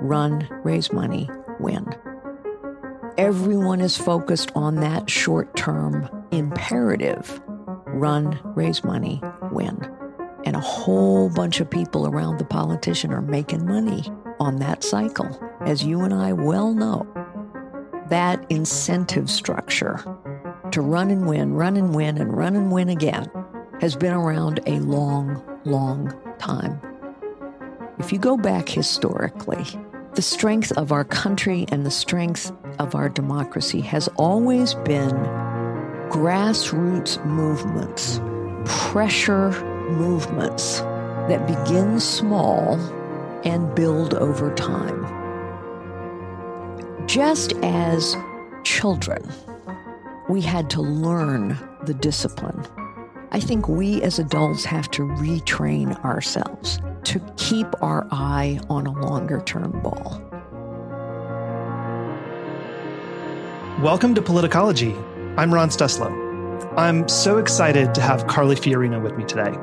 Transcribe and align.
run, 0.00 0.48
raise 0.64 0.92
money, 0.92 1.28
win. 1.58 1.86
Everyone 3.18 3.80
is 3.80 3.96
focused 3.96 4.52
on 4.54 4.76
that 4.76 5.10
short 5.10 5.54
term 5.56 6.08
imperative 6.30 7.40
run, 7.86 8.38
raise 8.54 8.84
money, 8.84 9.22
win. 9.50 9.78
And 10.44 10.56
a 10.56 10.60
whole 10.60 11.28
bunch 11.28 11.60
of 11.60 11.68
people 11.68 12.06
around 12.06 12.38
the 12.38 12.44
politician 12.44 13.12
are 13.12 13.20
making 13.20 13.66
money 13.66 14.04
on 14.38 14.56
that 14.56 14.82
cycle. 14.82 15.28
As 15.66 15.84
you 15.84 16.00
and 16.00 16.14
I 16.14 16.32
well 16.32 16.72
know, 16.72 17.06
that 18.08 18.44
incentive 18.50 19.30
structure 19.30 20.02
to 20.72 20.80
run 20.80 21.10
and 21.10 21.26
win, 21.28 21.54
run 21.54 21.76
and 21.76 21.94
win, 21.94 22.16
and 22.18 22.36
run 22.36 22.56
and 22.56 22.72
win 22.72 22.88
again 22.88 23.30
has 23.80 23.96
been 23.96 24.12
around 24.12 24.60
a 24.66 24.78
long, 24.80 25.42
long 25.64 26.14
time. 26.38 26.80
If 27.98 28.12
you 28.12 28.18
go 28.18 28.36
back 28.36 28.68
historically, 28.68 29.64
the 30.20 30.24
strength 30.24 30.70
of 30.72 30.92
our 30.92 31.02
country 31.02 31.64
and 31.72 31.86
the 31.86 31.90
strength 31.90 32.52
of 32.78 32.94
our 32.94 33.08
democracy 33.08 33.80
has 33.80 34.06
always 34.16 34.74
been 34.74 35.16
grassroots 36.10 37.24
movements, 37.24 38.20
pressure 38.66 39.48
movements 39.92 40.80
that 41.30 41.46
begin 41.46 41.98
small 41.98 42.74
and 43.46 43.74
build 43.74 44.12
over 44.12 44.54
time. 44.56 45.06
Just 47.06 47.54
as 47.62 48.14
children, 48.62 49.26
we 50.28 50.42
had 50.42 50.68
to 50.68 50.82
learn 50.82 51.58
the 51.86 51.94
discipline. 51.94 52.62
I 53.32 53.40
think 53.40 53.68
we 53.68 54.02
as 54.02 54.18
adults 54.18 54.66
have 54.66 54.90
to 54.90 55.04
retrain 55.04 55.98
ourselves 56.04 56.78
to 57.04 57.20
keep 57.36 57.66
our 57.82 58.06
eye 58.10 58.60
on 58.68 58.86
a 58.86 58.92
longer 58.92 59.40
term 59.40 59.80
ball. 59.82 60.20
Welcome 63.82 64.14
to 64.14 64.22
Politicology. 64.22 64.96
I'm 65.38 65.54
Ron 65.54 65.70
Steslow. 65.70 66.30
I'm 66.76 67.08
so 67.08 67.38
excited 67.38 67.94
to 67.94 68.00
have 68.00 68.26
Carly 68.26 68.54
Fiorina 68.54 69.02
with 69.02 69.16
me 69.16 69.24
today. 69.24 69.56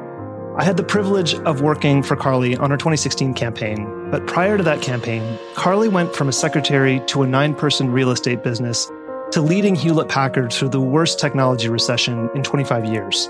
I 0.57 0.63
had 0.63 0.75
the 0.75 0.83
privilege 0.83 1.35
of 1.35 1.61
working 1.61 2.01
for 2.01 2.15
Carly 2.15 2.55
on 2.57 2.71
her 2.71 2.77
2016 2.77 3.35
campaign, 3.35 4.09
but 4.09 4.25
prior 4.25 4.57
to 4.57 4.63
that 4.63 4.81
campaign, 4.81 5.37
Carly 5.53 5.87
went 5.87 6.15
from 6.15 6.29
a 6.29 6.33
secretary 6.33 6.99
to 7.07 7.21
a 7.21 7.27
nine 7.27 7.53
person 7.53 7.91
real 7.91 8.09
estate 8.09 8.43
business 8.43 8.91
to 9.31 9.41
leading 9.41 9.75
Hewlett 9.75 10.09
Packard 10.09 10.51
through 10.51 10.69
the 10.69 10.81
worst 10.81 11.19
technology 11.19 11.69
recession 11.69 12.29
in 12.33 12.41
25 12.41 12.85
years. 12.85 13.29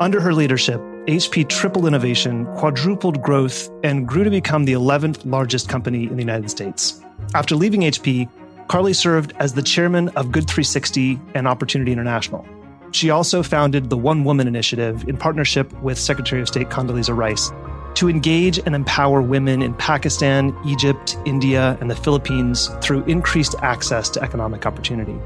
Under 0.00 0.20
her 0.20 0.34
leadership, 0.34 0.80
HP 1.06 1.48
tripled 1.48 1.84
innovation, 1.84 2.46
quadrupled 2.58 3.20
growth, 3.22 3.68
and 3.82 4.06
grew 4.06 4.22
to 4.22 4.30
become 4.30 4.66
the 4.66 4.74
11th 4.74 5.20
largest 5.24 5.68
company 5.68 6.04
in 6.04 6.14
the 6.14 6.22
United 6.22 6.48
States. 6.48 7.02
After 7.34 7.56
leaving 7.56 7.80
HP, 7.80 8.28
Carly 8.68 8.92
served 8.92 9.32
as 9.40 9.54
the 9.54 9.62
chairman 9.62 10.10
of 10.10 10.30
Good 10.30 10.46
360 10.46 11.18
and 11.34 11.48
Opportunity 11.48 11.90
International. 11.90 12.46
She 12.92 13.10
also 13.10 13.42
founded 13.42 13.90
the 13.90 13.96
One 13.96 14.22
Woman 14.22 14.46
Initiative 14.46 15.08
in 15.08 15.16
partnership 15.16 15.72
with 15.82 15.98
Secretary 15.98 16.40
of 16.40 16.46
State 16.46 16.68
Condoleezza 16.68 17.16
Rice 17.16 17.50
to 17.94 18.08
engage 18.08 18.58
and 18.58 18.72
empower 18.72 19.20
women 19.20 19.60
in 19.60 19.74
Pakistan, 19.74 20.56
Egypt, 20.64 21.16
India, 21.24 21.76
and 21.80 21.90
the 21.90 21.96
Philippines 21.96 22.70
through 22.80 23.02
increased 23.06 23.56
access 23.60 24.08
to 24.10 24.22
economic 24.22 24.66
opportunity. 24.66 25.18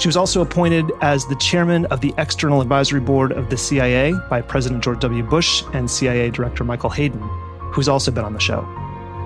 She 0.00 0.08
was 0.08 0.16
also 0.16 0.40
appointed 0.40 0.90
as 1.02 1.26
the 1.26 1.36
chairman 1.36 1.84
of 1.86 2.00
the 2.00 2.14
External 2.16 2.62
Advisory 2.62 3.00
Board 3.00 3.32
of 3.32 3.50
the 3.50 3.58
CIA 3.58 4.14
by 4.30 4.40
President 4.40 4.82
George 4.82 4.98
W. 5.00 5.22
Bush 5.22 5.62
and 5.74 5.90
CIA 5.90 6.30
Director 6.30 6.64
Michael 6.64 6.88
Hayden, 6.88 7.20
who's 7.70 7.86
also 7.86 8.10
been 8.10 8.24
on 8.24 8.32
the 8.32 8.40
show. 8.40 8.66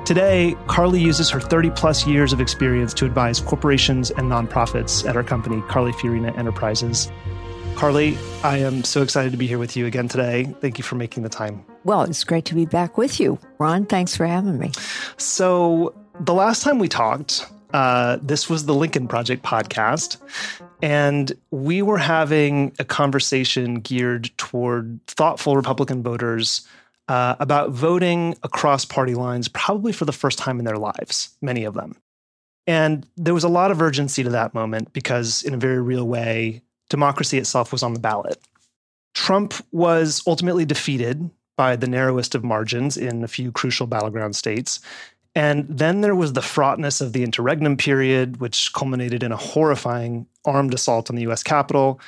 Today, 0.04 0.56
Carly 0.66 1.00
uses 1.00 1.30
her 1.30 1.38
30 1.38 1.70
plus 1.70 2.08
years 2.08 2.32
of 2.32 2.40
experience 2.40 2.92
to 2.94 3.06
advise 3.06 3.38
corporations 3.38 4.10
and 4.10 4.28
nonprofits 4.28 5.08
at 5.08 5.14
our 5.16 5.22
company, 5.22 5.62
Carly 5.68 5.92
Fiorina 5.92 6.36
Enterprises. 6.36 7.08
Carly, 7.76 8.18
I 8.42 8.58
am 8.58 8.82
so 8.82 9.00
excited 9.00 9.30
to 9.30 9.38
be 9.38 9.46
here 9.46 9.60
with 9.60 9.76
you 9.76 9.86
again 9.86 10.08
today. 10.08 10.52
Thank 10.60 10.78
you 10.78 10.82
for 10.82 10.96
making 10.96 11.22
the 11.22 11.28
time. 11.28 11.64
Well, 11.84 12.02
it's 12.02 12.24
great 12.24 12.46
to 12.46 12.54
be 12.54 12.64
back 12.64 12.96
with 12.96 13.20
you. 13.20 13.38
Ron, 13.58 13.84
thanks 13.84 14.16
for 14.16 14.26
having 14.26 14.58
me. 14.58 14.72
So, 15.18 15.94
the 16.18 16.32
last 16.32 16.62
time 16.62 16.78
we 16.78 16.88
talked, 16.88 17.46
uh, 17.74 18.18
this 18.22 18.48
was 18.48 18.64
the 18.64 18.74
Lincoln 18.74 19.06
Project 19.06 19.42
podcast, 19.42 20.16
and 20.82 21.32
we 21.50 21.82
were 21.82 21.98
having 21.98 22.72
a 22.78 22.84
conversation 22.84 23.80
geared 23.80 24.30
toward 24.38 24.98
thoughtful 25.06 25.56
Republican 25.56 26.02
voters 26.02 26.66
uh, 27.08 27.36
about 27.38 27.70
voting 27.70 28.34
across 28.42 28.86
party 28.86 29.14
lines, 29.14 29.48
probably 29.48 29.92
for 29.92 30.06
the 30.06 30.12
first 30.12 30.38
time 30.38 30.58
in 30.58 30.64
their 30.64 30.78
lives, 30.78 31.36
many 31.42 31.64
of 31.64 31.74
them. 31.74 31.96
And 32.66 33.06
there 33.18 33.34
was 33.34 33.44
a 33.44 33.48
lot 33.48 33.70
of 33.70 33.82
urgency 33.82 34.22
to 34.22 34.30
that 34.30 34.54
moment 34.54 34.94
because, 34.94 35.42
in 35.42 35.52
a 35.52 35.58
very 35.58 35.82
real 35.82 36.06
way, 36.06 36.62
democracy 36.88 37.36
itself 37.36 37.72
was 37.72 37.82
on 37.82 37.92
the 37.92 38.00
ballot. 38.00 38.38
Trump 39.12 39.52
was 39.70 40.22
ultimately 40.26 40.64
defeated 40.64 41.30
by 41.56 41.76
the 41.76 41.86
narrowest 41.86 42.34
of 42.34 42.44
margins 42.44 42.96
in 42.96 43.24
a 43.24 43.28
few 43.28 43.52
crucial 43.52 43.86
battleground 43.86 44.36
states. 44.36 44.80
And 45.34 45.66
then 45.68 46.00
there 46.00 46.14
was 46.14 46.32
the 46.32 46.42
fraughtness 46.42 47.00
of 47.00 47.12
the 47.12 47.24
interregnum 47.24 47.76
period, 47.76 48.40
which 48.40 48.72
culminated 48.72 49.22
in 49.22 49.32
a 49.32 49.36
horrifying 49.36 50.26
armed 50.44 50.74
assault 50.74 51.10
on 51.10 51.16
the 51.16 51.26
US 51.28 51.42
Capitol, 51.42 52.00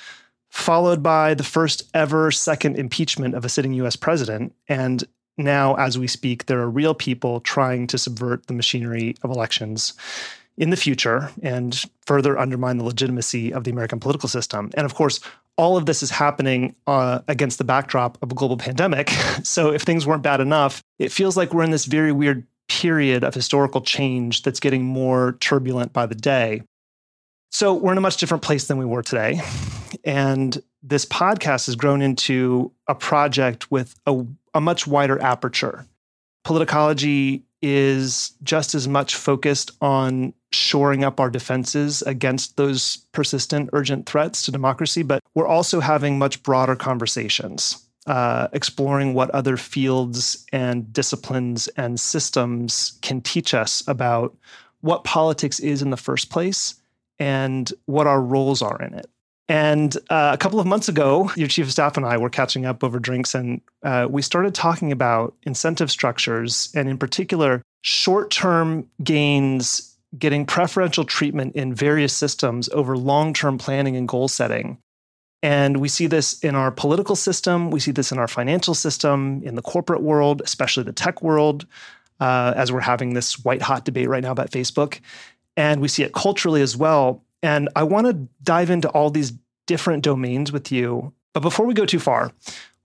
followed 0.48 1.02
by 1.02 1.34
the 1.34 1.44
first 1.44 1.82
ever 1.92 2.30
second 2.30 2.76
impeachment 2.76 3.34
of 3.34 3.44
a 3.44 3.48
sitting 3.48 3.72
US 3.74 3.96
president. 3.96 4.54
And 4.68 5.04
now, 5.36 5.74
as 5.74 5.98
we 5.98 6.06
speak, 6.06 6.46
there 6.46 6.60
are 6.60 6.70
real 6.70 6.94
people 6.94 7.40
trying 7.40 7.86
to 7.88 7.98
subvert 7.98 8.46
the 8.46 8.54
machinery 8.54 9.16
of 9.22 9.30
elections 9.30 9.92
in 10.56 10.70
the 10.70 10.76
future 10.76 11.30
and 11.42 11.84
further 12.06 12.38
undermine 12.38 12.78
the 12.78 12.84
legitimacy 12.84 13.52
of 13.52 13.64
the 13.64 13.70
American 13.70 14.00
political 14.00 14.28
system. 14.28 14.70
And 14.74 14.86
of 14.86 14.94
course, 14.94 15.20
all 15.56 15.76
of 15.76 15.86
this 15.86 16.02
is 16.02 16.10
happening 16.10 16.74
uh, 16.86 17.20
against 17.28 17.58
the 17.58 17.64
backdrop 17.64 18.18
of 18.22 18.32
a 18.32 18.34
global 18.34 18.56
pandemic. 18.56 19.10
So, 19.42 19.72
if 19.72 19.82
things 19.82 20.06
weren't 20.06 20.22
bad 20.22 20.40
enough, 20.40 20.82
it 20.98 21.12
feels 21.12 21.36
like 21.36 21.54
we're 21.54 21.62
in 21.62 21.70
this 21.70 21.84
very 21.84 22.10
weird 22.10 22.46
period 22.68 23.22
of 23.22 23.34
historical 23.34 23.80
change 23.80 24.42
that's 24.42 24.60
getting 24.60 24.84
more 24.84 25.36
turbulent 25.40 25.92
by 25.92 26.06
the 26.06 26.14
day. 26.14 26.62
So 27.50 27.74
we're 27.74 27.92
in 27.92 27.98
a 27.98 28.02
much 28.02 28.16
different 28.16 28.42
place 28.42 28.66
than 28.66 28.78
we 28.78 28.84
were 28.84 29.02
today. 29.02 29.40
And 30.04 30.60
this 30.82 31.06
podcast 31.06 31.66
has 31.66 31.76
grown 31.76 32.02
into 32.02 32.72
a 32.88 32.94
project 32.94 33.70
with 33.70 33.94
a, 34.06 34.26
a 34.54 34.60
much 34.60 34.86
wider 34.86 35.20
aperture. 35.22 35.86
Politicology 36.46 37.42
is 37.62 38.34
just 38.42 38.74
as 38.74 38.86
much 38.86 39.14
focused 39.14 39.70
on 39.80 40.34
shoring 40.56 41.04
up 41.04 41.20
our 41.20 41.30
defenses 41.30 42.02
against 42.02 42.56
those 42.56 42.98
persistent, 43.12 43.70
urgent 43.72 44.06
threats 44.06 44.44
to 44.44 44.50
democracy, 44.50 45.02
but 45.02 45.22
we're 45.34 45.46
also 45.46 45.80
having 45.80 46.18
much 46.18 46.42
broader 46.42 46.74
conversations, 46.74 47.86
uh, 48.06 48.48
exploring 48.52 49.14
what 49.14 49.30
other 49.30 49.56
fields 49.56 50.46
and 50.52 50.92
disciplines 50.92 51.68
and 51.68 52.00
systems 52.00 52.98
can 53.02 53.20
teach 53.20 53.54
us 53.54 53.82
about 53.86 54.36
what 54.80 55.04
politics 55.04 55.60
is 55.60 55.82
in 55.82 55.90
the 55.90 55.96
first 55.96 56.30
place 56.30 56.74
and 57.18 57.72
what 57.86 58.06
our 58.06 58.20
roles 58.20 58.62
are 58.62 58.80
in 58.82 58.94
it. 58.94 59.06
And 59.48 59.96
uh, 60.10 60.32
a 60.34 60.38
couple 60.38 60.58
of 60.58 60.66
months 60.66 60.88
ago, 60.88 61.30
your 61.36 61.46
chief 61.46 61.66
of 61.66 61.72
staff 61.72 61.96
and 61.96 62.04
I 62.04 62.16
were 62.16 62.30
catching 62.30 62.66
up 62.66 62.82
over 62.82 62.98
drinks, 62.98 63.32
and 63.32 63.60
uh, 63.84 64.08
we 64.10 64.20
started 64.20 64.54
talking 64.54 64.90
about 64.90 65.34
incentive 65.44 65.90
structures, 65.90 66.68
and 66.74 66.88
in 66.88 66.98
particular, 66.98 67.62
short 67.82 68.32
term 68.32 68.88
gains 69.04 69.95
getting 70.18 70.46
preferential 70.46 71.04
treatment 71.04 71.54
in 71.56 71.74
various 71.74 72.12
systems 72.12 72.68
over 72.70 72.96
long 72.96 73.32
term 73.32 73.58
planning 73.58 73.96
and 73.96 74.08
goal 74.08 74.28
setting. 74.28 74.78
And 75.42 75.76
we 75.76 75.88
see 75.88 76.06
this 76.06 76.40
in 76.40 76.54
our 76.54 76.70
political 76.70 77.14
system, 77.14 77.70
we 77.70 77.80
see 77.80 77.92
this 77.92 78.10
in 78.10 78.18
our 78.18 78.26
financial 78.26 78.74
system, 78.74 79.42
in 79.44 79.54
the 79.54 79.62
corporate 79.62 80.02
world, 80.02 80.42
especially 80.44 80.82
the 80.82 80.92
tech 80.92 81.22
world, 81.22 81.66
uh, 82.20 82.54
as 82.56 82.72
we're 82.72 82.80
having 82.80 83.14
this 83.14 83.44
white 83.44 83.62
hot 83.62 83.84
debate 83.84 84.08
right 84.08 84.22
now 84.22 84.32
about 84.32 84.50
Facebook 84.50 85.00
and 85.56 85.80
we 85.80 85.88
see 85.88 86.02
it 86.02 86.12
culturally 86.12 86.62
as 86.62 86.76
well. 86.76 87.22
And 87.42 87.68
I 87.74 87.82
want 87.82 88.06
to 88.06 88.28
dive 88.42 88.70
into 88.70 88.88
all 88.90 89.10
these 89.10 89.32
different 89.66 90.04
domains 90.04 90.52
with 90.52 90.70
you. 90.70 91.12
But 91.32 91.40
before 91.40 91.66
we 91.66 91.74
go 91.74 91.86
too 91.86 91.98
far, 91.98 92.32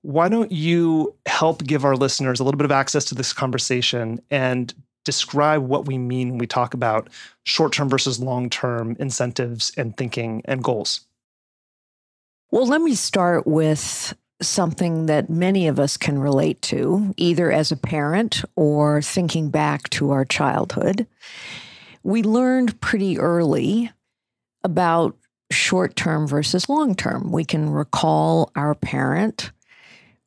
why 0.01 0.29
don't 0.29 0.51
you 0.51 1.15
help 1.25 1.63
give 1.63 1.85
our 1.85 1.95
listeners 1.95 2.39
a 2.39 2.43
little 2.43 2.57
bit 2.57 2.65
of 2.65 2.71
access 2.71 3.05
to 3.05 3.15
this 3.15 3.33
conversation 3.33 4.19
and 4.29 4.73
describe 5.03 5.63
what 5.63 5.85
we 5.85 5.97
mean 5.97 6.29
when 6.29 6.37
we 6.37 6.47
talk 6.47 6.73
about 6.73 7.09
short 7.43 7.73
term 7.73 7.89
versus 7.89 8.19
long 8.19 8.49
term 8.49 8.95
incentives 8.99 9.71
and 9.77 9.95
thinking 9.97 10.41
and 10.45 10.63
goals? 10.63 11.01
Well, 12.51 12.67
let 12.67 12.81
me 12.81 12.95
start 12.95 13.47
with 13.47 14.13
something 14.41 15.05
that 15.05 15.29
many 15.29 15.67
of 15.67 15.79
us 15.79 15.97
can 15.97 16.17
relate 16.19 16.61
to, 16.63 17.13
either 17.15 17.51
as 17.51 17.71
a 17.71 17.77
parent 17.77 18.43
or 18.55 19.01
thinking 19.01 19.49
back 19.49 19.89
to 19.91 20.11
our 20.11 20.25
childhood 20.25 21.07
we 22.03 22.23
learned 22.23 22.79
pretty 22.81 23.19
early 23.19 23.91
about 24.63 25.15
short 25.51 25.95
term 25.95 26.27
versus 26.27 26.69
long 26.69 26.95
term. 26.95 27.31
We 27.31 27.45
can 27.45 27.69
recall 27.69 28.51
our 28.55 28.75
parent, 28.75 29.51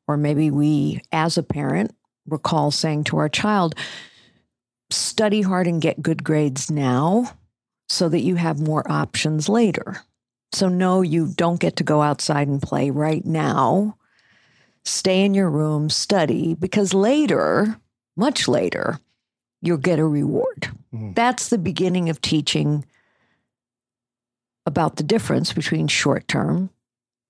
or 0.07 0.17
maybe 0.17 0.51
we, 0.51 1.01
as 1.13 1.39
a 1.39 1.43
parent, 1.43 1.95
recall 2.27 2.71
saying 2.71 3.05
to 3.05 3.19
our 3.19 3.29
child, 3.29 3.75
study 4.95 5.43
hard 5.43 5.67
and 5.67 5.81
get 5.81 6.03
good 6.03 6.25
grades 6.25 6.71
now 6.71 7.37
so 7.89 8.09
that 8.09 8.21
you 8.21 8.37
have 8.37 8.61
more 8.61 8.91
options 8.91 9.49
later. 9.49 9.99
So, 10.53 10.69
no, 10.69 11.03
you 11.03 11.33
don't 11.35 11.61
get 11.61 11.77
to 11.77 11.85
go 11.85 12.01
outside 12.01 12.49
and 12.49 12.63
play 12.63 12.91
right 12.91 13.25
now. 13.25 13.97
Stay 14.85 15.25
in 15.25 15.35
your 15.35 15.51
room, 15.51 15.91
study, 15.91 16.55
because 16.55 16.95
later, 16.95 17.79
much 18.17 18.47
later, 18.47 18.99
you'll 19.63 19.79
get 19.79 19.99
a 19.99 20.05
reward. 20.05 20.71
Mm. 20.95 21.15
That's 21.15 21.49
the 21.49 21.59
beginning 21.59 22.09
of 22.09 22.21
teaching 22.21 22.85
about 24.67 24.97
the 24.97 25.03
difference 25.03 25.53
between 25.53 25.89
short 25.89 26.29
term 26.29 26.71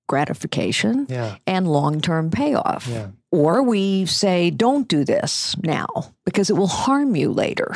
gratification 0.07 1.07
yeah. 1.09 1.37
and 1.47 1.67
long 1.67 2.01
term 2.01 2.31
payoff. 2.31 2.87
Yeah. 2.87 3.09
Or 3.35 3.65
we 3.65 4.07
say, 4.07 4.51
don't 4.51 4.87
do 4.87 5.05
this 5.05 5.57
now 5.61 6.15
because 6.25 6.51
it 6.51 6.57
will 6.57 6.69
harm 6.69 7.17
you 7.17 7.33
later. 7.33 7.75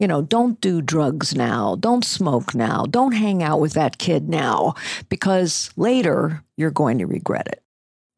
You 0.00 0.08
know, 0.08 0.22
don't 0.22 0.58
do 0.58 0.80
drugs 0.80 1.34
now. 1.34 1.76
Don't 1.76 2.02
smoke 2.02 2.54
now. 2.54 2.86
Don't 2.86 3.12
hang 3.12 3.42
out 3.42 3.60
with 3.60 3.74
that 3.74 3.98
kid 3.98 4.30
now 4.30 4.74
because 5.10 5.68
later 5.76 6.42
you're 6.56 6.70
going 6.70 6.96
to 6.96 7.06
regret 7.06 7.46
it. 7.46 7.62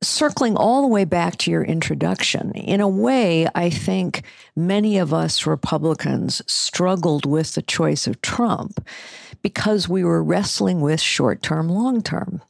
Circling 0.04 0.56
all 0.56 0.82
the 0.82 0.86
way 0.86 1.04
back 1.04 1.36
to 1.38 1.50
your 1.50 1.64
introduction, 1.64 2.52
in 2.52 2.80
a 2.80 2.86
way, 2.86 3.48
I 3.56 3.70
think 3.70 4.22
many 4.54 4.98
of 4.98 5.12
us 5.12 5.48
Republicans 5.48 6.42
struggled 6.46 7.26
with 7.26 7.54
the 7.54 7.62
choice 7.62 8.06
of 8.06 8.22
Trump 8.22 8.86
because 9.42 9.88
we 9.88 10.04
were 10.04 10.22
wrestling 10.22 10.80
with 10.80 11.00
short 11.00 11.42
term, 11.42 11.68
long 11.68 12.02
term. 12.02 12.40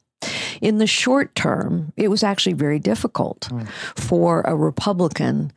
In 0.61 0.77
the 0.77 0.87
short 0.87 1.35
term, 1.35 1.93
it 1.95 2.09
was 2.09 2.23
actually 2.23 2.53
very 2.53 2.79
difficult 2.79 3.47
mm. 3.49 3.67
for 3.95 4.41
a 4.41 4.55
Republican 4.55 5.53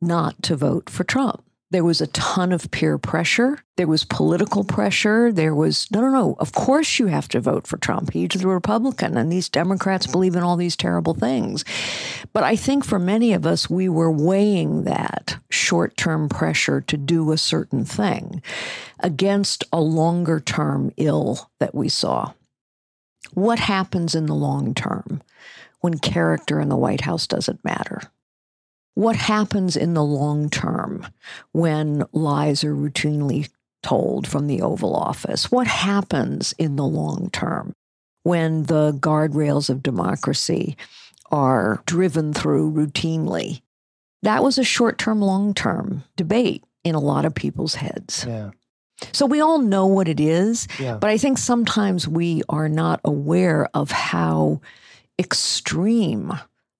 not 0.00 0.42
to 0.42 0.56
vote 0.56 0.90
for 0.90 1.04
Trump. 1.04 1.44
There 1.72 1.84
was 1.84 2.02
a 2.02 2.06
ton 2.08 2.52
of 2.52 2.70
peer 2.70 2.98
pressure. 2.98 3.58
There 3.78 3.86
was 3.86 4.04
political 4.04 4.62
pressure. 4.62 5.32
There 5.32 5.54
was, 5.54 5.90
no, 5.90 6.02
no, 6.02 6.10
no, 6.10 6.36
of 6.38 6.52
course 6.52 6.98
you 6.98 7.06
have 7.06 7.28
to 7.28 7.40
vote 7.40 7.66
for 7.66 7.78
Trump. 7.78 8.12
He's 8.12 8.28
the 8.28 8.46
Republican, 8.46 9.16
and 9.16 9.32
these 9.32 9.48
Democrats 9.48 10.06
believe 10.06 10.36
in 10.36 10.42
all 10.42 10.56
these 10.56 10.76
terrible 10.76 11.14
things. 11.14 11.64
But 12.34 12.44
I 12.44 12.56
think 12.56 12.84
for 12.84 12.98
many 12.98 13.32
of 13.32 13.46
us, 13.46 13.70
we 13.70 13.88
were 13.88 14.12
weighing 14.12 14.84
that 14.84 15.38
short 15.50 15.96
term 15.96 16.28
pressure 16.28 16.82
to 16.82 16.96
do 16.98 17.32
a 17.32 17.38
certain 17.38 17.86
thing 17.86 18.42
against 19.00 19.64
a 19.72 19.80
longer 19.80 20.40
term 20.40 20.92
ill 20.98 21.48
that 21.58 21.74
we 21.74 21.88
saw. 21.88 22.34
What 23.34 23.58
happens 23.58 24.14
in 24.14 24.26
the 24.26 24.34
long 24.34 24.74
term 24.74 25.22
when 25.80 25.98
character 25.98 26.60
in 26.60 26.68
the 26.68 26.76
White 26.76 27.02
House 27.02 27.26
doesn't 27.26 27.64
matter? 27.64 28.02
What 28.94 29.16
happens 29.16 29.76
in 29.76 29.94
the 29.94 30.04
long 30.04 30.50
term 30.50 31.06
when 31.52 32.04
lies 32.12 32.62
are 32.62 32.74
routinely 32.74 33.48
told 33.82 34.26
from 34.26 34.46
the 34.46 34.60
Oval 34.60 34.94
Office? 34.94 35.50
What 35.50 35.66
happens 35.66 36.52
in 36.58 36.76
the 36.76 36.84
long 36.84 37.30
term 37.30 37.72
when 38.22 38.64
the 38.64 38.92
guardrails 38.92 39.70
of 39.70 39.82
democracy 39.82 40.76
are 41.30 41.82
driven 41.86 42.34
through 42.34 42.70
routinely? 42.70 43.62
That 44.22 44.44
was 44.44 44.58
a 44.58 44.64
short 44.64 44.98
term, 44.98 45.20
long 45.20 45.54
term 45.54 46.04
debate 46.16 46.64
in 46.84 46.94
a 46.94 47.00
lot 47.00 47.24
of 47.24 47.34
people's 47.34 47.76
heads. 47.76 48.24
Yeah. 48.28 48.50
So 49.12 49.26
we 49.26 49.40
all 49.40 49.58
know 49.58 49.86
what 49.86 50.08
it 50.08 50.20
is, 50.20 50.68
yeah. 50.78 50.96
but 50.96 51.10
I 51.10 51.18
think 51.18 51.38
sometimes 51.38 52.06
we 52.06 52.42
are 52.48 52.68
not 52.68 53.00
aware 53.04 53.68
of 53.74 53.90
how 53.90 54.60
extreme 55.18 56.32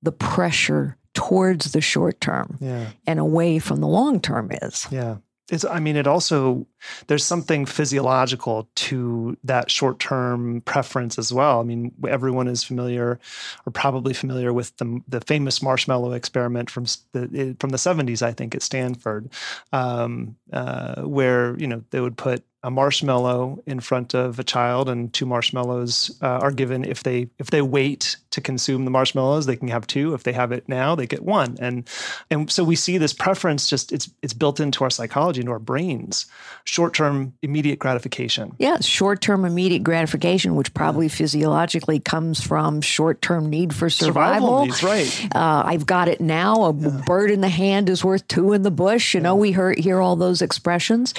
the 0.03 0.13
pressure 0.13 0.97
towards 1.15 1.73
the 1.73 1.81
short 1.81 2.21
term 2.21 2.59
yeah. 2.61 2.89
and 3.07 3.19
away 3.19 3.59
from 3.59 3.81
the 3.81 3.87
long 3.87 4.21
term 4.21 4.51
is. 4.63 4.87
Yeah. 4.91 5.17
It's, 5.53 5.67
I 5.67 5.81
mean, 5.81 5.97
it 5.97 6.07
also, 6.07 6.67
there's 7.09 7.25
something 7.25 7.67
physiological 7.67 8.71
to 8.75 9.37
that 9.45 9.71
short 9.71 9.99
term 9.99 10.63
preference 10.63 11.19
as 11.19 11.31
well. 11.31 11.61
I 11.61 11.63
mean, 11.63 11.93
everyone 12.09 12.49
is 12.49 12.65
familiar 12.65 13.21
or 13.67 13.73
probably 13.73 14.15
familiar 14.15 14.55
with 14.55 14.75
the, 14.79 15.03
the 15.07 15.21
famous 15.21 15.61
marshmallow 15.61 16.13
experiment 16.13 16.71
from 16.71 16.85
the, 17.13 17.55
from 17.61 17.69
the 17.69 17.77
70s, 17.77 18.23
I 18.23 18.33
think, 18.33 18.55
at 18.55 18.63
Stanford, 18.63 19.29
um, 19.75 20.37
uh, 20.55 21.03
where, 21.03 21.55
you 21.59 21.67
know, 21.67 21.85
they 21.91 22.01
would 22.01 22.17
put 22.17 22.43
a 22.63 22.71
marshmallow 22.71 23.63
in 23.67 23.81
front 23.81 24.15
of 24.15 24.39
a 24.39 24.45
child 24.45 24.89
and 24.89 25.13
two 25.13 25.27
marshmallows 25.27 26.17
uh, 26.23 26.39
are 26.39 26.53
given 26.53 26.85
if 26.85 27.03
they 27.03 27.29
if 27.39 27.51
they 27.51 27.61
wait 27.61 28.17
to 28.33 28.41
consume 28.41 28.85
the 28.85 28.91
marshmallows 28.91 29.47
they 29.47 29.57
can 29.57 29.69
have 29.69 29.87
two. 29.87 30.15
If 30.15 30.25
they 30.25 30.33
have 30.33 30.53
it 30.53 30.69
now 30.69 30.95
they 30.95 31.07
get 31.07 31.23
one. 31.23 31.57
And 31.61 31.89
and 32.31 32.51
so 32.51 32.65
we 32.65 32.77
see 32.77 32.99
this 32.99 33.13
preference 33.13 33.69
just 33.69 33.93
it's 33.93 34.11
it's 34.23 34.33
built 34.33 34.59
into 34.59 34.85
our 34.85 34.91
psychology 34.91 35.41
into 35.41 35.53
our 35.53 35.59
brains. 35.59 36.27
Short-term 36.65 37.35
immediate 37.43 37.79
gratification. 37.79 38.55
Yeah 38.59 38.79
short-term 38.81 39.45
immediate 39.45 39.85
gratification 39.85 40.57
which 40.57 40.75
probably 40.75 41.07
yeah. 41.07 41.15
physiologically 41.15 42.01
comes 42.01 42.43
from 42.43 42.81
short-term 42.81 43.49
need 43.49 43.75
for 43.75 43.89
survival, 43.89 44.65
survival. 44.65 44.65
needs, 44.67 44.83
right. 44.83 45.35
Uh, 45.35 45.63
i've 45.67 45.87
got 45.87 46.09
it 46.09 46.21
now. 46.21 46.65
A 46.65 46.75
yeah. 46.75 47.03
bird 47.07 47.31
in 47.31 47.41
the 47.41 47.49
hand 47.49 47.89
is 47.89 48.05
worth 48.05 48.27
two 48.29 48.53
in 48.53 48.63
the 48.63 48.71
bush. 48.71 49.15
You 49.15 49.21
yeah. 49.21 49.25
know 49.25 49.37
we 49.37 49.53
hear, 49.53 49.75
hear 49.77 50.01
all 50.01 50.17
those 50.17 50.43
expressions. 50.43 51.15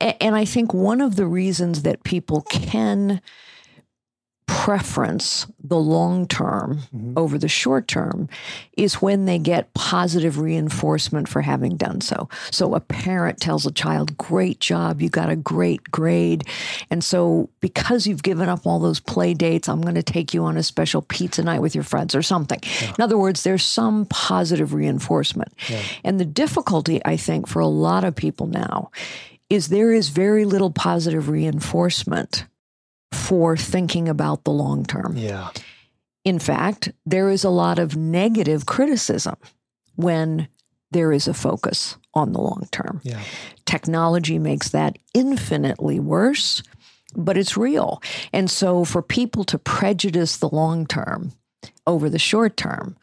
And, 0.00 0.16
and 0.20 0.34
i 0.34 0.44
think 0.44 0.72
one 0.74 1.00
of 1.00 1.16
the 1.16 1.26
reasons 1.26 1.82
that 1.82 2.02
people 2.02 2.42
can 2.42 3.20
preference 4.46 5.46
the 5.62 5.78
long 5.78 6.26
term 6.26 6.80
mm-hmm. 6.94 7.12
over 7.16 7.38
the 7.38 7.48
short 7.48 7.88
term 7.88 8.28
is 8.76 9.02
when 9.02 9.24
they 9.24 9.38
get 9.38 9.72
positive 9.74 10.38
reinforcement 10.38 11.28
for 11.28 11.40
having 11.40 11.76
done 11.76 12.00
so. 12.00 12.28
So 12.50 12.74
a 12.74 12.80
parent 12.80 13.40
tells 13.40 13.66
a 13.66 13.72
child, 13.72 14.16
Great 14.16 14.60
job, 14.60 15.02
you 15.02 15.08
got 15.08 15.30
a 15.30 15.36
great 15.36 15.84
grade. 15.90 16.44
And 16.90 17.02
so 17.02 17.48
because 17.60 18.06
you've 18.06 18.22
given 18.22 18.48
up 18.48 18.66
all 18.66 18.78
those 18.78 19.00
play 19.00 19.34
dates, 19.34 19.68
I'm 19.68 19.80
going 19.80 19.94
to 19.94 20.02
take 20.02 20.32
you 20.32 20.44
on 20.44 20.56
a 20.56 20.62
special 20.62 21.02
pizza 21.02 21.42
night 21.42 21.60
with 21.60 21.74
your 21.74 21.84
friends 21.84 22.14
or 22.14 22.22
something. 22.22 22.60
Yeah. 22.80 22.94
In 22.98 23.02
other 23.02 23.18
words, 23.18 23.42
there's 23.42 23.64
some 23.64 24.06
positive 24.06 24.74
reinforcement. 24.74 25.52
Yeah. 25.68 25.82
And 26.04 26.20
the 26.20 26.24
difficulty, 26.24 27.00
I 27.04 27.16
think, 27.16 27.48
for 27.48 27.60
a 27.60 27.66
lot 27.66 28.04
of 28.04 28.14
people 28.14 28.46
now 28.46 28.90
is 29.48 29.68
there 29.68 29.92
is 29.92 30.08
very 30.08 30.44
little 30.44 30.70
positive 30.70 31.28
reinforcement 31.28 32.46
for 33.12 33.56
thinking 33.56 34.08
about 34.08 34.44
the 34.44 34.50
long 34.50 34.84
term. 34.84 35.16
Yeah. 35.16 35.50
In 36.24 36.38
fact, 36.38 36.90
there 37.04 37.30
is 37.30 37.44
a 37.44 37.50
lot 37.50 37.78
of 37.78 37.96
negative 37.96 38.66
criticism 38.66 39.36
when 39.94 40.48
there 40.90 41.12
is 41.12 41.28
a 41.28 41.34
focus 41.34 41.96
on 42.14 42.32
the 42.32 42.40
long 42.40 42.68
term. 42.72 43.00
Yeah. 43.04 43.20
Technology 43.64 44.38
makes 44.38 44.70
that 44.70 44.98
infinitely 45.14 46.00
worse, 46.00 46.62
but 47.14 47.36
it's 47.36 47.56
real. 47.56 48.02
And 48.32 48.50
so 48.50 48.84
for 48.84 49.02
people 49.02 49.44
to 49.44 49.58
prejudice 49.58 50.36
the 50.36 50.48
long 50.48 50.86
term 50.86 51.32
over 51.86 52.08
the 52.08 52.18
short 52.18 52.56
term, 52.56 52.96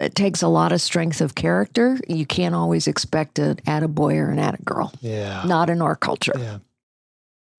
it 0.00 0.14
takes 0.14 0.42
a 0.42 0.48
lot 0.48 0.72
of 0.72 0.80
strength 0.80 1.20
of 1.20 1.34
character. 1.34 1.98
You 2.08 2.26
can't 2.26 2.54
always 2.54 2.86
expect 2.86 3.38
an 3.38 3.56
attaboy 3.66 4.16
or 4.16 4.30
an 4.30 4.38
attagirl. 4.38 4.92
Yeah. 5.00 5.44
Not 5.46 5.70
in 5.70 5.80
our 5.80 5.94
culture. 5.94 6.32
Yeah. 6.36 6.58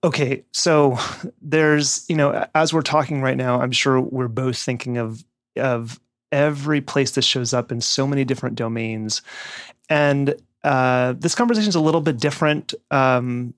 Okay, 0.03 0.43
so 0.51 0.97
there's, 1.41 2.05
you 2.09 2.15
know, 2.17 2.45
as 2.53 2.73
we're 2.73 2.81
talking 2.81 3.21
right 3.21 3.37
now, 3.37 3.61
I'm 3.61 3.71
sure 3.71 4.01
we're 4.01 4.27
both 4.27 4.57
thinking 4.57 4.97
of 4.97 5.23
of 5.55 5.99
every 6.31 6.81
place 6.81 7.11
this 7.11 7.25
shows 7.25 7.53
up 7.53 7.71
in 7.71 7.79
so 7.79 8.07
many 8.07 8.25
different 8.25 8.55
domains. 8.55 9.21
And 9.89 10.35
uh, 10.63 11.13
this 11.17 11.35
conversation 11.35 11.69
is 11.69 11.75
a 11.75 11.79
little 11.79 12.01
bit 12.01 12.19
different 12.19 12.73
um, 12.91 13.53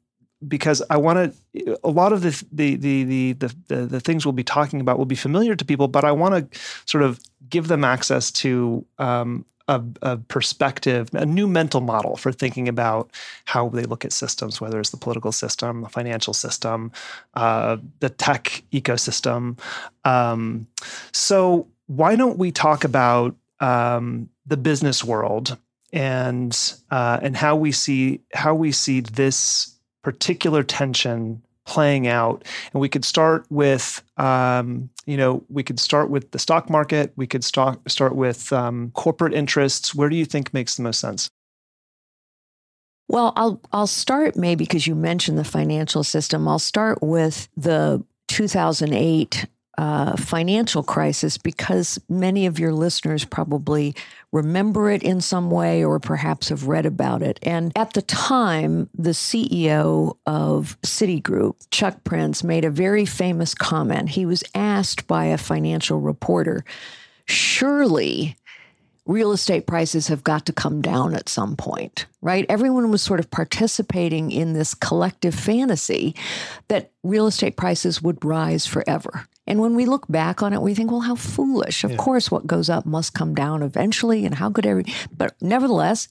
because 0.48 0.84
I 0.90 0.98
want 0.98 1.34
to. 1.54 1.80
A 1.84 1.90
lot 1.90 2.14
of 2.14 2.22
the 2.22 2.46
the, 2.52 2.76
the 2.76 3.34
the 3.34 3.56
the 3.68 3.86
the 3.88 4.00
things 4.00 4.24
we'll 4.24 4.34
be 4.34 4.44
talking 4.44 4.82
about 4.82 5.00
will 5.00 5.06
be 5.06 5.16
familiar 5.16 5.56
to 5.56 5.66
people, 5.66 5.88
but 5.88 6.04
I 6.04 6.12
want 6.12 6.52
to 6.52 6.60
sort 6.86 7.04
of 7.04 7.20
give 7.50 7.70
them 7.70 7.84
access 7.84 8.32
to 8.34 8.86
um, 9.00 9.46
a, 9.68 9.82
a, 10.02 10.18
perspective, 10.18 11.10
a 11.14 11.26
new 11.26 11.48
mental 11.48 11.82
model 11.82 12.18
for 12.18 12.32
thinking 12.32 12.68
about 12.68 13.10
how 13.46 13.70
they 13.70 13.84
look 13.84 14.06
at 14.06 14.14
systems, 14.14 14.62
whether 14.62 14.80
it's 14.80 14.92
the 14.92 14.98
political 14.98 15.32
system, 15.32 15.82
the 15.82 15.90
financial 15.90 16.34
system, 16.34 16.92
uh, 17.34 17.78
the 18.00 18.10
tech 18.10 18.64
ecosystem. 18.72 19.58
Um, 20.04 20.68
so 21.12 21.68
why 21.88 22.16
don't 22.16 22.38
we 22.38 22.52
talk 22.52 22.84
about 22.84 23.36
um, 23.60 24.30
the 24.46 24.58
business 24.58 25.04
world 25.04 25.58
and 25.94 26.74
uh, 26.92 27.20
and 27.22 27.36
how 27.38 27.56
we 27.56 27.72
see 27.72 28.22
how 28.34 28.54
we 28.54 28.72
see 28.72 29.00
this 29.00 29.76
particular 30.04 30.62
tension 30.62 31.42
playing 31.66 32.08
out. 32.08 32.46
And 32.74 32.82
we 32.82 32.90
could 32.90 33.04
start 33.04 33.46
with, 33.50 34.04
um, 34.18 34.90
you 35.06 35.18
know, 35.18 35.44
we 35.50 35.64
could 35.64 35.80
start 35.80 36.10
with 36.10 36.32
the 36.32 36.40
stock 36.40 36.70
market. 36.70 37.12
We 37.16 37.28
could 37.28 37.44
start 37.44 37.80
start 37.90 38.16
with 38.16 38.54
um, 38.54 38.92
corporate 38.94 39.34
interests. 39.34 39.94
Where 39.94 40.10
do 40.10 40.16
you 40.16 40.26
think 40.26 40.54
makes 40.54 40.76
the 40.76 40.84
most 40.84 41.00
sense? 41.00 41.30
Well, 43.08 43.34
I'll 43.36 43.62
I'll 43.72 43.88
start 43.88 44.36
maybe 44.36 44.64
because 44.66 44.88
you 44.88 44.96
mentioned 44.96 45.38
the 45.38 45.44
financial 45.44 46.04
system. 46.04 46.48
I'll 46.48 46.60
start 46.60 47.02
with 47.02 47.48
the 47.56 48.04
2008 48.28 49.46
uh, 49.78 50.16
financial 50.16 50.84
crisis 50.84 51.38
because 51.38 52.00
many 52.10 52.46
of 52.46 52.60
your 52.60 52.74
listeners 52.74 53.26
probably 53.26 53.94
remember 54.36 54.92
it 54.92 55.02
in 55.02 55.22
some 55.22 55.50
way 55.50 55.84
or 55.84 55.98
perhaps 55.98 56.50
have 56.50 56.68
read 56.68 56.86
about 56.86 57.22
it. 57.22 57.40
And 57.42 57.72
at 57.76 57.94
the 57.94 58.02
time, 58.02 58.90
the 58.94 59.12
CEO 59.12 60.18
of 60.26 60.78
Citigroup, 60.82 61.56
Chuck 61.72 62.04
Prince, 62.04 62.44
made 62.44 62.66
a 62.66 62.70
very 62.70 63.06
famous 63.06 63.56
comment. 63.56 64.10
He 64.10 64.26
was 64.26 64.44
asked 64.54 65.08
by 65.08 65.26
a 65.26 65.38
financial 65.38 66.02
reporter, 66.02 66.66
surely 67.26 68.36
real 69.06 69.32
estate 69.32 69.68
prices 69.68 70.08
have 70.08 70.24
got 70.24 70.46
to 70.48 70.54
come 70.54 70.82
down 70.82 71.14
at 71.14 71.30
some 71.30 71.56
point, 71.56 72.06
right? 72.22 72.46
Everyone 72.50 72.92
was 72.92 73.02
sort 73.02 73.20
of 73.22 73.32
participating 73.32 74.32
in 74.32 74.54
this 74.54 74.74
collective 74.74 75.36
fantasy 75.36 76.14
that 76.68 76.92
real 77.04 77.28
estate 77.28 77.56
prices 77.56 78.02
would 78.02 78.24
rise 78.26 78.66
forever. 78.66 79.28
And 79.48 79.60
when 79.60 79.76
we 79.76 79.86
look 79.86 80.08
back 80.08 80.42
on 80.42 80.54
it, 80.54 80.62
we 80.62 80.74
think, 80.74 80.92
well, 80.92 81.02
how 81.02 81.16
foolish. 81.16 81.84
Of 81.84 81.92
yeah. 81.92 81.98
course, 81.98 82.32
what 82.32 82.48
goes 82.48 82.70
up 82.70 82.86
must 82.86 83.14
come 83.14 83.36
down 83.36 83.62
eventually. 83.62 84.26
And 84.26 84.36
how 84.36 84.50
could 84.50 84.66
every, 84.66 84.86
but 85.16 85.36
nevertheless, 85.42 86.08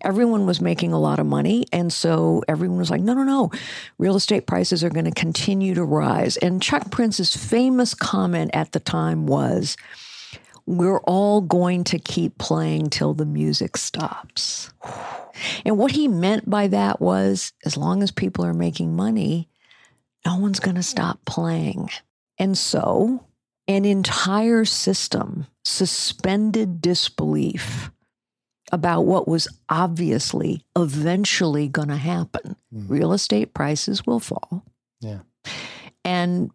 everyone 0.00 0.46
was 0.46 0.60
making 0.60 0.92
a 0.92 1.00
lot 1.00 1.18
of 1.18 1.26
money. 1.26 1.66
And 1.72 1.92
so 1.92 2.42
everyone 2.48 2.78
was 2.78 2.90
like, 2.90 3.02
no, 3.02 3.14
no, 3.14 3.24
no, 3.24 3.50
real 3.98 4.16
estate 4.16 4.46
prices 4.46 4.82
are 4.82 4.90
going 4.90 5.04
to 5.04 5.12
continue 5.12 5.74
to 5.74 5.84
rise. 5.84 6.36
And 6.38 6.62
Chuck 6.62 6.90
Prince's 6.90 7.36
famous 7.36 7.94
comment 7.94 8.50
at 8.54 8.72
the 8.72 8.80
time 8.80 9.26
was, 9.26 9.76
we're 10.64 11.00
all 11.00 11.40
going 11.40 11.82
to 11.84 11.98
keep 11.98 12.38
playing 12.38 12.88
till 12.90 13.14
the 13.14 13.26
music 13.26 13.76
stops. 13.76 14.70
And 15.64 15.78
what 15.78 15.92
he 15.92 16.08
meant 16.08 16.48
by 16.48 16.68
that 16.68 17.00
was 17.00 17.54
as 17.64 17.78
long 17.78 18.02
as 18.02 18.10
people 18.10 18.44
are 18.44 18.52
making 18.52 18.94
money, 18.94 19.48
no 20.26 20.36
one's 20.36 20.60
going 20.60 20.76
to 20.76 20.82
stop 20.82 21.24
playing. 21.24 21.88
And 22.38 22.56
so 22.56 23.26
an 23.68 23.84
entire 23.84 24.64
system 24.64 25.46
suspended 25.64 26.80
disbelief 26.80 27.90
about 28.72 29.02
what 29.02 29.28
was 29.28 29.48
obviously 29.68 30.64
eventually 30.76 31.68
going 31.68 31.88
to 31.88 31.96
happen. 31.96 32.56
Mm. 32.74 32.88
Real 32.88 33.12
estate 33.12 33.54
prices 33.54 34.06
will 34.06 34.20
fall. 34.20 34.64
Yeah. 35.00 35.20
And 36.04 36.50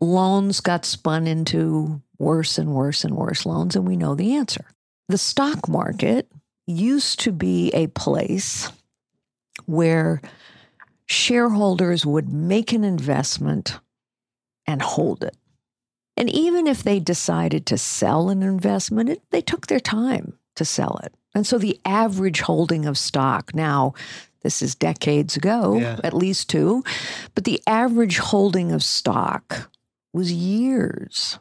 loans 0.00 0.60
got 0.60 0.84
spun 0.84 1.26
into 1.26 2.02
worse 2.18 2.58
and 2.58 2.74
worse 2.74 3.04
and 3.04 3.16
worse 3.16 3.46
loans, 3.46 3.76
and 3.76 3.86
we 3.86 3.96
know 3.96 4.14
the 4.14 4.34
answer. 4.34 4.66
The 5.08 5.18
stock 5.18 5.68
market 5.68 6.30
used 6.66 7.20
to 7.20 7.32
be 7.32 7.70
a 7.70 7.86
place 7.88 8.70
where 9.66 10.20
shareholders 11.06 12.04
would 12.04 12.32
make 12.32 12.72
an 12.72 12.84
investment 12.84 13.78
and 14.66 14.82
hold 14.82 15.22
it. 15.22 15.36
And 16.16 16.30
even 16.30 16.66
if 16.66 16.82
they 16.82 17.00
decided 17.00 17.66
to 17.66 17.78
sell 17.78 18.30
an 18.30 18.42
investment, 18.42 19.08
it, 19.08 19.22
they 19.30 19.40
took 19.40 19.66
their 19.66 19.80
time 19.80 20.38
to 20.54 20.64
sell 20.64 21.00
it. 21.02 21.12
And 21.34 21.46
so 21.46 21.58
the 21.58 21.80
average 21.84 22.40
holding 22.40 22.86
of 22.86 22.96
stock 22.96 23.54
now, 23.54 23.94
this 24.42 24.62
is 24.62 24.74
decades 24.74 25.36
ago, 25.36 25.78
yeah. 25.78 25.98
at 26.04 26.14
least 26.14 26.48
two, 26.48 26.84
but 27.34 27.44
the 27.44 27.60
average 27.66 28.18
holding 28.18 28.70
of 28.70 28.84
stock 28.84 29.70
was 30.12 30.32
years. 30.32 31.40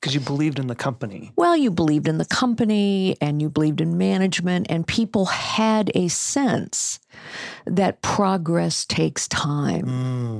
Because 0.00 0.14
you 0.14 0.20
believed 0.20 0.58
in 0.58 0.66
the 0.66 0.74
company. 0.74 1.30
Well, 1.36 1.54
you 1.54 1.70
believed 1.70 2.08
in 2.08 2.16
the 2.16 2.24
company 2.24 3.16
and 3.20 3.42
you 3.42 3.50
believed 3.50 3.82
in 3.82 3.98
management, 3.98 4.66
and 4.70 4.86
people 4.86 5.26
had 5.26 5.90
a 5.94 6.08
sense 6.08 7.00
that 7.66 8.00
progress 8.00 8.86
takes 8.86 9.28
time, 9.28 9.84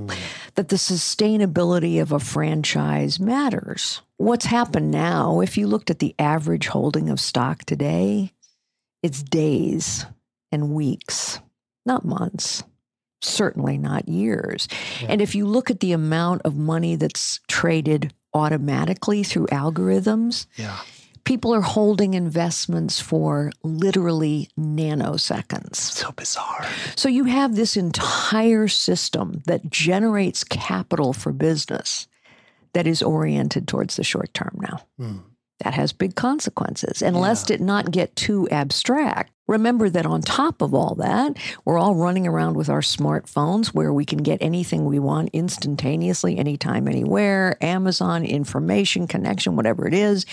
mm. 0.08 0.14
that 0.54 0.68
the 0.68 0.76
sustainability 0.76 2.00
of 2.00 2.10
a 2.10 2.18
franchise 2.18 3.20
matters. 3.20 4.00
What's 4.16 4.46
happened 4.46 4.90
now, 4.90 5.40
if 5.40 5.58
you 5.58 5.66
looked 5.66 5.90
at 5.90 5.98
the 5.98 6.14
average 6.18 6.68
holding 6.68 7.10
of 7.10 7.20
stock 7.20 7.64
today, 7.64 8.32
it's 9.02 9.22
days 9.22 10.06
and 10.50 10.70
weeks, 10.70 11.38
not 11.84 12.04
months 12.04 12.64
certainly 13.22 13.76
not 13.78 14.08
years. 14.08 14.68
Yeah. 15.00 15.08
And 15.10 15.20
if 15.20 15.34
you 15.34 15.46
look 15.46 15.70
at 15.70 15.80
the 15.80 15.92
amount 15.92 16.42
of 16.44 16.56
money 16.56 16.96
that's 16.96 17.40
traded 17.48 18.14
automatically 18.34 19.22
through 19.22 19.46
algorithms, 19.46 20.46
yeah. 20.56 20.78
people 21.24 21.54
are 21.54 21.60
holding 21.60 22.14
investments 22.14 23.00
for 23.00 23.50
literally 23.62 24.48
nanoseconds. 24.58 25.76
So 25.76 26.12
bizarre. 26.12 26.66
So 26.96 27.08
you 27.08 27.24
have 27.24 27.56
this 27.56 27.76
entire 27.76 28.68
system 28.68 29.42
that 29.46 29.70
generates 29.70 30.44
capital 30.44 31.12
for 31.12 31.32
business 31.32 32.06
that 32.72 32.86
is 32.86 33.02
oriented 33.02 33.66
towards 33.66 33.96
the 33.96 34.04
short 34.04 34.32
term 34.32 34.56
now. 34.60 34.82
Mm 34.98 35.20
that 35.60 35.74
has 35.74 35.92
big 35.92 36.14
consequences. 36.14 37.02
And 37.02 37.16
yeah. 37.16 37.22
lest 37.22 37.50
it 37.50 37.60
not 37.60 37.90
get 37.90 38.14
too 38.16 38.48
abstract, 38.50 39.32
remember 39.46 39.88
that 39.90 40.06
on 40.06 40.22
top 40.22 40.62
of 40.62 40.74
all 40.74 40.94
that, 40.96 41.36
we're 41.64 41.78
all 41.78 41.94
running 41.94 42.26
around 42.26 42.56
with 42.56 42.68
our 42.68 42.80
smartphones 42.80 43.68
where 43.68 43.92
we 43.92 44.04
can 44.04 44.18
get 44.18 44.40
anything 44.40 44.84
we 44.84 44.98
want 44.98 45.30
instantaneously, 45.32 46.38
anytime, 46.38 46.88
anywhere, 46.88 47.56
Amazon, 47.60 48.24
information, 48.24 49.06
connection, 49.06 49.56
whatever 49.56 49.86
it 49.86 49.94
is. 49.94 50.24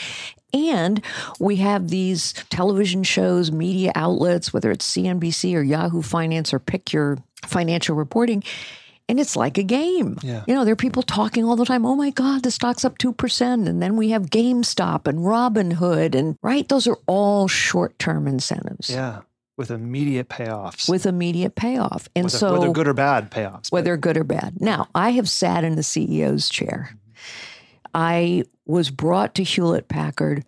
And 0.53 1.03
we 1.39 1.57
have 1.57 1.89
these 1.89 2.34
television 2.50 3.03
shows, 3.03 3.51
media 3.51 3.91
outlets, 3.96 4.53
whether 4.53 4.72
it's 4.72 4.89
CNBC 4.96 5.55
or 5.55 5.62
Yahoo 5.62 6.01
Finance 6.01 6.53
or 6.53 6.60
pick 6.60 6.93
your 6.93 7.17
financial 7.43 7.96
reporting 7.96 8.43
and 9.10 9.20
it's 9.20 9.36
like 9.36 9.58
a 9.58 9.64
game. 9.64 10.18
Yeah. 10.22 10.44
You 10.48 10.54
know, 10.54 10.66
there 10.66 10.74
are 10.74 10.78
people 10.78 11.04
talking 11.04 11.46
all 11.46 11.56
the 11.56 11.66
time, 11.66 11.86
oh 11.86 11.96
my 11.96 12.10
God, 12.10 12.44
the 12.44 12.52
stock's 12.52 12.84
up 12.84 12.98
2%. 12.98 13.68
And 13.68 13.82
then 13.82 13.96
we 13.96 14.10
have 14.10 14.24
GameStop 14.24 15.08
and 15.08 15.20
Robinhood. 15.20 16.14
And 16.14 16.38
right, 16.44 16.68
those 16.68 16.88
are 16.88 16.98
all 17.08 17.48
short 17.48 17.98
term 18.00 18.28
incentives. 18.28 18.90
Yeah. 18.90 19.22
With 19.58 19.72
immediate 19.72 20.30
payoffs. 20.30 20.90
With 20.90 21.06
immediate 21.06 21.56
payoff. 21.56 22.10
And 22.16 22.26
whether, 22.26 22.38
so, 22.38 22.54
whether 22.54 22.72
good 22.72 22.88
or 22.88 22.94
bad 22.94 23.32
payoffs. 23.32 23.72
Whether 23.72 23.96
but. 23.96 24.02
good 24.02 24.18
or 24.18 24.24
bad. 24.24 24.62
Now, 24.62 24.88
I 24.94 25.12
have 25.12 25.30
sat 25.30 25.64
in 25.64 25.76
the 25.76 25.82
CEO's 25.82 26.50
chair. 26.50 26.96
I 27.94 28.44
was 28.66 28.92
brought 28.92 29.36
to 29.36 29.44
Hewlett 29.44 29.88
Packard 29.88 30.46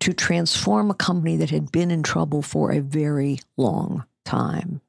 to 0.00 0.12
transform 0.12 0.90
a 0.90 0.94
company 0.94 1.36
that 1.38 1.50
had 1.50 1.72
been 1.72 1.90
in 1.90 2.02
trouble 2.02 2.42
for 2.42 2.72
a 2.72 2.80
very 2.80 3.38
long 3.56 4.04
time. 4.24 4.82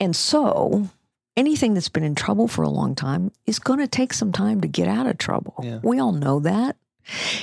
And 0.00 0.16
so 0.16 0.90
anything 1.36 1.74
that's 1.74 1.88
been 1.88 2.04
in 2.04 2.14
trouble 2.14 2.48
for 2.48 2.62
a 2.62 2.68
long 2.68 2.94
time 2.94 3.32
is 3.46 3.58
going 3.58 3.78
to 3.78 3.86
take 3.86 4.12
some 4.12 4.32
time 4.32 4.60
to 4.60 4.68
get 4.68 4.88
out 4.88 5.06
of 5.06 5.18
trouble. 5.18 5.54
Yeah. 5.62 5.80
We 5.82 5.98
all 5.98 6.12
know 6.12 6.40
that. 6.40 6.76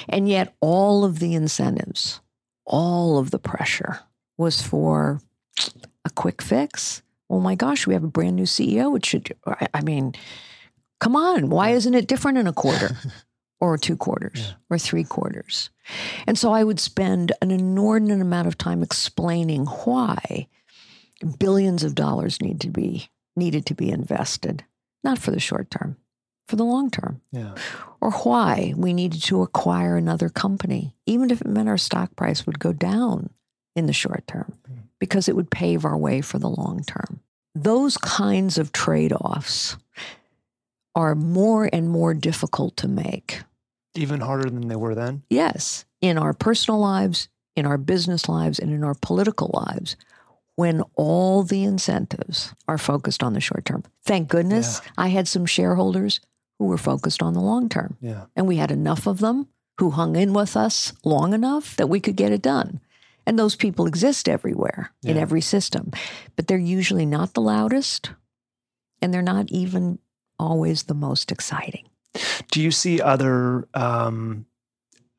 And 0.08 0.30
yet, 0.30 0.56
all 0.62 1.04
of 1.04 1.20
the 1.20 1.34
incentives, 1.34 2.22
all 2.66 3.18
of 3.18 3.32
the 3.32 3.40
pressure 3.40 4.00
was 4.38 4.62
for 4.62 5.20
a 6.06 6.10
quick 6.10 6.42
fix. 6.42 7.02
Oh 7.30 7.40
my 7.40 7.56
gosh, 7.56 7.86
we 7.86 7.94
have 7.94 8.04
a 8.04 8.08
brand 8.08 8.38
new 8.38 8.44
CEO. 8.44 8.96
It 8.96 9.06
should, 9.06 9.36
I 9.74 9.82
mean, 9.82 10.16
come 11.00 11.16
on, 11.16 11.50
why 11.50 11.72
isn't 11.72 11.94
it 11.94 12.08
different 12.08 12.38
in 12.38 12.48
a 12.48 12.54
quarter? 12.54 12.96
or 13.62 13.78
two 13.78 13.98
quarters 13.98 14.40
yeah. 14.40 14.54
or 14.70 14.78
three 14.78 15.04
quarters. 15.04 15.70
And 16.26 16.38
so 16.38 16.54
I 16.54 16.64
would 16.64 16.80
spend 16.80 17.34
an 17.42 17.52
inordinate 17.52 18.22
amount 18.22 18.48
of 18.48 18.58
time 18.58 18.82
explaining 18.82 19.66
why 19.66 20.48
billions 21.38 21.84
of 21.84 21.96
dollars 21.96 22.42
need 22.42 22.62
to 22.62 22.70
be 22.70 23.10
needed 23.36 23.66
to 23.68 23.76
be 23.76 23.90
invested, 23.90 24.64
not 25.04 25.20
for 25.20 25.32
the 25.32 25.40
short 25.40 25.70
term, 25.72 25.98
for 26.48 26.56
the 26.56 26.66
long 26.66 26.90
term. 26.90 27.22
Yeah. 27.32 27.56
Or 28.02 28.12
why 28.12 28.74
we 28.76 28.94
needed 28.94 29.22
to 29.24 29.42
acquire 29.42 29.98
another 29.98 30.30
company, 30.30 30.96
even 31.06 31.32
if 31.32 31.42
it 31.42 31.48
meant 31.48 31.70
our 31.70 31.78
stock 31.78 32.16
price 32.16 32.46
would 32.46 32.60
go 32.60 32.74
down 32.74 33.30
in 33.76 33.86
the 33.86 33.94
short 33.94 34.26
term, 34.28 34.54
mm. 34.70 34.80
because 35.00 35.28
it 35.28 35.36
would 35.36 35.52
pave 35.52 35.86
our 35.86 35.98
way 35.98 36.22
for 36.22 36.40
the 36.40 36.50
long 36.50 36.84
term. 36.84 37.22
Those 37.56 37.98
kinds 37.98 38.58
of 38.58 38.72
trade 38.72 39.14
offs 39.14 39.78
are 40.96 41.16
more 41.16 41.70
and 41.72 41.90
more 41.90 42.14
difficult 42.14 42.78
to 42.78 42.88
make. 42.88 43.42
Even 43.96 44.22
harder 44.22 44.50
than 44.50 44.68
they 44.68 44.76
were 44.76 44.96
then? 44.96 45.24
Yes. 45.30 45.86
In 46.02 46.18
our 46.18 46.34
personal 46.34 46.80
lives, 46.80 47.28
in 47.56 47.66
our 47.66 47.78
business 47.78 48.30
lives, 48.30 48.60
and 48.60 48.72
in 48.72 48.84
our 48.84 48.96
political 48.96 49.50
lives 49.54 49.96
when 50.60 50.82
all 50.96 51.44
the 51.44 51.64
incentives 51.64 52.54
are 52.68 52.78
focused 52.78 53.24
on 53.24 53.32
the 53.32 53.40
short 53.40 53.64
term. 53.64 53.82
Thank 54.04 54.28
goodness 54.28 54.82
yeah. 54.84 54.92
I 54.98 55.08
had 55.08 55.26
some 55.26 55.46
shareholders 55.46 56.20
who 56.58 56.66
were 56.66 56.78
focused 56.78 57.24
on 57.24 57.34
the 57.34 57.40
long 57.40 57.70
term. 57.70 57.96
Yeah. 58.02 58.26
And 58.36 58.46
we 58.46 58.58
had 58.58 58.70
enough 58.70 59.08
of 59.08 59.20
them 59.20 59.48
who 59.78 59.92
hung 59.92 60.18
in 60.18 60.34
with 60.34 60.58
us 60.58 60.92
long 61.06 61.34
enough 61.34 61.78
that 61.78 61.88
we 61.88 62.02
could 62.02 62.18
get 62.18 62.34
it 62.34 62.42
done. 62.42 62.82
And 63.26 63.40
those 63.40 63.56
people 63.56 63.88
exist 63.88 64.28
everywhere 64.28 64.92
yeah. 65.02 65.12
in 65.12 65.18
every 65.18 65.40
system, 65.40 65.92
but 66.36 66.48
they're 66.48 66.58
usually 66.58 67.06
not 67.06 67.36
the 67.36 67.42
loudest 67.42 68.12
and 69.02 69.14
they're 69.14 69.22
not 69.22 69.50
even 69.52 70.00
always 70.38 70.84
the 70.84 70.94
most 70.94 71.32
exciting. 71.32 71.88
Do 72.52 72.62
you 72.62 72.72
see 72.72 73.00
other 73.00 73.66
um, 73.74 74.46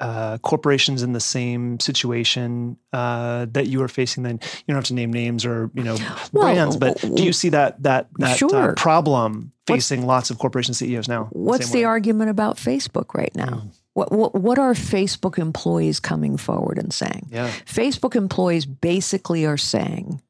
uh, 0.01 0.39
corporations 0.39 1.03
in 1.03 1.13
the 1.13 1.21
same 1.21 1.79
situation 1.79 2.77
uh, 2.93 3.47
that 3.53 3.69
you 3.69 3.83
are 3.83 3.89
facing 3.89 4.23
then 4.23 4.41
you 4.43 4.65
don't 4.67 4.77
have 4.77 4.85
to 4.85 4.95
name 4.95 5.13
names 5.13 5.45
or 5.45 5.71
you 5.75 5.83
know 5.83 5.97
well, 6.33 6.53
brands 6.53 6.77
but 6.77 6.99
do 7.01 7.23
you 7.23 7.33
see 7.33 7.51
that 7.51 7.83
that 7.83 8.09
that 8.19 8.33
uh, 8.33 8.35
sure. 8.35 8.71
uh, 8.71 8.75
problem 8.75 9.53
facing 9.67 10.01
what's, 10.01 10.09
lots 10.09 10.31
of 10.31 10.39
corporation 10.39 10.75
ceos 10.75 11.07
now 11.07 11.29
what's 11.33 11.71
the, 11.71 11.79
the 11.79 11.85
argument 11.85 12.31
about 12.31 12.57
facebook 12.57 13.15
right 13.15 13.35
now 13.35 13.47
mm. 13.47 13.71
What, 13.93 14.13
what, 14.13 14.35
what 14.37 14.59
are 14.59 14.73
Facebook 14.73 15.37
employees 15.37 15.99
coming 15.99 16.37
forward 16.37 16.79
and 16.79 16.95
saying? 16.95 17.29
Yeah. 17.31 17.51
Facebook 17.67 18.15
employees 18.15 18.65
basically 18.65 19.45
are 19.45 19.57
saying 19.57 20.23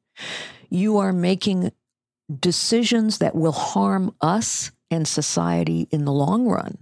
you 0.71 0.97
are 0.97 1.13
making 1.13 1.71
decisions 2.39 3.19
that 3.19 3.35
will 3.35 3.51
harm 3.51 4.15
us 4.19 4.71
and 4.89 5.07
society 5.07 5.87
in 5.91 6.05
the 6.05 6.11
long 6.11 6.47
run 6.47 6.77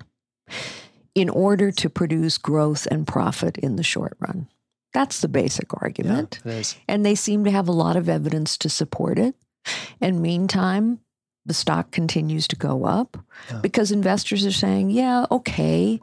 in 1.15 1.29
order 1.29 1.71
to 1.71 1.89
produce 1.89 2.37
growth 2.37 2.87
and 2.91 3.07
profit 3.07 3.57
in 3.57 3.75
the 3.75 3.83
short 3.83 4.15
run. 4.19 4.47
That's 4.93 5.21
the 5.21 5.27
basic 5.27 5.67
argument. 5.81 6.39
Yeah. 6.43 6.63
And 6.87 7.05
they 7.05 7.15
seem 7.15 7.43
to 7.45 7.51
have 7.51 7.67
a 7.67 7.71
lot 7.73 7.95
of 7.95 8.09
evidence 8.09 8.57
to 8.59 8.69
support 8.69 9.19
it. 9.19 9.35
And 10.01 10.21
meantime, 10.21 10.99
the 11.45 11.53
stock 11.53 11.91
continues 11.91 12.47
to 12.49 12.55
go 12.55 12.85
up 12.85 13.17
Yeah. 13.51 13.59
because 13.61 13.91
investors 13.91 14.45
are 14.45 14.51
saying, 14.51 14.89
yeah, 14.89 15.25
okay. 15.29 15.99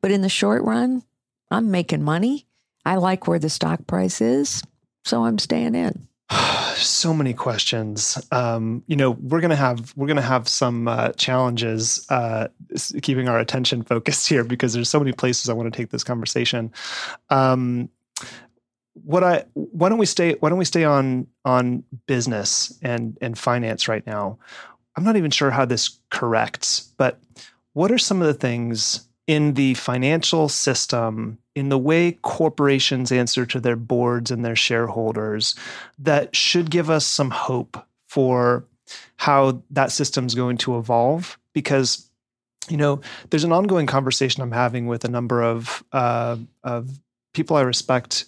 But 0.00 0.10
in 0.10 0.22
the 0.22 0.28
short 0.28 0.62
run, 0.62 1.02
I'm 1.50 1.70
making 1.70 2.02
money. 2.02 2.46
I 2.84 2.96
like 2.96 3.26
where 3.26 3.38
the 3.38 3.50
stock 3.50 3.86
price 3.86 4.20
is. 4.20 4.62
So 5.04 5.24
I'm 5.24 5.38
staying 5.38 5.74
in. 5.74 6.08
so 6.86 7.14
many 7.14 7.34
questions. 7.34 8.18
Um, 8.32 8.82
you 8.86 8.96
know, 8.96 9.12
we're 9.12 9.40
gonna 9.40 9.56
have 9.56 9.92
we're 9.96 10.06
gonna 10.06 10.20
have 10.22 10.48
some 10.48 10.88
uh, 10.88 11.10
challenges 11.12 12.06
uh, 12.10 12.48
keeping 13.02 13.28
our 13.28 13.38
attention 13.38 13.82
focused 13.82 14.28
here 14.28 14.44
because 14.44 14.72
there's 14.72 14.88
so 14.88 14.98
many 14.98 15.12
places 15.12 15.48
I 15.48 15.52
want 15.52 15.72
to 15.72 15.76
take 15.76 15.90
this 15.90 16.04
conversation. 16.04 16.72
Um, 17.30 17.88
what 19.04 19.24
I 19.24 19.44
why 19.54 19.88
don't 19.88 19.98
we 19.98 20.06
stay 20.06 20.34
why 20.40 20.48
don't 20.48 20.58
we 20.58 20.64
stay 20.64 20.84
on 20.84 21.26
on 21.44 21.84
business 22.06 22.76
and 22.82 23.16
and 23.20 23.38
finance 23.38 23.88
right 23.88 24.06
now? 24.06 24.38
I'm 24.96 25.04
not 25.04 25.16
even 25.16 25.30
sure 25.30 25.50
how 25.50 25.64
this 25.64 25.98
corrects, 26.10 26.92
but 26.96 27.20
what 27.72 27.92
are 27.92 27.98
some 27.98 28.20
of 28.20 28.26
the 28.26 28.34
things 28.34 29.07
in 29.28 29.54
the 29.54 29.74
financial 29.74 30.48
system, 30.48 31.38
in 31.54 31.68
the 31.68 31.78
way 31.78 32.12
corporations 32.22 33.12
answer 33.12 33.46
to 33.46 33.60
their 33.60 33.76
boards 33.76 34.30
and 34.30 34.44
their 34.44 34.56
shareholders, 34.56 35.54
that 35.98 36.34
should 36.34 36.70
give 36.70 36.90
us 36.90 37.06
some 37.06 37.30
hope 37.30 37.76
for 38.08 38.64
how 39.18 39.62
that 39.70 39.92
system's 39.92 40.34
going 40.34 40.56
to 40.56 40.78
evolve? 40.78 41.38
Because 41.52 42.08
you 42.70 42.76
know, 42.76 43.00
there's 43.30 43.44
an 43.44 43.52
ongoing 43.52 43.86
conversation 43.86 44.42
I'm 44.42 44.52
having 44.52 44.86
with 44.86 45.04
a 45.04 45.08
number 45.08 45.42
of 45.42 45.84
uh, 45.92 46.36
of 46.64 46.98
people 47.32 47.56
I 47.56 47.62
respect 47.62 48.26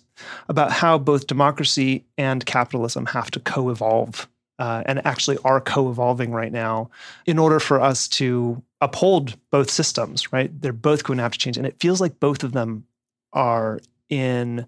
about 0.48 0.70
how 0.70 0.98
both 0.98 1.26
democracy 1.26 2.04
and 2.16 2.44
capitalism 2.44 3.06
have 3.06 3.30
to 3.32 3.40
co-evolve 3.40 4.28
uh, 4.60 4.84
and 4.86 5.04
actually 5.04 5.38
are 5.44 5.60
co-evolving 5.60 6.30
right 6.30 6.52
now 6.52 6.90
in 7.26 7.38
order 7.38 7.58
for 7.58 7.80
us 7.80 8.06
to 8.06 8.62
uphold 8.80 9.36
both 9.50 9.70
systems 9.70 10.32
right? 10.32 10.50
They're 10.60 10.72
both 10.72 11.02
going 11.02 11.16
to 11.16 11.22
have 11.22 11.32
to 11.32 11.38
change 11.38 11.56
and 11.56 11.66
it 11.66 11.80
feels 11.80 12.00
like 12.00 12.20
both 12.20 12.44
of 12.44 12.52
them 12.52 12.84
are 13.32 13.80
in 14.08 14.66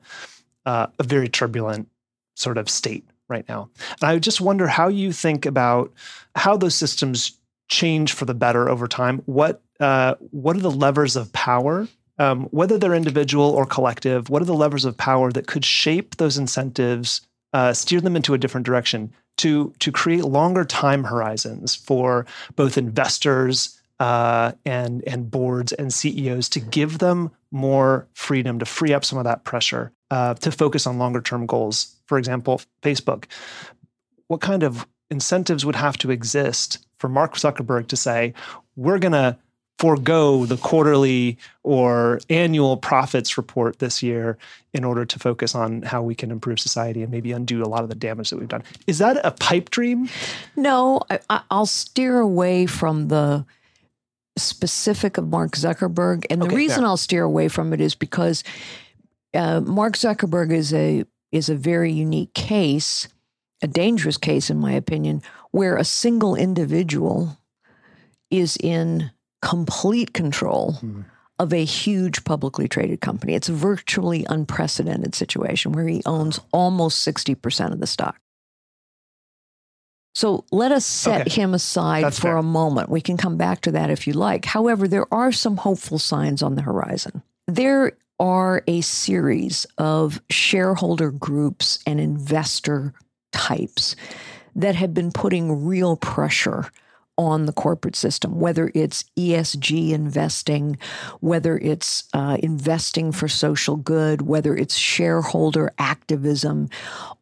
uh, 0.66 0.86
a 0.98 1.02
very 1.02 1.28
turbulent 1.28 1.88
sort 2.36 2.58
of 2.58 2.68
state 2.70 3.04
right 3.28 3.48
now. 3.48 3.68
And 4.00 4.10
i 4.10 4.18
just 4.18 4.40
wonder 4.40 4.66
how 4.66 4.88
you 4.88 5.12
think 5.12 5.46
about 5.46 5.92
how 6.34 6.56
those 6.56 6.74
systems 6.74 7.38
change 7.68 8.12
for 8.12 8.24
the 8.24 8.34
better 8.34 8.68
over 8.68 8.86
time. 8.86 9.22
What 9.26 9.62
uh, 9.80 10.14
what 10.30 10.56
are 10.56 10.60
the 10.60 10.70
levers 10.70 11.16
of 11.16 11.32
power? 11.32 11.88
Um, 12.18 12.44
whether 12.46 12.78
they're 12.78 12.94
individual 12.94 13.46
or 13.50 13.64
collective 13.66 14.28
what 14.28 14.42
are 14.42 14.46
the 14.46 14.54
levers 14.54 14.84
of 14.84 14.96
power 14.96 15.32
that 15.32 15.46
could 15.46 15.64
shape 15.64 16.16
those 16.16 16.36
incentives 16.36 17.22
uh, 17.54 17.72
steer 17.72 18.00
them 18.00 18.16
into 18.16 18.34
a 18.34 18.38
different 18.38 18.66
direction 18.66 19.12
to 19.38 19.72
to 19.78 19.92
create 19.92 20.24
longer 20.24 20.64
time 20.64 21.04
horizons 21.04 21.74
for 21.74 22.26
both 22.56 22.78
investors 22.78 23.80
uh, 24.00 24.52
and 24.64 25.02
and 25.06 25.30
boards 25.30 25.72
and 25.72 25.92
CEOs 25.92 26.48
to 26.50 26.60
give 26.60 26.98
them 26.98 27.30
more 27.50 28.08
freedom 28.14 28.58
to 28.58 28.64
free 28.64 28.92
up 28.92 29.04
some 29.04 29.18
of 29.18 29.24
that 29.24 29.44
pressure 29.44 29.92
uh, 30.10 30.34
to 30.34 30.50
focus 30.50 30.86
on 30.86 30.98
longer 30.98 31.20
term 31.20 31.46
goals. 31.46 31.94
For 32.06 32.18
example, 32.18 32.60
Facebook. 32.82 33.24
What 34.28 34.40
kind 34.40 34.62
of 34.62 34.86
incentives 35.10 35.64
would 35.64 35.76
have 35.76 35.98
to 35.98 36.10
exist 36.10 36.86
for 36.98 37.08
Mark 37.08 37.34
Zuckerberg 37.34 37.88
to 37.88 37.96
say 37.96 38.32
we're 38.76 38.98
going 38.98 39.12
to 39.12 39.36
forego 39.82 40.46
the 40.46 40.56
quarterly 40.58 41.36
or 41.64 42.20
annual 42.30 42.76
profits 42.76 43.36
report 43.36 43.80
this 43.80 44.00
year 44.00 44.38
in 44.72 44.84
order 44.84 45.04
to 45.04 45.18
focus 45.18 45.56
on 45.56 45.82
how 45.82 46.00
we 46.00 46.14
can 46.14 46.30
improve 46.30 46.60
society 46.60 47.02
and 47.02 47.10
maybe 47.10 47.32
undo 47.32 47.64
a 47.64 47.66
lot 47.66 47.82
of 47.82 47.88
the 47.88 47.96
damage 47.96 48.30
that 48.30 48.38
we've 48.38 48.48
done. 48.48 48.62
Is 48.86 48.98
that 48.98 49.18
a 49.24 49.32
pipe 49.32 49.70
dream? 49.70 50.08
No, 50.54 51.00
I, 51.10 51.18
I- 51.28 51.42
I'll 51.50 51.66
steer 51.66 52.20
away 52.20 52.66
from 52.66 53.08
the 53.08 53.44
specific 54.38 55.18
of 55.18 55.26
Mark 55.26 55.56
Zuckerberg, 55.56 56.26
and 56.30 56.40
the 56.40 56.48
reason 56.48 56.82
fair. 56.82 56.86
I'll 56.86 56.96
steer 56.96 57.24
away 57.24 57.48
from 57.48 57.72
it 57.72 57.80
is 57.80 57.96
because 57.96 58.44
uh, 59.34 59.60
Mark 59.62 59.94
Zuckerberg 59.94 60.52
is 60.52 60.72
a 60.72 61.04
is 61.32 61.48
a 61.48 61.56
very 61.56 61.90
unique 61.92 62.34
case, 62.34 63.08
a 63.62 63.66
dangerous 63.66 64.16
case, 64.16 64.48
in 64.48 64.58
my 64.58 64.72
opinion, 64.74 65.22
where 65.50 65.76
a 65.76 65.84
single 65.84 66.36
individual 66.36 67.36
is 68.30 68.56
in 68.62 69.10
complete 69.42 70.14
control 70.14 70.72
Hmm. 70.80 71.02
of 71.38 71.52
a 71.52 71.64
huge 71.64 72.24
publicly 72.24 72.68
traded 72.68 73.00
company. 73.00 73.34
It's 73.34 73.48
a 73.48 73.52
virtually 73.52 74.24
unprecedented 74.30 75.14
situation 75.14 75.72
where 75.72 75.86
he 75.88 76.00
owns 76.06 76.40
almost 76.52 77.02
60% 77.02 77.72
of 77.72 77.80
the 77.80 77.86
stock. 77.86 78.18
So 80.14 80.44
let 80.52 80.72
us 80.72 80.84
set 80.84 81.22
Okay. 81.22 81.40
him 81.40 81.54
aside 81.54 82.04
That's 82.04 82.18
for 82.18 82.28
fair. 82.28 82.36
a 82.36 82.42
moment. 82.42 82.90
We 82.90 83.00
can 83.00 83.16
come 83.16 83.36
back 83.36 83.62
to 83.62 83.72
that 83.72 83.90
if 83.90 84.06
you 84.06 84.12
like. 84.12 84.44
However, 84.44 84.86
there 84.86 85.12
are 85.12 85.32
some 85.32 85.56
hopeful 85.56 85.98
signs 85.98 86.42
on 86.42 86.54
the 86.54 86.62
horizon. 86.62 87.22
There 87.48 87.92
are 88.20 88.62
a 88.68 88.82
series 88.82 89.66
of 89.78 90.20
shareholder 90.30 91.10
groups 91.10 91.78
and 91.86 91.98
investor 91.98 92.92
types 93.32 93.96
that 94.54 94.74
have 94.76 94.92
been 94.92 95.10
putting 95.10 95.64
real 95.64 95.96
pressure 95.96 96.70
on 97.18 97.46
the 97.46 97.52
corporate 97.52 97.96
system, 97.96 98.40
whether 98.40 98.70
it's 98.74 99.04
ESG 99.18 99.90
investing, 99.90 100.78
whether 101.20 101.58
it's 101.58 102.04
uh, 102.14 102.38
investing 102.42 103.12
for 103.12 103.28
social 103.28 103.76
good, 103.76 104.22
whether 104.22 104.56
it's 104.56 104.76
shareholder 104.76 105.72
activism. 105.78 106.68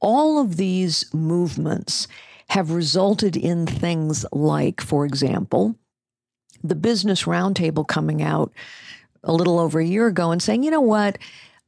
All 0.00 0.38
of 0.38 0.56
these 0.56 1.12
movements 1.12 2.06
have 2.50 2.70
resulted 2.70 3.36
in 3.36 3.66
things 3.66 4.24
like, 4.32 4.80
for 4.80 5.04
example, 5.04 5.76
the 6.62 6.74
Business 6.74 7.24
Roundtable 7.24 7.86
coming 7.86 8.22
out 8.22 8.52
a 9.24 9.32
little 9.32 9.58
over 9.58 9.80
a 9.80 9.86
year 9.86 10.06
ago 10.06 10.30
and 10.30 10.42
saying, 10.42 10.62
you 10.62 10.70
know 10.70 10.80
what? 10.80 11.18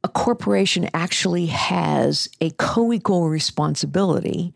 A 0.03 0.09
corporation 0.09 0.89
actually 0.93 1.45
has 1.47 2.27
a 2.41 2.51
co 2.51 2.91
equal 2.91 3.29
responsibility 3.29 4.53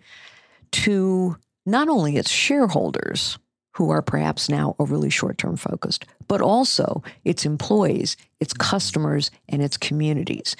to 0.71 1.37
not 1.65 1.87
only 1.89 2.17
its 2.17 2.29
shareholders, 2.29 3.37
who 3.77 3.91
are 3.91 4.01
perhaps 4.01 4.49
now 4.49 4.75
overly 4.79 5.09
short 5.09 5.37
term 5.37 5.55
focused, 5.55 6.03
but 6.27 6.41
also 6.41 7.03
its 7.23 7.45
employees, 7.45 8.17
its 8.39 8.51
customers, 8.51 9.29
and 9.47 9.61
its 9.61 9.77
communities. 9.77 10.55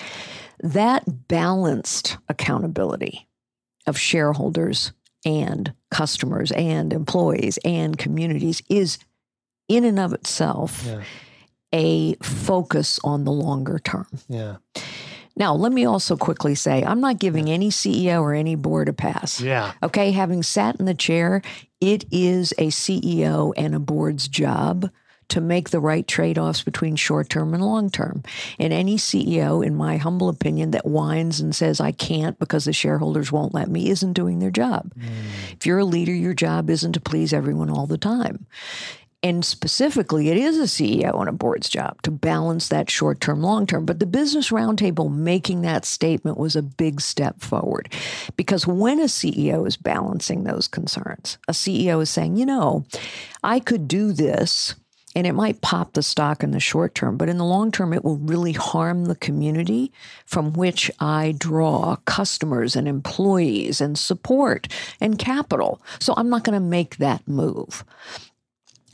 That 0.62 1.28
balanced 1.28 2.18
accountability 2.30 3.28
of 3.88 3.98
shareholders 3.98 4.92
and 5.26 5.74
customers 5.90 6.52
and 6.52 6.94
employees 6.94 7.58
and 7.66 7.98
communities 7.98 8.62
is, 8.70 9.00
in 9.68 9.84
and 9.84 9.98
of 10.00 10.14
itself, 10.14 10.84
Yeah. 10.86 11.02
a 11.74 12.16
focus 12.22 13.00
on 13.04 13.24
the 13.24 13.32
longer 13.32 13.80
term. 13.80 14.08
Yeah. 14.30 14.58
Now, 15.38 15.54
let 15.54 15.72
me 15.72 15.86
also 15.86 16.18
quickly 16.18 16.56
say 16.56 16.84
I'm 16.84 17.00
not 17.00 17.20
giving 17.20 17.50
any 17.50 17.70
CEO 17.70 18.22
or 18.22 18.34
any 18.34 18.56
board 18.56 18.90
a 18.90 18.94
pass. 18.94 19.40
Yeah. 19.40 19.74
Okay, 19.84 20.12
having 20.12 20.42
sat 20.42 20.78
in 20.80 20.86
the 20.86 20.96
chair, 20.96 21.44
it 21.80 22.06
is 22.12 22.54
a 22.58 22.68
CEO 22.68 23.54
and 23.56 23.76
a 23.76 23.80
board's 23.80 24.28
job 24.28 24.90
to 25.30 25.42
make 25.42 25.70
the 25.70 25.80
right 25.80 26.08
trade 26.08 26.38
offs 26.38 26.64
between 26.64 26.96
short 26.96 27.30
term 27.30 27.54
and 27.54 27.64
long 27.64 27.90
term. 27.90 28.24
And 28.58 28.74
any 28.74 28.98
CEO, 28.98 29.64
in 29.64 29.76
my 29.76 29.98
humble 29.98 30.30
opinion, 30.30 30.72
that 30.72 30.86
whines 30.86 31.40
and 31.40 31.56
says, 31.56 31.80
I 31.80 31.92
can't 31.92 32.40
because 32.40 32.66
the 32.66 32.74
shareholders 32.74 33.32
won't 33.32 33.54
let 33.54 33.70
me, 33.70 33.90
isn't 33.90 34.14
doing 34.14 34.40
their 34.40 34.52
job. 34.52 34.92
Mm. 34.98 35.54
If 35.54 35.66
you're 35.66 35.80
a 35.80 35.86
leader, 35.86 36.14
your 36.14 36.34
job 36.34 36.70
isn't 36.70 36.94
to 36.94 37.02
please 37.02 37.34
everyone 37.34 37.70
all 37.70 37.88
the 37.88 37.98
time. 37.98 38.48
And 39.28 39.44
specifically, 39.44 40.30
it 40.30 40.38
is 40.38 40.58
a 40.58 40.62
CEO 40.62 41.20
and 41.20 41.28
a 41.28 41.34
board's 41.34 41.68
job 41.68 42.02
to 42.04 42.12
balance 42.12 42.70
that 42.70 42.90
short 42.90 43.20
term, 43.20 43.42
long 43.42 43.68
term. 43.68 43.86
But 43.86 44.00
the 44.00 44.06
Business 44.06 44.52
Roundtable 44.52 45.14
making 45.14 45.64
that 45.64 45.84
statement 45.84 46.38
was 46.38 46.56
a 46.56 46.62
big 46.62 47.02
step 47.02 47.42
forward 47.42 47.92
because 48.38 48.66
when 48.66 49.02
a 49.02 49.04
CEO 49.04 49.68
is 49.68 49.76
balancing 49.76 50.46
those 50.46 50.70
concerns, 50.70 51.40
a 51.50 51.52
CEO 51.52 52.02
is 52.02 52.10
saying, 52.10 52.38
you 52.38 52.46
know, 52.46 52.86
I 53.44 53.60
could 53.60 53.90
do 53.90 54.14
this 54.14 54.76
and 55.14 55.26
it 55.26 55.34
might 55.34 55.62
pop 55.62 55.94
the 55.94 56.04
stock 56.04 56.44
in 56.44 56.52
the 56.52 56.60
short 56.60 56.94
term, 56.96 57.18
but 57.18 57.28
in 57.28 57.38
the 57.38 57.44
long 57.44 57.72
term, 57.72 57.92
it 57.92 58.06
will 58.06 58.18
really 58.18 58.54
harm 58.54 59.06
the 59.06 59.16
community 59.16 59.92
from 60.26 60.54
which 60.54 60.92
I 61.00 61.34
draw 61.38 61.98
customers 62.06 62.76
and 62.76 62.88
employees 62.88 63.82
and 63.82 63.98
support 63.98 64.68
and 65.02 65.18
capital. 65.18 65.82
So 66.00 66.14
I'm 66.16 66.30
not 66.30 66.44
going 66.44 66.54
to 66.54 66.66
make 66.66 66.98
that 66.98 67.28
move. 67.28 67.84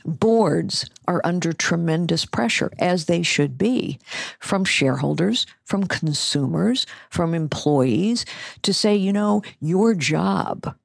Boards 0.04 0.88
are 1.08 1.22
under 1.24 1.52
tremendous 1.52 2.26
pressure, 2.26 2.70
as 2.78 3.06
they 3.06 3.22
should 3.22 3.56
be, 3.56 3.98
from 4.38 4.64
shareholders, 4.64 5.46
from 5.64 5.86
consumers, 5.86 6.84
from 7.08 7.34
employees 7.34 8.26
to 8.62 8.74
say, 8.74 8.94
you 8.94 9.12
know, 9.12 9.42
your 9.60 9.94
job 9.94 10.76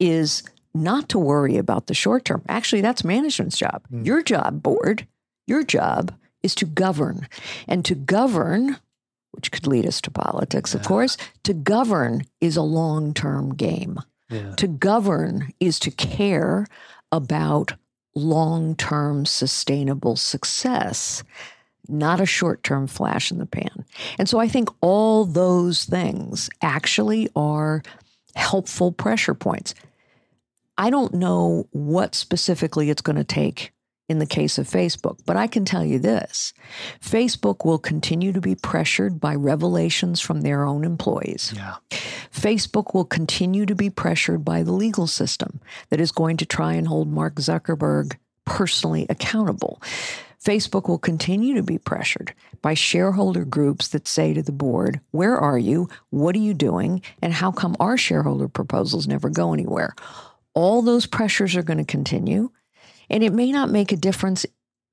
is 0.00 0.42
not 0.74 1.08
to 1.10 1.18
worry 1.18 1.56
about 1.56 1.86
the 1.86 1.94
short 1.94 2.24
term. 2.24 2.42
Actually, 2.48 2.82
that's 2.82 3.04
management's 3.04 3.56
job. 3.56 3.82
Mm. 3.92 4.04
Your 4.04 4.22
job, 4.22 4.62
board, 4.62 5.06
your 5.46 5.62
job 5.62 6.12
is 6.42 6.54
to 6.56 6.64
govern. 6.64 7.28
And 7.66 7.84
to 7.84 7.94
govern, 7.94 8.78
which 9.32 9.50
could 9.52 9.66
lead 9.66 9.86
us 9.86 10.00
to 10.02 10.10
politics, 10.10 10.74
yeah. 10.74 10.80
of 10.80 10.86
course, 10.86 11.16
to 11.44 11.54
govern 11.54 12.24
is 12.40 12.56
a 12.56 12.62
long 12.62 13.14
term 13.14 13.54
game. 13.54 14.00
Yeah. 14.28 14.54
To 14.56 14.66
govern 14.66 15.52
is 15.60 15.78
to 15.80 15.90
care 15.90 16.66
about 17.12 17.74
long 18.16 18.74
term 18.74 19.26
sustainable 19.26 20.16
success, 20.16 21.22
not 21.88 22.20
a 22.20 22.26
short 22.26 22.64
term 22.64 22.88
flash 22.88 23.30
in 23.30 23.38
the 23.38 23.46
pan. 23.46 23.84
And 24.18 24.28
so 24.28 24.38
I 24.38 24.48
think 24.48 24.70
all 24.80 25.24
those 25.24 25.84
things 25.84 26.50
actually 26.62 27.28
are 27.36 27.82
helpful 28.34 28.90
pressure 28.90 29.34
points. 29.34 29.74
I 30.78 30.90
don't 30.90 31.14
know 31.14 31.68
what 31.70 32.14
specifically 32.14 32.90
it's 32.90 33.02
going 33.02 33.16
to 33.16 33.24
take 33.24 33.72
in 34.08 34.18
the 34.18 34.26
case 34.26 34.58
of 34.58 34.68
Facebook, 34.68 35.18
but 35.26 35.36
I 35.36 35.46
can 35.46 35.64
tell 35.64 35.84
you 35.84 35.98
this 35.98 36.52
Facebook 37.00 37.64
will 37.64 37.78
continue 37.78 38.32
to 38.32 38.40
be 38.40 38.54
pressured 38.54 39.20
by 39.20 39.34
revelations 39.34 40.20
from 40.20 40.42
their 40.42 40.64
own 40.64 40.84
employees. 40.84 41.52
Yeah. 41.56 41.76
Facebook 42.32 42.94
will 42.94 43.04
continue 43.04 43.66
to 43.66 43.74
be 43.74 43.90
pressured 43.90 44.44
by 44.44 44.62
the 44.62 44.72
legal 44.72 45.06
system 45.06 45.60
that 45.90 46.00
is 46.00 46.12
going 46.12 46.36
to 46.38 46.46
try 46.46 46.74
and 46.74 46.88
hold 46.88 47.08
Mark 47.08 47.36
Zuckerberg 47.36 48.16
personally 48.44 49.06
accountable. 49.08 49.80
Facebook 50.42 50.88
will 50.88 50.98
continue 50.98 51.54
to 51.54 51.62
be 51.62 51.76
pressured 51.76 52.32
by 52.62 52.74
shareholder 52.74 53.44
groups 53.44 53.88
that 53.88 54.06
say 54.06 54.32
to 54.32 54.42
the 54.42 54.52
board, 54.52 55.00
Where 55.10 55.36
are 55.36 55.58
you? 55.58 55.88
What 56.10 56.36
are 56.36 56.40
you 56.40 56.54
doing? 56.54 57.02
And 57.20 57.32
how 57.32 57.50
come 57.50 57.76
our 57.80 57.96
shareholder 57.96 58.46
proposals 58.46 59.08
never 59.08 59.28
go 59.28 59.52
anywhere? 59.52 59.94
All 60.54 60.82
those 60.82 61.06
pressures 61.06 61.56
are 61.56 61.64
going 61.64 61.78
to 61.78 61.84
continue. 61.84 62.50
And 63.10 63.24
it 63.24 63.32
may 63.32 63.50
not 63.50 63.70
make 63.70 63.92
a 63.92 63.96
difference. 63.96 64.46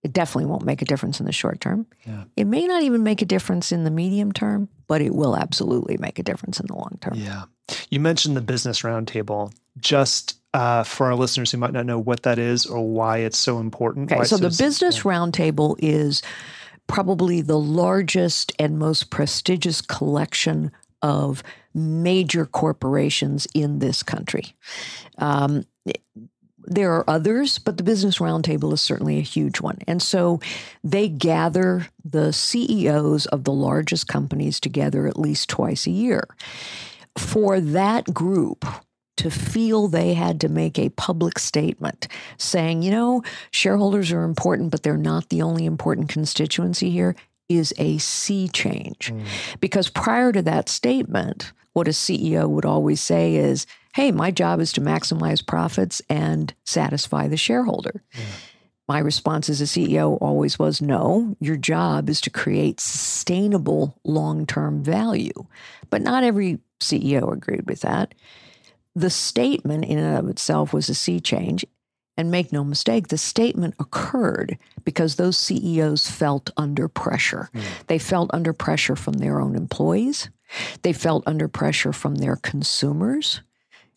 It 0.04 0.12
definitely 0.12 0.46
won't 0.46 0.66
make 0.66 0.82
a 0.82 0.86
difference 0.86 1.20
in 1.20 1.26
the 1.26 1.32
short 1.32 1.62
term. 1.62 1.86
Yeah. 2.06 2.26
It 2.36 2.46
may 2.46 2.68
not 2.68 2.84
even 2.84 3.04
make 3.04 3.22
a 3.22 3.26
difference 3.26 3.72
in 3.72 3.86
the 3.86 3.92
medium 3.92 4.32
term, 4.32 4.68
but 4.88 5.02
it 5.02 5.16
will 5.16 5.36
absolutely 5.36 5.98
make 5.98 6.20
a 6.20 6.24
difference 6.24 6.60
in 6.60 6.68
the 6.68 6.76
long 6.76 6.98
term. 7.00 7.14
Yeah. 7.16 7.44
You 7.90 8.00
mentioned 8.00 8.36
the 8.36 8.42
business 8.42 8.82
roundtable. 8.82 9.54
Just 9.80 10.38
uh, 10.54 10.84
for 10.84 11.08
our 11.08 11.16
listeners 11.16 11.52
who 11.52 11.58
might 11.58 11.74
not 11.74 11.86
know 11.86 11.98
what 11.98 12.24
that 12.24 12.38
is 12.38 12.66
or 12.66 12.88
why 12.88 13.20
it's 13.20 13.38
so 13.38 13.60
important. 13.60 14.12
Okay, 14.12 14.24
so 14.24 14.38
the 14.38 14.50
business 14.50 14.98
yeah. 14.98 15.04
roundtable 15.04 15.76
is 15.80 16.22
probably 16.88 17.42
the 17.42 17.58
largest 17.58 18.52
and 18.60 18.78
most 18.78 19.10
prestigious 19.10 19.82
collection 19.82 20.72
of 21.02 21.44
major 21.74 22.46
corporations 22.46 23.48
in 23.54 23.80
this 23.80 24.04
country. 24.04 24.56
Um, 25.18 25.66
there 26.76 26.94
are 26.94 27.10
others, 27.10 27.58
but 27.58 27.78
the 27.78 27.84
Business 27.84 28.20
Roundtable 28.20 28.74
is 28.74 28.82
certainly 28.82 29.18
a 29.18 29.22
huge 29.22 29.62
one. 29.62 29.78
And 29.88 30.02
so 30.02 30.40
they 30.84 31.08
gather 31.08 31.88
the 32.04 32.34
CEOs 32.34 33.26
of 33.28 33.44
the 33.44 33.54
largest 33.54 34.08
companies 34.08 34.60
together 34.60 35.08
at 35.08 35.20
least 35.20 35.50
twice 35.50 35.88
a 35.88 35.92
year. 35.92 36.28
For 37.18 37.60
that 37.60 38.14
group, 38.14 38.66
to 39.18 39.30
feel 39.30 39.88
they 39.88 40.16
had 40.16 40.42
to 40.42 40.50
make 40.50 40.80
a 40.80 40.90
public 40.90 41.38
statement 41.38 42.08
saying, 42.38 42.82
you 42.82 42.92
know, 42.92 43.24
shareholders 43.52 44.12
are 44.12 44.24
important, 44.24 44.72
but 44.72 44.84
they're 44.84 44.98
not 44.98 45.30
the 45.30 45.42
only 45.42 45.66
important 45.66 46.10
constituency 46.10 46.90
here 46.90 47.16
is 47.48 47.74
a 47.78 47.98
sea 48.00 48.48
change. 48.48 49.12
Mm. 49.14 49.26
Because 49.60 49.90
prior 49.90 50.32
to 50.32 50.42
that 50.42 50.68
statement, 50.68 51.52
what 51.74 51.88
a 51.88 51.92
CEO 51.92 52.50
would 52.50 52.66
always 52.66 53.02
say 53.02 53.36
is, 53.36 53.68
hey, 53.94 54.12
my 54.12 54.32
job 54.32 54.60
is 54.60 54.74
to 54.74 54.82
maximize 54.82 55.46
profits 55.46 56.02
and 56.10 56.54
satisfy 56.66 57.28
the 57.28 57.38
shareholder. 57.38 58.04
Yeah. 58.14 58.26
My 58.88 59.00
response 59.00 59.50
as 59.50 59.62
a 59.62 59.66
CEO 59.66 60.18
always 60.20 60.60
was 60.60 60.82
no, 60.82 61.38
your 61.40 61.56
job 61.56 62.10
is 62.10 62.20
to 62.22 62.30
create 62.30 62.82
sustainable 62.82 63.98
long 64.04 64.46
term 64.46 64.84
value. 64.84 65.46
But 65.90 66.02
not 66.02 66.24
every 66.24 66.60
CEO 66.82 67.32
agreed 67.32 67.68
with 67.68 67.82
that. 67.82 68.14
The 68.96 69.10
statement 69.10 69.86
in 69.86 69.98
and 70.00 70.18
of 70.18 70.30
itself 70.30 70.74
was 70.74 70.90
a 70.90 70.96
sea 70.96 71.20
change. 71.20 71.66
And 72.16 72.30
make 72.30 72.54
no 72.54 72.64
mistake, 72.64 73.08
the 73.08 73.18
statement 73.18 73.74
occurred 73.80 74.60
because 74.84 75.16
those 75.16 75.36
CEOs 75.36 76.08
felt 76.08 76.52
under 76.58 76.88
pressure. 76.88 77.50
Mm. 77.56 77.64
They 77.88 77.98
felt 77.98 78.30
under 78.34 78.54
pressure 78.54 78.96
from 78.96 79.14
their 79.14 79.42
own 79.42 79.56
employees. 79.56 80.30
They 80.84 80.94
felt 80.94 81.24
under 81.26 81.48
pressure 81.48 81.92
from 81.92 82.16
their 82.16 82.36
consumers 82.36 83.42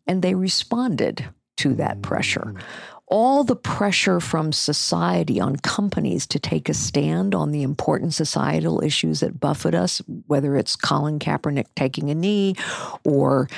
and 0.07 0.23
they 0.23 0.35
responded 0.35 1.25
to 1.59 1.75
that 1.75 2.03
pressure. 2.03 2.55
Mm. 2.55 2.61
All 3.09 3.45
the 3.45 3.57
pressure 3.57 4.19
from 4.19 4.53
society 4.53 5.41
on 5.41 5.57
companies 5.57 6.27
to 6.27 6.41
take 6.41 6.69
a 6.69 6.75
stand 6.75 7.37
on 7.37 7.53
the 7.53 7.63
important 7.63 8.15
societal 8.15 8.83
issues 8.83 9.21
that 9.21 9.39
buffet 9.39 9.75
us, 9.77 10.03
whether 10.27 10.57
it's 10.57 10.75
Colin 10.75 11.21
Kaepernick 11.21 11.67
taking 11.77 12.11
a 12.11 12.17
knee 12.17 12.57
or, 13.05 13.49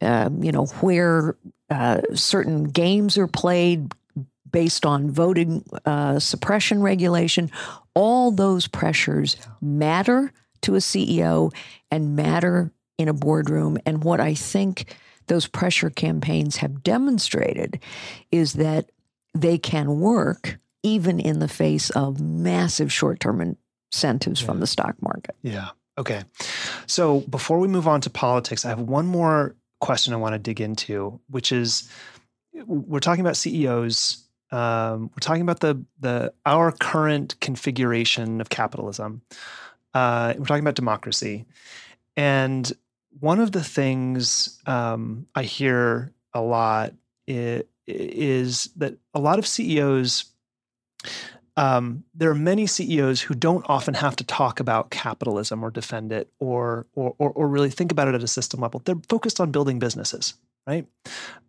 um, 0.00 0.42
you 0.42 0.50
know, 0.50 0.66
where 0.80 1.36
uh, 1.70 2.00
certain 2.12 2.64
games 2.64 3.16
are 3.16 3.28
played 3.28 3.92
based 4.50 4.84
on 4.84 5.10
voting 5.10 5.64
uh, 5.84 6.18
suppression 6.18 6.82
regulation, 6.82 7.50
all 7.94 8.30
those 8.30 8.66
pressures 8.66 9.36
matter 9.60 10.32
to 10.62 10.74
a 10.74 10.78
CEO 10.78 11.54
and 11.90 12.16
matter 12.16 12.72
in 12.96 13.08
a 13.08 13.12
boardroom. 13.12 13.78
And 13.86 14.02
what 14.02 14.20
I 14.20 14.34
think 14.34 14.96
those 15.28 15.46
pressure 15.46 15.90
campaigns 15.90 16.56
have 16.56 16.82
demonstrated 16.82 17.80
is 18.30 18.54
that 18.54 18.90
they 19.34 19.58
can 19.58 20.00
work 20.00 20.58
even 20.82 21.20
in 21.20 21.38
the 21.38 21.48
face 21.48 21.90
of 21.90 22.20
massive 22.20 22.92
short 22.92 23.20
term 23.20 23.56
incentives 23.92 24.40
yeah. 24.40 24.46
from 24.46 24.60
the 24.60 24.66
stock 24.66 24.94
market. 25.00 25.36
Yeah. 25.42 25.70
Okay. 25.96 26.22
So 26.86 27.20
before 27.20 27.58
we 27.58 27.68
move 27.68 27.88
on 27.88 28.00
to 28.02 28.10
politics, 28.10 28.64
I 28.64 28.68
have 28.68 28.80
one 28.80 29.06
more 29.06 29.56
question 29.80 30.12
I 30.12 30.16
want 30.16 30.34
to 30.34 30.38
dig 30.38 30.60
into, 30.60 31.20
which 31.28 31.52
is 31.52 31.90
we're 32.66 33.00
talking 33.00 33.20
about 33.20 33.36
CEOs. 33.36 34.24
Um, 34.50 35.10
we're 35.10 35.20
talking 35.20 35.42
about 35.42 35.60
the 35.60 35.84
the 36.00 36.32
our 36.46 36.72
current 36.72 37.38
configuration 37.40 38.40
of 38.40 38.48
capitalism. 38.48 39.22
Uh, 39.92 40.34
we're 40.38 40.46
talking 40.46 40.62
about 40.62 40.74
democracy, 40.74 41.44
and 42.16 42.72
one 43.20 43.40
of 43.40 43.52
the 43.52 43.64
things 43.64 44.58
um, 44.66 45.26
I 45.34 45.42
hear 45.42 46.12
a 46.34 46.40
lot 46.40 46.94
is, 47.26 48.70
that 48.76 48.94
a 49.14 49.20
lot 49.20 49.38
of 49.38 49.46
CEOs, 49.46 50.26
um, 51.56 52.04
there 52.14 52.30
are 52.30 52.34
many 52.34 52.66
CEOs 52.66 53.20
who 53.22 53.34
don't 53.34 53.64
often 53.68 53.94
have 53.94 54.16
to 54.16 54.24
talk 54.24 54.60
about 54.60 54.90
capitalism 54.90 55.62
or 55.62 55.70
defend 55.70 56.12
it 56.12 56.30
or, 56.38 56.86
or, 56.94 57.14
or, 57.18 57.30
or 57.30 57.48
really 57.48 57.70
think 57.70 57.90
about 57.90 58.08
it 58.08 58.14
at 58.14 58.22
a 58.22 58.28
system 58.28 58.60
level. 58.60 58.82
They're 58.84 59.00
focused 59.08 59.40
on 59.40 59.50
building 59.50 59.78
businesses, 59.78 60.34
right? 60.66 60.86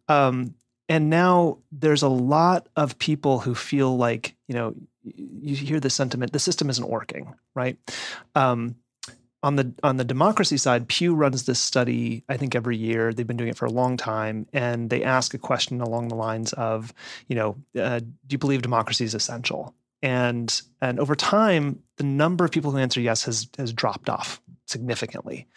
Um, 0.07 0.55
and 0.87 1.09
now 1.09 1.59
there's 1.71 2.01
a 2.01 2.09
lot 2.09 2.67
of 2.75 2.97
people 2.97 3.39
who 3.39 3.53
feel 3.53 3.95
like, 3.95 4.35
you 4.47 4.55
know, 4.55 4.73
you 5.03 5.55
hear 5.55 5.79
the 5.79 5.89
sentiment, 5.89 6.33
the 6.33 6.39
system 6.39 6.69
isn't 6.69 6.89
working, 6.89 7.35
right? 7.55 7.77
Um, 8.35 8.75
on 9.41 9.55
the 9.55 9.73
on 9.83 9.97
the 9.97 10.03
democracy 10.03 10.57
side, 10.57 10.87
Pew 10.87 11.15
runs 11.15 11.45
this 11.45 11.59
study. 11.59 12.23
I 12.27 12.37
think 12.37 12.55
every 12.55 12.77
year 12.77 13.13
they've 13.13 13.27
been 13.27 13.37
doing 13.37 13.49
it 13.49 13.57
for 13.57 13.65
a 13.65 13.71
long 13.71 13.95
time, 13.95 14.47
and 14.53 14.89
they 14.89 15.03
ask 15.03 15.33
a 15.33 15.37
question 15.37 15.81
along 15.81 16.09
the 16.09 16.15
lines 16.15 16.51
of, 16.53 16.93
you 17.27 17.35
know, 17.35 17.55
uh, 17.79 17.99
do 17.99 18.07
you 18.29 18.37
believe 18.37 18.61
democracy 18.61 19.05
is 19.05 19.15
essential? 19.15 19.73
And 20.01 20.61
and 20.81 20.99
over 20.99 21.15
time, 21.15 21.81
the 21.97 22.03
number 22.03 22.43
of 22.43 22.51
people 22.51 22.71
who 22.71 22.77
answer 22.77 22.99
yes 22.99 23.23
has 23.23 23.47
has 23.57 23.71
dropped 23.71 24.09
off 24.09 24.41
significantly. 24.65 25.47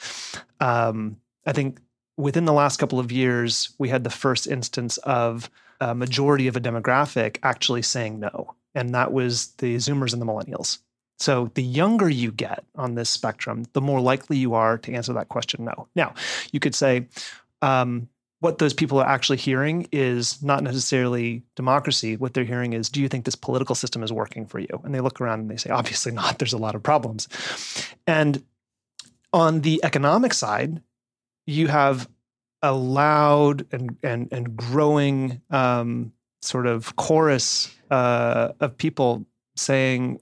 Um, 0.60 1.16
I 1.44 1.52
think 1.52 1.80
within 2.16 2.44
the 2.44 2.52
last 2.52 2.78
couple 2.78 3.00
of 3.00 3.10
years, 3.10 3.74
we 3.78 3.88
had 3.88 4.04
the 4.04 4.10
first 4.10 4.46
instance 4.46 4.96
of 4.98 5.50
a 5.80 5.94
majority 5.94 6.46
of 6.46 6.56
a 6.56 6.60
demographic 6.60 7.38
actually 7.42 7.82
saying 7.82 8.20
no, 8.20 8.54
and 8.76 8.94
that 8.94 9.12
was 9.12 9.48
the 9.58 9.76
Zoomers 9.76 10.12
and 10.12 10.22
the 10.22 10.26
Millennials. 10.26 10.78
So 11.22 11.52
the 11.54 11.62
younger 11.62 12.08
you 12.08 12.32
get 12.32 12.64
on 12.74 12.96
this 12.96 13.08
spectrum, 13.08 13.64
the 13.74 13.80
more 13.80 14.00
likely 14.00 14.36
you 14.36 14.54
are 14.54 14.76
to 14.78 14.92
answer 14.92 15.12
that 15.12 15.28
question 15.28 15.64
no. 15.64 15.86
Now, 15.94 16.14
you 16.50 16.58
could 16.58 16.74
say, 16.74 17.06
um, 17.62 18.08
what 18.40 18.58
those 18.58 18.74
people 18.74 18.98
are 18.98 19.06
actually 19.06 19.36
hearing 19.36 19.86
is 19.92 20.42
not 20.42 20.64
necessarily 20.64 21.44
democracy. 21.54 22.16
What 22.16 22.34
they're 22.34 22.42
hearing 22.42 22.72
is, 22.72 22.88
do 22.88 23.00
you 23.00 23.08
think 23.08 23.24
this 23.24 23.36
political 23.36 23.76
system 23.76 24.02
is 24.02 24.12
working 24.12 24.46
for 24.46 24.58
you? 24.58 24.80
And 24.82 24.92
they 24.92 24.98
look 24.98 25.20
around 25.20 25.38
and 25.38 25.50
they 25.50 25.56
say, 25.56 25.70
obviously 25.70 26.10
not. 26.10 26.38
There's 26.40 26.52
a 26.52 26.58
lot 26.58 26.74
of 26.74 26.82
problems. 26.82 27.28
And 28.04 28.42
on 29.32 29.60
the 29.60 29.80
economic 29.84 30.34
side, 30.34 30.82
you 31.46 31.68
have 31.68 32.08
a 32.62 32.72
loud 32.72 33.66
and 33.72 33.96
and 34.02 34.28
and 34.32 34.56
growing 34.56 35.40
um, 35.50 36.12
sort 36.42 36.66
of 36.66 36.96
chorus 36.96 37.72
uh, 37.90 38.52
of 38.60 38.76
people 38.76 39.24
saying 39.56 40.20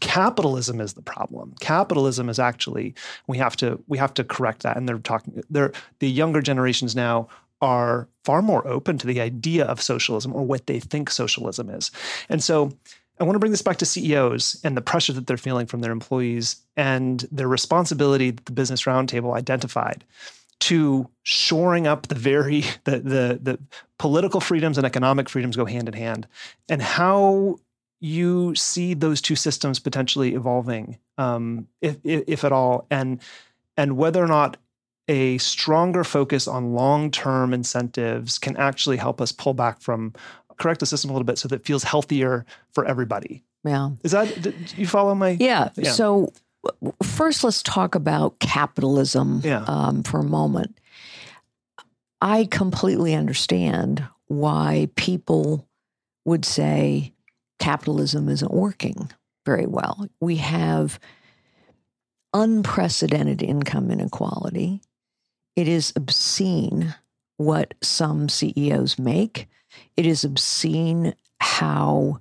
capitalism 0.00 0.80
is 0.80 0.94
the 0.94 1.02
problem. 1.02 1.54
Capitalism 1.60 2.28
is 2.28 2.38
actually 2.38 2.94
we 3.26 3.38
have 3.38 3.56
to 3.56 3.82
we 3.86 3.98
have 3.98 4.14
to 4.14 4.24
correct 4.24 4.62
that. 4.62 4.76
And 4.76 4.88
they're 4.88 4.98
talking 4.98 5.42
they're 5.50 5.72
the 5.98 6.10
younger 6.10 6.40
generations 6.40 6.94
now 6.94 7.28
are 7.60 8.08
far 8.24 8.42
more 8.42 8.66
open 8.66 8.98
to 8.98 9.06
the 9.06 9.20
idea 9.20 9.64
of 9.64 9.80
socialism 9.80 10.34
or 10.34 10.44
what 10.44 10.66
they 10.66 10.78
think 10.78 11.10
socialism 11.10 11.70
is. 11.70 11.90
And 12.28 12.42
so 12.42 12.72
I 13.18 13.24
want 13.24 13.34
to 13.34 13.38
bring 13.38 13.52
this 13.52 13.62
back 13.62 13.78
to 13.78 13.86
CEOs 13.86 14.60
and 14.62 14.76
the 14.76 14.82
pressure 14.82 15.14
that 15.14 15.26
they're 15.26 15.38
feeling 15.38 15.66
from 15.66 15.80
their 15.80 15.92
employees 15.92 16.56
and 16.76 17.26
their 17.32 17.48
responsibility 17.48 18.30
that 18.30 18.44
the 18.44 18.52
Business 18.52 18.82
Roundtable 18.82 19.34
identified 19.34 20.04
to 20.58 21.08
shoring 21.22 21.86
up 21.86 22.08
the 22.08 22.14
very 22.14 22.62
the, 22.84 22.98
the 22.98 23.38
the 23.42 23.58
political 23.98 24.40
freedoms 24.40 24.78
and 24.78 24.86
economic 24.86 25.28
freedoms 25.28 25.56
go 25.56 25.64
hand 25.64 25.88
in 25.88 25.94
hand 25.94 26.26
and 26.68 26.82
how 26.82 27.56
you 28.00 28.54
see 28.54 28.94
those 28.94 29.20
two 29.20 29.36
systems 29.36 29.78
potentially 29.78 30.34
evolving 30.34 30.98
um, 31.18 31.66
if, 31.80 31.96
if, 32.04 32.24
if 32.26 32.44
at 32.44 32.52
all 32.52 32.86
and 32.90 33.20
and 33.76 33.96
whether 33.96 34.22
or 34.22 34.28
not 34.28 34.56
a 35.08 35.38
stronger 35.38 36.02
focus 36.02 36.48
on 36.48 36.74
long-term 36.74 37.54
incentives 37.54 38.38
can 38.38 38.56
actually 38.56 38.96
help 38.96 39.20
us 39.20 39.32
pull 39.32 39.54
back 39.54 39.80
from 39.80 40.12
correct 40.58 40.80
the 40.80 40.86
system 40.86 41.10
a 41.10 41.12
little 41.12 41.24
bit 41.24 41.38
so 41.38 41.48
that 41.48 41.56
it 41.56 41.66
feels 41.66 41.84
healthier 41.84 42.44
for 42.72 42.84
everybody 42.84 43.42
yeah 43.64 43.90
is 44.02 44.12
that 44.12 44.42
do 44.42 44.52
you 44.76 44.86
follow 44.86 45.14
my 45.14 45.36
yeah, 45.40 45.70
yeah. 45.76 45.90
so 45.90 46.32
first 47.02 47.44
let's 47.44 47.62
talk 47.62 47.94
about 47.94 48.38
capitalism 48.40 49.40
yeah. 49.44 49.64
um, 49.68 50.02
for 50.02 50.20
a 50.20 50.24
moment 50.24 50.78
i 52.20 52.46
completely 52.50 53.14
understand 53.14 54.04
why 54.26 54.88
people 54.96 55.66
would 56.24 56.44
say 56.44 57.12
capitalism 57.58 58.28
isn't 58.28 58.52
working 58.52 59.10
very 59.44 59.66
well 59.66 60.08
we 60.20 60.36
have 60.36 60.98
unprecedented 62.34 63.42
income 63.42 63.90
inequality 63.90 64.80
it 65.56 65.68
is 65.68 65.92
obscene 65.96 66.94
what 67.38 67.74
some 67.82 68.28
CEOs 68.28 68.98
make. 68.98 69.48
It 69.96 70.06
is 70.06 70.24
obscene 70.24 71.14
how 71.40 72.20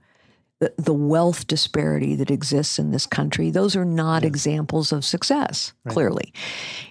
the, 0.78 0.94
wealth 0.94 1.46
disparity 1.48 2.16
that 2.16 2.32
exists 2.32 2.80
in 2.80 2.92
this 2.92 3.06
country, 3.06 3.52
those 3.52 3.76
are 3.76 3.86
not 3.86 4.24
yes. 4.24 4.30
examples 4.30 4.92
of 4.92 5.06
success, 5.06 5.74
right. 5.84 5.94
clearly. 5.94 6.34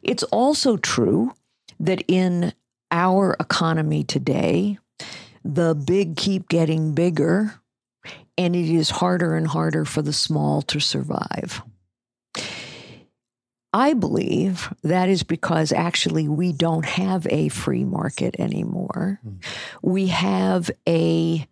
It's 0.03 0.23
also 0.25 0.77
true 0.77 1.33
that 1.81 2.05
in 2.07 2.53
our 2.91 3.37
economy 3.41 4.05
today, 4.05 4.79
the 5.45 5.75
big 5.75 6.17
keep 6.17 6.49
getting 6.49 6.95
bigger, 6.95 7.55
and 8.38 8.55
it 8.55 8.68
is 8.68 8.90
harder 8.90 9.37
and 9.37 9.47
harder 9.47 9.85
for 9.85 10.03
the 10.03 10.12
small 10.12 10.62
to 10.62 10.81
survive. 10.81 11.62
I 13.73 13.94
believe 13.94 14.73
that 14.85 15.09
is 15.09 15.25
because 15.25 15.73
actually 15.73 16.29
we 16.29 16.53
don't 16.53 16.85
have 16.85 17.27
a 17.29 17.49
free 17.49 17.83
market 17.83 18.37
anymore. 18.38 19.20
Mm. 19.27 19.38
We 19.83 20.07
have 20.07 20.70
a 20.88 21.49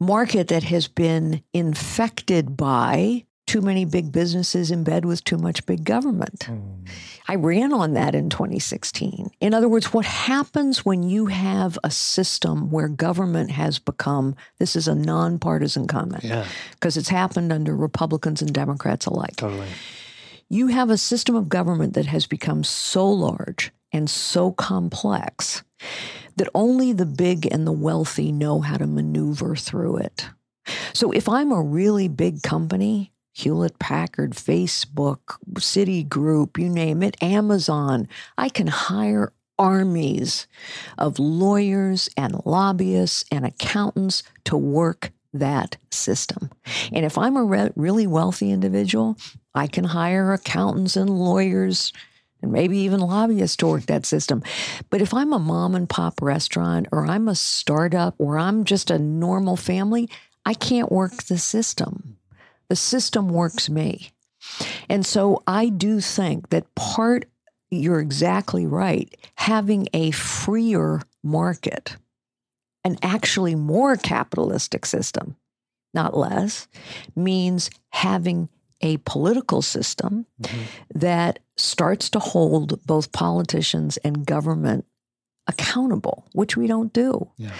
market 0.00 0.48
that 0.48 0.62
has 0.62 0.88
been 0.88 1.42
infected 1.52 2.56
by 2.56 3.25
too 3.46 3.60
many 3.60 3.84
big 3.84 4.12
businesses 4.12 4.70
in 4.70 4.84
bed 4.84 5.04
with 5.04 5.24
too 5.24 5.38
much 5.38 5.64
big 5.66 5.84
government. 5.84 6.40
Mm. 6.40 6.88
I 7.28 7.36
ran 7.36 7.72
on 7.72 7.94
that 7.94 8.14
in 8.14 8.28
2016. 8.28 9.30
In 9.40 9.54
other 9.54 9.68
words, 9.68 9.92
what 9.92 10.04
happens 10.04 10.84
when 10.84 11.02
you 11.02 11.26
have 11.26 11.78
a 11.82 11.90
system 11.90 12.70
where 12.70 12.88
government 12.88 13.50
has 13.50 13.78
become 13.78 14.36
this 14.58 14.76
is 14.76 14.88
a 14.88 14.94
nonpartisan 14.94 15.86
comment 15.86 16.22
because 16.22 16.96
yeah. 16.96 17.00
it's 17.00 17.08
happened 17.08 17.52
under 17.52 17.74
Republicans 17.74 18.42
and 18.42 18.52
Democrats 18.52 19.06
alike. 19.06 19.36
Totally 19.36 19.68
you 20.48 20.68
have 20.68 20.90
a 20.90 20.96
system 20.96 21.34
of 21.34 21.48
government 21.48 21.94
that 21.94 22.06
has 22.06 22.26
become 22.26 22.62
so 22.62 23.08
large 23.08 23.72
and 23.92 24.08
so 24.08 24.52
complex 24.52 25.62
that 26.36 26.48
only 26.54 26.92
the 26.92 27.06
big 27.06 27.46
and 27.50 27.66
the 27.66 27.72
wealthy 27.72 28.30
know 28.30 28.60
how 28.60 28.76
to 28.76 28.86
maneuver 28.86 29.56
through 29.56 29.96
it. 29.96 30.28
So 30.92 31.10
if 31.12 31.28
I'm 31.28 31.52
a 31.52 31.62
really 31.62 32.08
big 32.08 32.42
company, 32.42 33.12
Hewlett 33.36 33.78
Packard, 33.78 34.32
Facebook, 34.32 35.36
Citigroup, 35.56 36.56
you 36.56 36.70
name 36.70 37.02
it, 37.02 37.22
Amazon, 37.22 38.08
I 38.38 38.48
can 38.48 38.66
hire 38.66 39.34
armies 39.58 40.46
of 40.96 41.18
lawyers 41.18 42.08
and 42.16 42.40
lobbyists 42.46 43.26
and 43.30 43.44
accountants 43.44 44.22
to 44.44 44.56
work 44.56 45.10
that 45.34 45.76
system. 45.90 46.50
And 46.90 47.04
if 47.04 47.18
I'm 47.18 47.36
a 47.36 47.44
re- 47.44 47.72
really 47.76 48.06
wealthy 48.06 48.50
individual, 48.50 49.18
I 49.54 49.66
can 49.66 49.84
hire 49.84 50.32
accountants 50.32 50.96
and 50.96 51.10
lawyers 51.10 51.92
and 52.40 52.50
maybe 52.50 52.78
even 52.78 53.00
lobbyists 53.00 53.58
to 53.58 53.66
work 53.66 53.84
that 53.84 54.06
system. 54.06 54.42
But 54.88 55.02
if 55.02 55.12
I'm 55.12 55.34
a 55.34 55.38
mom 55.38 55.74
and 55.74 55.86
pop 55.86 56.22
restaurant 56.22 56.88
or 56.90 57.06
I'm 57.06 57.28
a 57.28 57.34
startup 57.34 58.14
or 58.16 58.38
I'm 58.38 58.64
just 58.64 58.90
a 58.90 58.98
normal 58.98 59.56
family, 59.56 60.08
I 60.46 60.54
can't 60.54 60.90
work 60.90 61.24
the 61.24 61.36
system. 61.36 62.16
The 62.68 62.76
system 62.76 63.28
works 63.28 63.68
me. 63.68 64.10
And 64.88 65.04
so 65.04 65.42
I 65.46 65.68
do 65.68 66.00
think 66.00 66.50
that 66.50 66.74
part, 66.74 67.26
you're 67.70 68.00
exactly 68.00 68.66
right, 68.66 69.14
having 69.36 69.88
a 69.92 70.10
freer 70.12 71.02
market, 71.22 71.96
an 72.84 72.96
actually 73.02 73.54
more 73.54 73.96
capitalistic 73.96 74.86
system, 74.86 75.36
not 75.92 76.16
less, 76.16 76.68
means 77.16 77.70
having 77.90 78.48
a 78.80 78.98
political 78.98 79.62
system 79.62 80.26
mm-hmm. 80.40 80.62
that 80.94 81.38
starts 81.56 82.10
to 82.10 82.18
hold 82.18 82.84
both 82.86 83.12
politicians 83.12 83.96
and 83.98 84.26
government 84.26 84.84
accountable, 85.46 86.26
which 86.32 86.56
we 86.56 86.66
don't 86.66 86.92
do. 86.92 87.30
Yeah. 87.36 87.52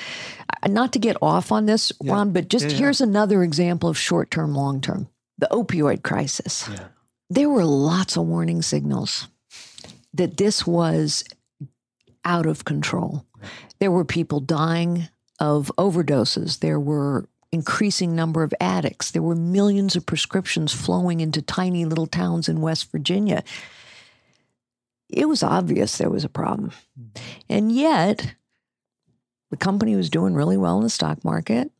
Uh, 0.62 0.68
not 0.68 0.92
to 0.94 0.99
get 0.99 1.16
off 1.22 1.53
on 1.53 1.66
this, 1.66 1.92
yeah. 2.01 2.12
Ron, 2.12 2.33
but 2.33 2.49
just 2.49 2.70
yeah, 2.70 2.77
here's 2.77 3.01
another 3.01 3.42
example 3.42 3.88
of 3.88 3.99
short 3.99 4.31
term, 4.31 4.55
long 4.55 4.81
term 4.81 5.09
the 5.38 5.49
opioid 5.51 6.03
crisis. 6.03 6.68
There 7.29 7.49
were 7.49 7.64
lots 7.64 8.16
of 8.16 8.27
warning 8.27 8.62
signals 8.62 9.29
that 10.14 10.37
this 10.37 10.66
was 10.66 11.25
out 12.25 12.46
of 12.46 12.64
control. 12.64 13.27
There 13.79 13.90
were 13.90 14.05
people 14.05 14.40
dying 14.40 15.09
of 15.38 15.70
overdoses. 15.77 16.61
There 16.61 16.81
were 16.81 17.29
increasing 17.53 18.14
number 18.14 18.42
of 18.42 18.55
addicts. 18.61 19.11
There 19.11 19.22
were 19.22 19.35
millions 19.35 19.96
of 19.96 20.07
prescriptions 20.07 20.72
flowing 20.72 21.20
into 21.20 21.42
tiny 21.42 21.85
little 21.85 22.07
towns 22.07 22.49
in 22.49 22.61
West 22.61 22.90
Virginia. 22.90 23.44
It 25.08 25.28
was 25.28 25.42
obvious 25.42 25.98
there 25.98 26.10
was 26.10 26.24
a 26.24 26.28
problem. 26.28 26.72
And 27.48 27.70
yet, 27.70 28.34
the 29.50 29.56
company 29.56 29.94
was 29.94 30.10
doing 30.10 30.34
really 30.34 30.56
well 30.56 30.76
in 30.78 30.82
the 30.82 30.90
stock 30.90 31.24
market. 31.24 31.70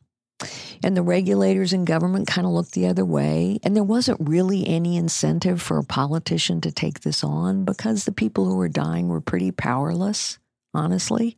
And 0.83 0.95
the 0.95 1.01
regulators 1.01 1.73
and 1.73 1.87
government 1.87 2.27
kind 2.27 2.45
of 2.45 2.53
looked 2.53 2.73
the 2.73 2.87
other 2.87 3.03
way. 3.03 3.59
And 3.63 3.75
there 3.75 3.83
wasn't 3.83 4.19
really 4.21 4.67
any 4.67 4.95
incentive 4.95 5.61
for 5.61 5.79
a 5.79 5.83
politician 5.83 6.61
to 6.61 6.71
take 6.71 7.01
this 7.01 7.23
on 7.23 7.65
because 7.65 8.05
the 8.05 8.11
people 8.11 8.45
who 8.45 8.55
were 8.55 8.69
dying 8.69 9.07
were 9.09 9.21
pretty 9.21 9.51
powerless, 9.51 10.37
honestly. 10.73 11.37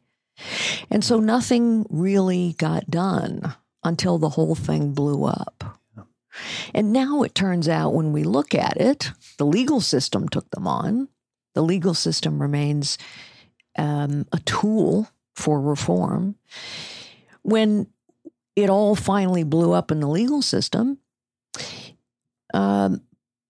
And 0.90 1.04
so 1.04 1.20
nothing 1.20 1.86
really 1.90 2.56
got 2.58 2.90
done 2.90 3.56
until 3.84 4.18
the 4.18 4.30
whole 4.30 4.56
thing 4.56 4.94
blew 4.94 5.26
up. 5.26 5.80
And 6.74 6.94
now 6.94 7.24
it 7.24 7.36
turns 7.36 7.68
out 7.68 7.94
when 7.94 8.14
we 8.14 8.24
look 8.24 8.54
at 8.54 8.78
it, 8.78 9.12
the 9.38 9.46
legal 9.46 9.82
system 9.82 10.28
took 10.28 10.50
them 10.52 10.68
on. 10.68 11.08
The 11.60 11.66
legal 11.66 11.94
system 11.94 12.42
remains 12.42 12.98
um, 13.78 14.26
a 14.32 14.40
tool 14.40 15.10
for 15.36 15.60
reform. 15.60 16.36
When 17.42 17.88
it 18.56 18.70
all 18.70 18.96
finally 18.96 19.44
blew 19.44 19.74
up 19.74 19.92
in 19.92 20.00
the 20.00 20.08
legal 20.08 20.42
system, 20.42 21.00
um, 22.54 23.02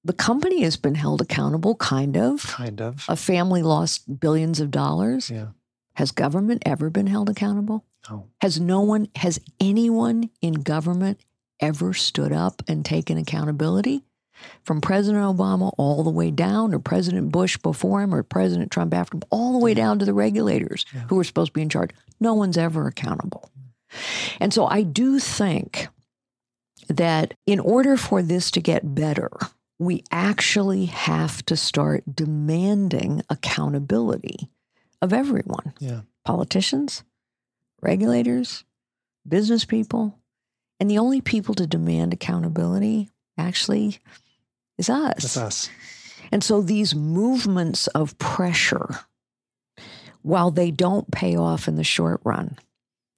the 0.03 0.13
company 0.13 0.63
has 0.63 0.75
been 0.75 0.95
held 0.95 1.21
accountable, 1.21 1.75
kind 1.75 2.17
of. 2.17 2.41
Kind 2.47 2.81
of. 2.81 3.05
A 3.07 3.15
family 3.15 3.61
lost 3.61 4.19
billions 4.19 4.59
of 4.59 4.71
dollars. 4.71 5.29
Yeah. 5.29 5.49
Has 5.93 6.11
government 6.11 6.63
ever 6.65 6.89
been 6.89 7.05
held 7.05 7.29
accountable? 7.29 7.85
No. 8.09 8.25
Has 8.41 8.59
no 8.59 8.81
one, 8.81 9.09
has 9.17 9.39
anyone 9.59 10.31
in 10.41 10.53
government 10.53 11.19
ever 11.59 11.93
stood 11.93 12.31
up 12.31 12.63
and 12.67 12.83
taken 12.83 13.19
accountability? 13.19 14.03
From 14.63 14.81
President 14.81 15.23
Obama 15.23 15.73
all 15.77 16.03
the 16.03 16.09
way 16.09 16.31
down, 16.31 16.73
or 16.73 16.79
President 16.79 17.31
Bush 17.31 17.57
before 17.57 18.01
him, 18.01 18.13
or 18.13 18.23
President 18.23 18.71
Trump 18.71 18.93
after 18.93 19.17
him, 19.17 19.23
all 19.29 19.53
the 19.53 19.59
way 19.59 19.73
down 19.73 19.99
to 19.99 20.05
the 20.05 20.13
regulators 20.13 20.85
yeah. 20.93 21.01
who 21.09 21.19
are 21.19 21.23
supposed 21.23 21.49
to 21.49 21.53
be 21.53 21.61
in 21.61 21.69
charge. 21.69 21.91
No 22.19 22.33
one's 22.33 22.57
ever 22.57 22.87
accountable. 22.87 23.49
And 24.39 24.53
so 24.53 24.65
I 24.65 24.83
do 24.83 25.19
think 25.19 25.87
that 26.87 27.33
in 27.45 27.59
order 27.59 27.97
for 27.97 28.21
this 28.21 28.51
to 28.51 28.61
get 28.61 28.95
better, 28.95 29.29
we 29.79 30.03
actually 30.11 30.85
have 30.85 31.43
to 31.45 31.55
start 31.55 32.03
demanding 32.13 33.23
accountability 33.29 34.49
of 35.01 35.13
everyone 35.13 35.73
yeah. 35.79 36.01
politicians, 36.25 37.03
regulators, 37.81 38.65
business 39.27 39.65
people, 39.65 40.19
And 40.79 40.89
the 40.89 40.97
only 40.97 41.21
people 41.21 41.55
to 41.55 41.67
demand 41.67 42.13
accountability 42.13 43.09
actually 43.37 43.99
is 44.79 44.89
us. 44.89 45.23
It's 45.23 45.37
us. 45.37 45.69
And 46.31 46.43
so 46.43 46.61
these 46.61 46.95
movements 46.95 47.85
of 47.87 48.17
pressure, 48.17 48.99
while 50.21 50.51
they 50.51 50.71
don't 50.71 51.09
pay 51.11 51.35
off 51.35 51.67
in 51.67 51.75
the 51.75 51.83
short 51.83 52.21
run, 52.23 52.57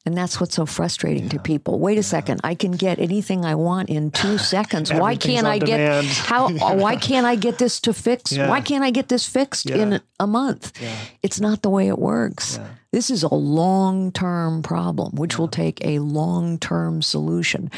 and 0.06 0.18
that's 0.18 0.40
what's 0.40 0.56
so 0.56 0.66
frustrating 0.66 1.30
to 1.30 1.38
people. 1.40 1.78
Wait 1.80 1.94
a 1.94 1.96
Yeah. 1.98 2.02
second, 2.02 2.42
I 2.44 2.56
can 2.56 2.72
get 2.72 2.98
anything 3.00 3.46
I 3.46 3.54
want 3.56 3.90
in 3.90 4.10
two 4.12 4.38
seconds. 4.56 4.92
why 4.92 5.16
can't 5.16 5.46
I 5.46 5.60
get 5.60 6.04
how? 6.06 6.50
Yeah. 6.50 6.58
Uh, 6.72 6.76
why 6.76 6.96
can't 6.96 7.26
I 7.28 7.36
get 7.36 7.60
this 7.60 7.80
to 7.82 7.94
fix? 7.94 8.32
Yeah. 8.32 8.50
Why 8.50 8.62
can't 8.62 8.84
I 8.84 8.90
get 8.92 9.10
this 9.10 9.26
fixed 9.28 9.70
Yeah. 9.70 9.76
in 9.78 10.02
a 10.20 10.26
month? 10.28 10.72
Yeah. 10.82 10.96
It's 11.22 11.40
not 11.40 11.62
the 11.62 11.70
way 11.70 11.88
it 11.88 12.00
works. 12.00 12.58
Yeah. 12.58 12.68
This 12.92 13.10
is 13.12 13.22
a 13.24 13.34
long 13.34 14.12
term 14.12 14.64
problem, 14.64 15.16
which 15.16 15.38
will 15.38 15.48
take 15.48 15.86
a 15.86 16.00
long 16.00 16.58
term 16.58 17.02
solution. 17.04 17.70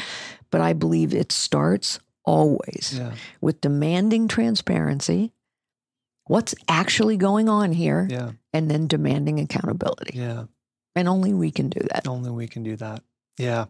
But 0.50 0.60
I 0.62 0.72
believe 0.72 1.12
it 1.12 1.30
starts 1.32 1.98
always 2.24 2.94
Yeah. 2.96 3.14
with 3.40 3.60
demanding 3.60 4.28
transparency, 4.28 5.32
what's 6.26 6.54
actually 6.68 7.16
going 7.16 7.48
on 7.48 7.72
here, 7.72 8.06
Yeah. 8.10 8.32
and 8.52 8.70
then 8.70 8.86
demanding 8.86 9.40
accountability. 9.40 10.18
Yeah. 10.18 10.44
And 10.96 11.08
only 11.08 11.32
we 11.34 11.50
can 11.50 11.68
do 11.68 11.80
that. 11.92 12.06
Only 12.06 12.30
we 12.30 12.46
can 12.46 12.62
do 12.62 12.76
that. 12.76 13.02
Yeah. 13.36 13.66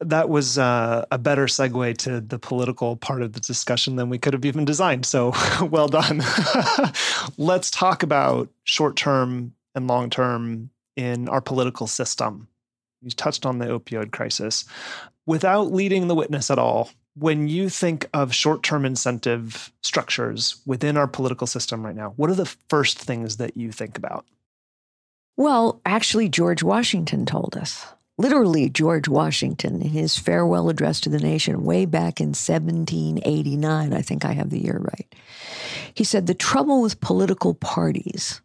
That 0.00 0.28
was 0.28 0.58
uh, 0.58 1.04
a 1.10 1.18
better 1.18 1.46
segue 1.46 1.96
to 1.98 2.20
the 2.20 2.38
political 2.38 2.96
part 2.96 3.22
of 3.22 3.32
the 3.32 3.40
discussion 3.40 3.96
than 3.96 4.10
we 4.10 4.18
could 4.18 4.32
have 4.32 4.44
even 4.44 4.64
designed. 4.64 5.06
So 5.06 5.32
well 5.70 5.88
done. 5.88 6.22
Let's 7.38 7.70
talk 7.70 8.02
about 8.02 8.48
short 8.64 8.96
term 8.96 9.54
and 9.74 9.86
long 9.86 10.10
term 10.10 10.70
in 10.96 11.28
our 11.28 11.40
political 11.40 11.86
system. 11.86 12.48
You 13.02 13.10
touched 13.10 13.44
on 13.46 13.58
the 13.58 13.66
opioid 13.66 14.12
crisis. 14.12 14.64
Without 15.26 15.72
leading 15.72 16.08
the 16.08 16.14
witness 16.14 16.50
at 16.50 16.58
all, 16.58 16.90
when 17.16 17.48
you 17.48 17.68
think 17.68 18.08
of 18.12 18.34
short 18.34 18.62
term 18.62 18.84
incentive 18.84 19.72
structures 19.82 20.56
within 20.66 20.96
our 20.96 21.06
political 21.06 21.46
system 21.46 21.84
right 21.84 21.96
now, 21.96 22.12
what 22.16 22.30
are 22.30 22.34
the 22.34 22.52
first 22.68 22.98
things 22.98 23.36
that 23.36 23.56
you 23.56 23.72
think 23.72 23.96
about? 23.96 24.26
Well, 25.36 25.80
actually, 25.84 26.28
George 26.28 26.62
Washington 26.62 27.26
told 27.26 27.56
us. 27.56 27.86
Literally, 28.16 28.68
George 28.68 29.08
Washington, 29.08 29.82
in 29.82 29.88
his 29.88 30.16
farewell 30.16 30.68
address 30.68 31.00
to 31.00 31.08
the 31.08 31.18
nation 31.18 31.64
way 31.64 31.84
back 31.84 32.20
in 32.20 32.28
1789, 32.28 33.92
I 33.92 34.02
think 34.02 34.24
I 34.24 34.32
have 34.32 34.50
the 34.50 34.60
year 34.60 34.78
right, 34.78 35.14
he 35.94 36.04
said, 36.04 36.26
The 36.26 36.34
trouble 36.34 36.80
with 36.80 37.00
political 37.00 37.54
parties 37.54 38.40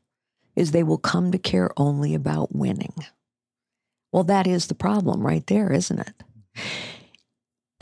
is 0.55 0.71
they 0.71 0.82
will 0.82 0.97
come 0.97 1.32
to 1.32 1.38
care 1.38 1.69
only 1.77 2.15
about 2.15 2.55
winning. 2.55 2.93
Well, 4.12 4.23
that 4.23 4.47
is 4.47 4.67
the 4.67 4.75
problem 4.75 5.21
right 5.21 5.45
there, 5.45 5.71
isn't 5.71 5.99
it? 5.99 6.23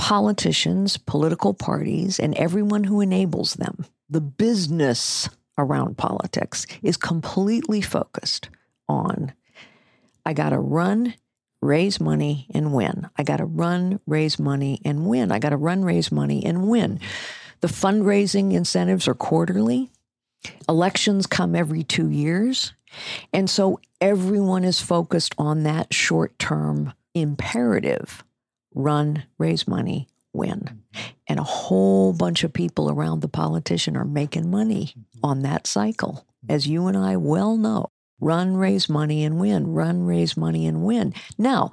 Politicians, 0.08 0.96
political 0.96 1.54
parties, 1.54 2.18
and 2.18 2.34
everyone 2.36 2.86
who 2.86 3.02
enables 3.02 3.56
them, 3.56 3.86
the 4.10 4.22
business 4.22 5.28
around 5.58 5.98
politics, 5.98 6.66
is 6.82 6.96
completely 6.96 7.82
focused 7.82 8.48
on 8.88 9.34
I 10.26 10.32
got 10.32 10.52
to 10.52 10.60
run, 10.60 11.14
raise 11.62 12.00
money, 12.00 12.48
and 12.54 12.72
win. 12.72 13.10
I 13.18 13.24
got 13.24 13.40
to 13.40 13.46
run, 13.46 14.00
raise 14.08 14.40
money, 14.40 14.80
and 14.86 15.08
win. 15.08 15.30
I 15.30 15.40
got 15.40 15.50
to 15.50 15.58
run, 15.58 15.84
raise 15.84 16.10
money, 16.10 16.46
and 16.46 16.70
win. 16.70 17.02
The 17.60 17.68
fundraising 17.68 18.54
incentives 18.54 19.10
are 19.10 19.14
quarterly, 19.14 19.92
elections 20.70 21.28
come 21.28 21.54
every 21.54 21.84
two 21.84 22.10
years. 22.10 22.72
And 23.34 23.50
so 23.50 23.82
everyone 24.00 24.64
is 24.64 24.80
focused 24.80 25.36
on 25.38 25.64
that 25.64 25.94
short 25.94 26.40
term 26.40 26.94
imperative 27.14 28.24
run, 28.78 29.24
raise 29.38 29.68
money, 29.68 30.08
win. 30.34 30.84
And 31.28 31.40
a 31.40 31.44
whole 31.44 32.14
bunch 32.14 32.44
of 32.44 32.54
people 32.54 32.90
around 32.90 33.22
the 33.22 33.28
politician 33.28 33.98
are 33.98 34.06
making 34.06 34.50
money 34.50 34.94
on 35.24 35.42
that 35.42 35.68
cycle, 35.68 36.26
as 36.48 36.68
you 36.68 36.88
and 36.88 36.96
I 36.96 37.18
well 37.18 37.58
know 37.58 37.88
run, 38.20 38.58
raise 38.58 38.90
money, 38.90 39.24
and 39.24 39.40
win, 39.40 39.74
run, 39.74 40.04
raise 40.04 40.36
money, 40.36 40.66
and 40.66 40.84
win. 40.84 41.14
Now, 41.38 41.72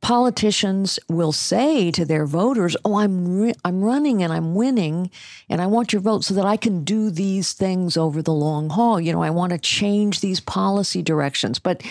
politicians 0.00 0.98
will 1.08 1.32
say 1.32 1.90
to 1.90 2.04
their 2.04 2.26
voters, 2.26 2.76
"Oh, 2.84 2.98
I'm 2.98 3.40
re- 3.40 3.54
I'm 3.64 3.82
running 3.82 4.22
and 4.22 4.32
I'm 4.32 4.54
winning, 4.54 5.10
and 5.48 5.60
I 5.60 5.66
want 5.66 5.92
your 5.92 6.02
vote 6.02 6.24
so 6.24 6.34
that 6.34 6.44
I 6.44 6.56
can 6.56 6.84
do 6.84 7.10
these 7.10 7.52
things 7.52 7.96
over 7.96 8.22
the 8.22 8.32
long 8.32 8.70
haul. 8.70 9.00
You 9.00 9.12
know, 9.12 9.22
I 9.22 9.30
want 9.30 9.52
to 9.52 9.58
change 9.58 10.20
these 10.20 10.40
policy 10.40 11.02
directions." 11.02 11.58
But 11.58 11.82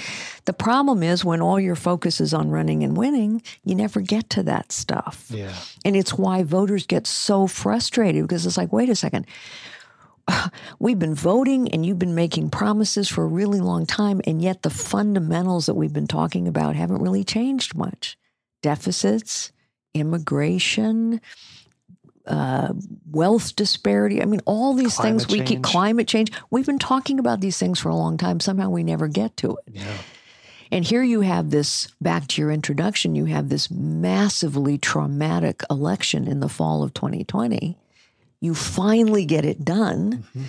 the 0.46 0.54
problem 0.54 1.04
is 1.04 1.26
when 1.26 1.42
all 1.42 1.60
your 1.60 1.76
focus 1.76 2.22
is 2.22 2.34
on 2.34 2.50
running 2.50 2.84
and 2.84 2.96
winning, 2.96 3.42
you 3.64 3.76
never 3.76 4.00
get 4.00 4.30
to 4.32 4.44
that 4.44 4.72
stuff. 4.72 5.26
Yeah. 5.30 5.54
And 5.84 5.96
it's 5.96 6.18
why 6.18 6.44
voters 6.44 6.86
get 6.86 7.08
so 7.08 7.48
frustrated 7.48 8.24
because 8.24 8.46
it's 8.46 8.58
like, 8.58 8.72
wait 8.72 8.90
a 8.90 8.96
second. 8.96 9.26
We've 10.80 11.00
been 11.00 11.16
voting 11.16 11.70
and 11.70 11.86
you've 11.86 12.00
been 12.00 12.16
making 12.16 12.50
promises 12.50 13.10
for 13.10 13.24
a 13.24 13.28
really 13.28 13.60
long 13.60 13.86
time, 13.86 14.22
and 14.26 14.42
yet 14.42 14.62
the 14.62 14.70
fundamentals 14.70 15.66
that 15.68 15.76
we've 15.76 15.94
been 15.94 16.08
talking 16.08 16.48
about 16.48 16.76
haven't 16.76 17.02
really 17.02 17.24
changed 17.24 17.76
much. 17.76 18.18
Deficits, 18.62 19.52
immigration, 19.94 21.22
uh, 22.28 22.74
wealth 23.12 23.56
disparity. 23.56 24.22
I 24.22 24.26
mean, 24.26 24.42
all 24.46 24.74
these 24.74 24.98
things 24.98 25.26
Climate 25.26 25.48
we 25.50 25.56
keep 25.56 25.64
climate 25.64 26.08
change. 26.08 26.32
We've 26.50 26.66
been 26.66 26.80
talking 26.80 27.20
about 27.20 27.42
these 27.42 27.58
things 27.58 27.80
for 27.80 27.90
a 27.90 27.96
long 27.96 28.18
time. 28.18 28.40
Somehow 28.40 28.70
we 28.70 28.84
never 28.84 29.08
get 29.08 29.38
to 29.38 29.52
it. 29.52 29.76
Yeah. 29.76 29.98
And 30.72 30.84
here 30.84 31.04
you 31.04 31.22
have 31.22 31.52
this, 31.52 31.88
back 32.02 32.28
to 32.30 32.42
your 32.42 32.52
introduction, 32.52 33.16
you 33.16 33.26
have 33.26 33.50
this 33.50 33.70
massively 33.70 34.78
traumatic 34.78 35.64
election 35.70 36.28
in 36.28 36.40
the 36.40 36.50
fall 36.50 36.82
of 36.82 36.94
2020. 36.94 37.78
You 38.46 38.54
finally 38.54 39.26
get 39.26 39.44
it 39.44 39.66
done, 39.66 40.14
mm-hmm. 40.14 40.44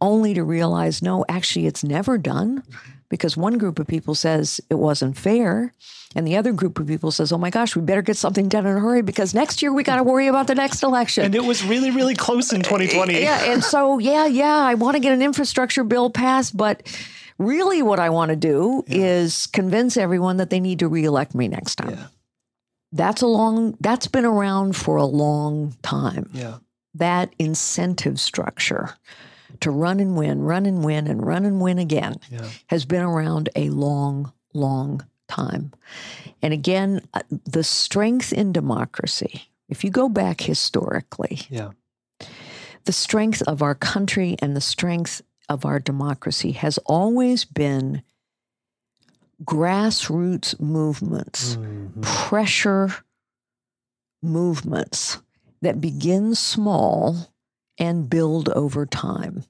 only 0.00 0.34
to 0.34 0.44
realize, 0.44 1.02
no, 1.02 1.24
actually, 1.28 1.66
it's 1.66 1.82
never 1.82 2.16
done 2.16 2.62
because 3.08 3.36
one 3.36 3.58
group 3.58 3.78
of 3.78 3.86
people 3.86 4.14
says 4.14 4.60
it 4.70 4.76
wasn't 4.76 5.16
fair. 5.16 5.72
And 6.14 6.26
the 6.26 6.36
other 6.36 6.52
group 6.52 6.78
of 6.78 6.86
people 6.86 7.10
says, 7.10 7.32
oh 7.32 7.38
my 7.38 7.50
gosh, 7.50 7.76
we 7.76 7.82
better 7.82 8.02
get 8.02 8.16
something 8.16 8.48
done 8.48 8.66
in 8.66 8.76
a 8.76 8.80
hurry 8.80 9.02
because 9.02 9.34
next 9.34 9.60
year 9.60 9.72
we 9.72 9.82
got 9.82 9.96
to 9.96 10.02
worry 10.02 10.26
about 10.26 10.46
the 10.46 10.54
next 10.54 10.82
election. 10.82 11.24
And 11.24 11.34
it 11.34 11.44
was 11.44 11.64
really, 11.64 11.90
really 11.90 12.14
close 12.14 12.52
in 12.52 12.60
uh, 12.60 12.64
2020. 12.64 13.20
Yeah, 13.20 13.52
and 13.52 13.62
so 13.62 13.98
yeah, 13.98 14.26
yeah, 14.26 14.56
I 14.56 14.74
want 14.74 14.94
to 14.94 15.00
get 15.00 15.12
an 15.12 15.22
infrastructure 15.22 15.84
bill 15.84 16.10
passed, 16.10 16.56
but 16.56 16.82
really 17.38 17.82
what 17.82 17.98
I 17.98 18.10
want 18.10 18.30
to 18.30 18.36
do 18.36 18.84
is 18.86 19.46
convince 19.48 19.96
everyone 19.96 20.38
that 20.38 20.50
they 20.50 20.60
need 20.60 20.78
to 20.80 20.88
reelect 20.88 21.34
me 21.34 21.48
next 21.48 21.76
time. 21.76 21.90
Yeah. 21.90 22.06
That's 22.92 23.20
a 23.20 23.26
long 23.26 23.76
that's 23.80 24.06
been 24.06 24.24
around 24.24 24.76
for 24.76 24.96
a 24.96 25.04
long 25.04 25.76
time. 25.82 26.30
Yeah. 26.32 26.58
That 26.94 27.34
incentive 27.38 28.18
structure 28.18 28.90
to 29.60 29.70
run 29.70 30.00
and 30.00 30.16
win, 30.16 30.42
run 30.42 30.66
and 30.66 30.84
win 30.84 31.06
and 31.06 31.24
run 31.24 31.44
and 31.44 31.60
win 31.60 31.78
again 31.78 32.16
Yeah. 32.30 32.48
has 32.68 32.84
been 32.84 33.02
around 33.02 33.48
a 33.56 33.70
long, 33.70 34.32
long 34.54 35.06
time. 35.28 35.72
And 36.42 36.52
again, 36.52 37.06
uh, 37.14 37.20
the 37.44 37.64
strength 37.64 38.32
in 38.32 38.52
democracy, 38.52 39.50
if 39.68 39.84
you 39.84 39.90
go 39.90 40.08
back 40.08 40.40
historically, 40.42 41.40
Yeah. 41.50 41.70
the 42.84 42.92
strength 42.92 43.42
of 43.42 43.62
our 43.62 43.74
country 43.74 44.36
and 44.40 44.56
the 44.56 44.60
strength 44.60 45.22
of 45.48 45.64
our 45.64 45.78
democracy 45.78 46.52
has 46.52 46.78
always 46.86 47.44
been 47.44 48.02
grassroots 49.44 50.58
movements, 50.60 51.56
Mhm. 51.56 52.02
pressure 52.02 52.94
movements 54.22 55.18
that 55.62 55.80
begin 55.80 56.34
small 56.34 57.28
and 57.78 58.10
build 58.10 58.48
over 58.50 58.86
time. 58.86 59.44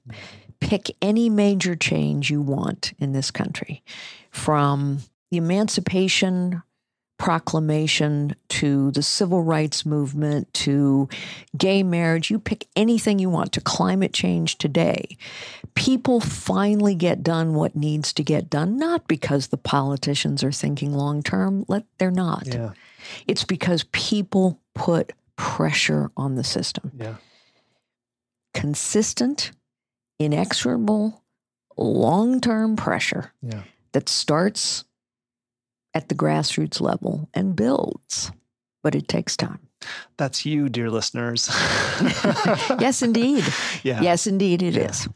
Pick 0.59 0.95
any 1.01 1.29
major 1.29 1.75
change 1.75 2.29
you 2.29 2.41
want 2.41 2.93
in 2.99 3.13
this 3.13 3.31
country, 3.31 3.83
from 4.29 4.99
the 5.31 5.37
Emancipation 5.37 6.61
Proclamation 7.17 8.33
to 8.47 8.91
the 8.91 9.03
Civil 9.03 9.43
Rights 9.43 9.85
Movement 9.85 10.53
to 10.53 11.09
gay 11.57 11.83
marriage. 11.83 12.31
You 12.31 12.39
pick 12.39 12.65
anything 12.77 13.19
you 13.19 13.29
want 13.29 13.51
to 13.53 13.61
climate 13.61 14.13
change 14.13 14.57
today. 14.57 15.17
People 15.75 16.21
finally 16.21 16.95
get 16.95 17.21
done 17.21 17.55
what 17.55 17.75
needs 17.75 18.13
to 18.13 18.23
get 18.23 18.49
done, 18.49 18.77
not 18.77 19.05
because 19.09 19.47
the 19.47 19.57
politicians 19.57 20.45
are 20.45 20.51
thinking 20.53 20.93
long 20.93 21.21
term. 21.21 21.65
Let 21.67 21.83
they're 21.97 22.09
not. 22.09 22.47
Yeah. 22.47 22.71
It's 23.27 23.43
because 23.43 23.83
people 23.91 24.57
put 24.73 25.11
pressure 25.39 26.11
on 26.17 26.35
the 26.35 26.43
system. 26.43 26.91
Yeah. 26.99 27.15
Consistent, 28.53 29.51
inexorable, 30.19 31.23
long 31.77 32.41
term 32.41 32.75
pressure 32.75 33.31
Yeah. 33.41 33.63
that 33.93 34.09
starts 34.09 34.83
at 35.93 36.09
the 36.09 36.15
grassroots 36.15 36.81
level 36.81 37.29
and 37.33 37.55
builds, 37.55 38.31
but 38.83 38.95
it 38.95 39.07
takes 39.07 39.37
time. 39.37 39.59
That's 40.17 40.45
you, 40.45 40.67
dear 40.67 40.89
listeners. 40.91 41.47
Yes, 42.79 43.01
indeed. 43.01 43.45
Yeah. 43.83 44.01
Yes, 44.01 44.27
indeed, 44.27 44.61
it 44.61 44.75
is. 44.75 45.05
Yeah. 45.05 45.11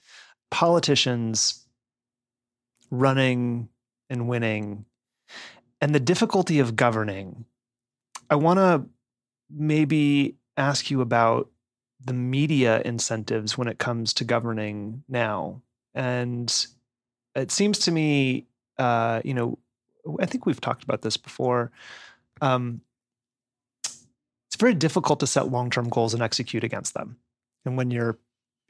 Politicians 0.52 1.66
running 2.90 3.68
and 4.10 4.28
winning 4.30 4.86
and 5.82 5.94
the 5.94 6.00
difficulty 6.00 6.60
of 6.60 6.76
governing. 6.78 7.44
I 8.30 8.36
want 8.36 8.60
to 8.60 8.86
maybe 9.50 10.36
ask 10.58 10.92
you 10.92 11.02
about 11.02 11.50
the 12.06 12.14
media 12.14 12.82
incentives 12.84 13.58
when 13.58 13.68
it 13.68 13.80
comes 13.80 14.14
to 14.16 14.24
governing 14.24 15.04
now. 15.08 15.62
And 15.96 16.54
it 17.36 17.52
seems 17.52 17.80
to 17.80 17.92
me, 17.92 18.48
uh, 18.78 19.22
you 19.24 19.34
know, 19.34 19.58
I 20.20 20.26
think 20.26 20.46
we've 20.46 20.60
talked 20.60 20.84
about 20.84 21.02
this 21.02 21.18
before. 21.18 21.72
Um, 22.42 22.82
it's 23.86 24.60
very 24.60 24.74
difficult 24.74 25.20
to 25.22 25.28
set 25.28 25.50
long 25.50 25.70
term 25.70 25.90
goals 25.90 26.14
and 26.14 26.22
execute 26.22 26.64
against 26.64 26.94
them. 26.94 27.18
And 27.66 27.78
when 27.78 27.90
you're 27.90 28.18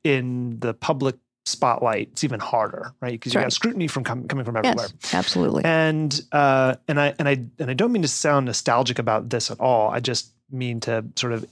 in 0.04 0.60
the 0.60 0.74
public 0.74 1.16
spotlight, 1.46 2.10
it's 2.12 2.24
even 2.24 2.40
harder, 2.40 2.94
right? 3.02 3.12
Because 3.14 3.34
you 3.34 3.40
right. 3.40 3.46
got 3.46 3.54
scrutiny 3.54 3.88
from 3.88 4.04
com- 4.04 4.28
coming 4.28 4.46
from 4.46 4.56
everywhere. 4.56 4.88
Yes, 5.02 5.14
absolutely. 5.14 5.66
And 5.66 6.22
uh, 6.32 6.76
and 6.88 7.00
I 7.00 7.16
and 7.20 7.28
I 7.28 7.32
and 7.60 7.70
I 7.70 7.74
don't 7.74 7.92
mean 7.92 8.04
to 8.04 8.08
sound 8.08 8.46
nostalgic 8.46 9.00
about 9.00 9.30
this 9.30 9.50
at 9.50 9.60
all. 9.60 9.90
I 9.90 10.00
just 10.00 10.33
mean 10.52 10.80
to 10.82 11.06
sort 11.16 11.34
of 11.34 11.46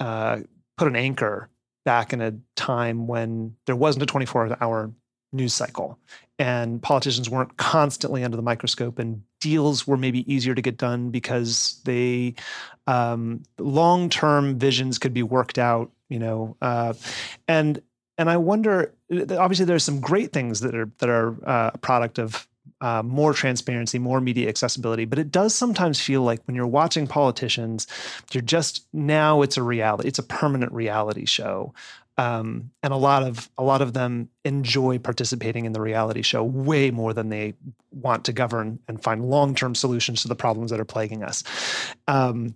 uh, 0.00 0.38
put 0.76 0.88
an 0.88 0.96
anchor 0.96 1.48
back 1.84 2.12
in 2.12 2.20
a 2.20 2.34
time 2.56 3.06
when 3.06 3.54
there 3.66 3.76
wasn't 3.76 4.02
a 4.02 4.06
24 4.06 4.56
hour 4.60 4.92
news 5.32 5.54
cycle 5.54 5.98
and 6.38 6.82
politicians 6.82 7.30
weren't 7.30 7.56
constantly 7.56 8.24
under 8.24 8.36
the 8.36 8.42
microscope 8.42 8.98
and 8.98 9.22
deals 9.40 9.86
were 9.86 9.96
maybe 9.96 10.30
easier 10.32 10.54
to 10.54 10.62
get 10.62 10.76
done 10.76 11.10
because 11.10 11.80
they 11.84 12.34
um, 12.86 13.42
long-term 13.58 14.58
visions 14.58 14.98
could 14.98 15.14
be 15.14 15.22
worked 15.22 15.58
out 15.58 15.90
you 16.08 16.18
know 16.18 16.56
uh, 16.60 16.92
and 17.48 17.80
and 18.18 18.30
i 18.30 18.36
wonder 18.36 18.92
obviously 19.30 19.64
there's 19.64 19.84
some 19.84 20.00
great 20.00 20.32
things 20.32 20.60
that 20.60 20.74
are 20.74 20.90
that 20.98 21.08
are 21.08 21.36
uh, 21.48 21.70
a 21.74 21.78
product 21.78 22.18
of 22.18 22.46
uh, 22.80 23.02
more 23.02 23.32
transparency, 23.32 23.98
more 23.98 24.20
media 24.20 24.48
accessibility. 24.48 25.04
But 25.04 25.18
it 25.18 25.30
does 25.30 25.54
sometimes 25.54 26.00
feel 26.00 26.22
like 26.22 26.40
when 26.46 26.56
you're 26.56 26.66
watching 26.66 27.06
politicians, 27.06 27.86
you're 28.32 28.42
just 28.42 28.86
now 28.92 29.42
it's 29.42 29.56
a 29.56 29.62
reality, 29.62 30.08
it's 30.08 30.18
a 30.18 30.22
permanent 30.22 30.72
reality 30.72 31.26
show. 31.26 31.74
Um, 32.18 32.70
and 32.82 32.94
a 32.94 32.96
lot 32.96 33.22
of 33.22 33.50
a 33.58 33.62
lot 33.62 33.82
of 33.82 33.92
them 33.92 34.30
enjoy 34.42 34.98
participating 34.98 35.66
in 35.66 35.72
the 35.72 35.82
reality 35.82 36.22
show 36.22 36.42
way 36.42 36.90
more 36.90 37.12
than 37.12 37.28
they 37.28 37.54
want 37.90 38.24
to 38.24 38.32
govern 38.32 38.78
and 38.88 39.02
find 39.02 39.28
long-term 39.28 39.74
solutions 39.74 40.22
to 40.22 40.28
the 40.28 40.34
problems 40.34 40.70
that 40.70 40.80
are 40.80 40.86
plaguing 40.86 41.22
us. 41.22 41.44
Um, 42.08 42.54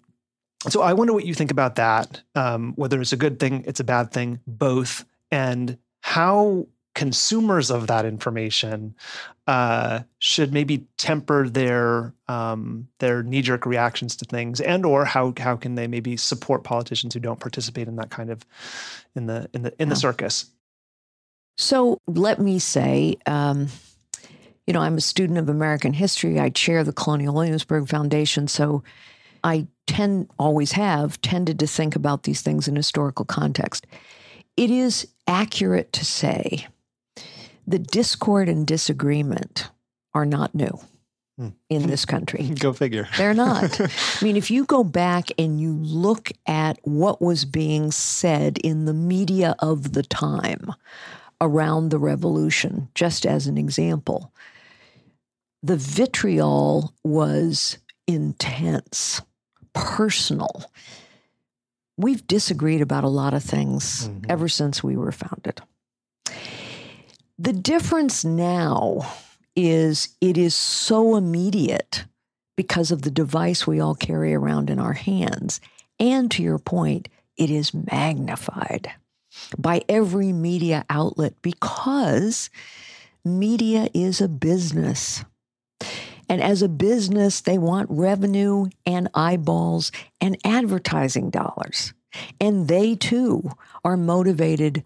so 0.68 0.82
I 0.82 0.94
wonder 0.94 1.12
what 1.12 1.26
you 1.26 1.34
think 1.34 1.50
about 1.50 1.76
that. 1.76 2.22
Um, 2.34 2.72
whether 2.76 3.00
it's 3.00 3.12
a 3.12 3.18
good 3.18 3.38
thing, 3.38 3.64
it's 3.66 3.80
a 3.80 3.84
bad 3.84 4.12
thing, 4.12 4.40
both, 4.46 5.04
and 5.30 5.76
how 6.00 6.66
consumers 6.94 7.70
of 7.70 7.86
that 7.86 8.04
information 8.04 8.94
uh, 9.46 10.00
should 10.18 10.52
maybe 10.52 10.86
temper 10.96 11.48
their 11.48 12.14
um, 12.28 12.88
their 12.98 13.22
knee 13.22 13.42
jerk 13.42 13.66
reactions 13.66 14.16
to 14.16 14.24
things, 14.24 14.60
and 14.60 14.84
or 14.84 15.04
how 15.04 15.32
how 15.38 15.56
can 15.56 15.74
they 15.74 15.86
maybe 15.86 16.16
support 16.16 16.64
politicians 16.64 17.14
who 17.14 17.20
don't 17.20 17.40
participate 17.40 17.88
in 17.88 17.96
that 17.96 18.10
kind 18.10 18.30
of 18.30 18.44
in 19.14 19.26
the 19.26 19.48
in 19.52 19.62
the 19.62 19.72
in 19.80 19.88
the 19.88 19.96
circus. 19.96 20.50
So 21.56 21.98
let 22.06 22.38
me 22.38 22.58
say. 22.58 23.16
Um, 23.26 23.68
you 24.66 24.74
know, 24.74 24.82
I'm 24.82 24.98
a 24.98 25.00
student 25.00 25.36
of 25.40 25.48
American 25.48 25.92
history. 25.92 26.38
I 26.38 26.50
chair 26.50 26.84
the 26.84 26.92
Colonial 26.92 27.34
Williamsburg 27.34 27.88
Foundation. 27.88 28.46
So 28.46 28.84
I 29.42 29.66
tend, 29.88 30.30
always 30.38 30.70
have, 30.72 31.20
tended 31.22 31.58
to 31.58 31.66
think 31.66 31.96
about 31.96 32.22
these 32.22 32.40
things 32.40 32.68
in 32.68 32.76
historical 32.76 33.24
context. 33.24 33.84
It 34.56 34.70
is 34.70 35.08
accurate 35.26 35.92
to 35.94 36.04
say 36.04 36.68
the 37.70 37.78
discord 37.78 38.48
and 38.48 38.66
disagreement 38.66 39.70
are 40.12 40.26
not 40.26 40.54
new 40.54 40.78
hmm. 41.38 41.48
in 41.68 41.86
this 41.86 42.04
country. 42.04 42.48
go 42.58 42.72
figure. 42.72 43.08
They're 43.16 43.34
not. 43.34 43.80
I 44.20 44.24
mean, 44.24 44.36
if 44.36 44.50
you 44.50 44.64
go 44.64 44.82
back 44.82 45.30
and 45.38 45.60
you 45.60 45.72
look 45.74 46.32
at 46.46 46.78
what 46.82 47.22
was 47.22 47.44
being 47.44 47.92
said 47.92 48.58
in 48.58 48.86
the 48.86 48.94
media 48.94 49.54
of 49.60 49.92
the 49.92 50.02
time 50.02 50.72
around 51.40 51.90
the 51.90 51.98
revolution, 51.98 52.88
just 52.94 53.24
as 53.24 53.46
an 53.46 53.56
example, 53.56 54.32
the 55.62 55.76
vitriol 55.76 56.92
was 57.04 57.78
intense, 58.08 59.22
personal. 59.74 60.64
We've 61.96 62.26
disagreed 62.26 62.80
about 62.80 63.04
a 63.04 63.08
lot 63.08 63.34
of 63.34 63.44
things 63.44 64.08
mm-hmm. 64.08 64.30
ever 64.30 64.48
since 64.48 64.82
we 64.82 64.96
were 64.96 65.12
founded. 65.12 65.62
The 67.42 67.54
difference 67.54 68.22
now 68.22 69.14
is 69.56 70.10
it 70.20 70.36
is 70.36 70.54
so 70.54 71.16
immediate 71.16 72.04
because 72.54 72.90
of 72.90 73.00
the 73.00 73.10
device 73.10 73.66
we 73.66 73.80
all 73.80 73.94
carry 73.94 74.34
around 74.34 74.68
in 74.68 74.78
our 74.78 74.92
hands. 74.92 75.58
And 75.98 76.30
to 76.32 76.42
your 76.42 76.58
point, 76.58 77.08
it 77.38 77.48
is 77.48 77.72
magnified 77.72 78.92
by 79.56 79.80
every 79.88 80.32
media 80.32 80.84
outlet 80.90 81.32
because 81.40 82.50
media 83.24 83.88
is 83.94 84.20
a 84.20 84.28
business. 84.28 85.24
And 86.28 86.42
as 86.42 86.60
a 86.60 86.68
business, 86.68 87.40
they 87.40 87.56
want 87.56 87.88
revenue 87.88 88.66
and 88.84 89.08
eyeballs 89.14 89.92
and 90.20 90.36
advertising 90.44 91.30
dollars. 91.30 91.94
And 92.38 92.68
they 92.68 92.96
too 92.96 93.50
are 93.82 93.96
motivated 93.96 94.84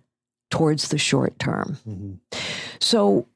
towards 0.55 0.90
the 0.90 0.98
short 0.98 1.36
term. 1.40 1.78
Mm-hmm. 1.84 2.38
So, 2.78 3.26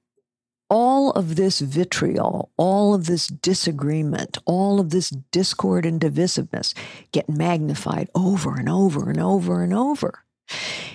all 0.71 1.11
of 1.13 1.35
this 1.35 1.59
vitriol, 1.59 2.53
all 2.57 2.95
of 2.95 3.07
this 3.07 3.27
disagreement, 3.27 4.39
all 4.45 4.79
of 4.79 4.91
this 4.91 5.11
discord 5.11 5.85
and 5.85 6.01
divisiveness 6.01 6.75
get 7.11 7.29
magnified 7.29 8.09
over 8.15 8.55
and 8.55 8.69
over 8.69 9.11
and 9.11 9.19
over 9.19 9.65
and 9.65 9.75
over. 9.75 10.23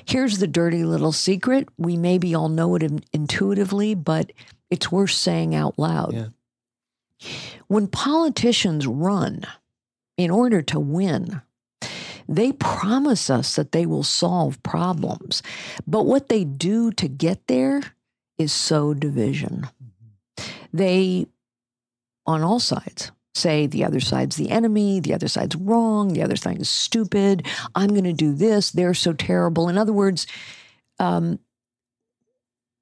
Here's 0.06 0.38
the 0.38 0.48
dirty 0.48 0.86
little 0.86 1.12
secret. 1.12 1.68
We 1.78 1.98
maybe 1.98 2.34
all 2.34 2.48
know 2.48 2.76
it 2.76 2.84
intuitively, 3.12 3.94
but 3.94 4.32
it's 4.70 4.94
worth 4.94 5.12
saying 5.12 5.54
out 5.54 5.78
loud. 5.78 6.14
Yeah. 6.14 7.28
When 7.68 7.88
politicians 7.88 8.88
run 8.88 9.44
in 10.16 10.32
order 10.32 10.62
to 10.62 10.80
win, 10.80 11.42
they 12.28 12.52
promise 12.54 13.30
us 13.30 13.56
that 13.56 13.72
they 13.72 13.86
will 13.86 14.04
solve 14.04 14.62
problems. 14.64 15.44
But 15.88 16.06
what 16.06 16.30
they 16.30 16.44
do 16.44 16.92
to 16.92 17.08
get 17.08 17.48
there 17.48 17.82
is 18.38 18.52
sow 18.52 18.94
division. 18.94 19.68
Mm-hmm. 19.84 20.44
They, 20.74 21.28
on 22.26 22.42
all 22.42 22.60
sides, 22.60 23.12
say 23.36 23.68
the 23.68 23.84
other 23.84 24.00
side's 24.00 24.36
the 24.36 24.52
enemy, 24.52 25.00
the 25.00 25.14
other 25.14 25.28
side's 25.28 25.56
wrong, 25.56 26.10
the 26.10 26.24
other 26.24 26.36
side 26.36 26.60
is 26.60 26.70
stupid, 26.70 27.48
I'm 27.76 27.90
going 27.90 28.04
to 28.04 28.14
do 28.14 28.34
this, 28.34 28.72
they're 28.72 28.94
so 28.94 29.14
terrible. 29.14 29.70
In 29.70 29.78
other 29.78 29.94
words, 29.94 30.28
um, 31.00 31.40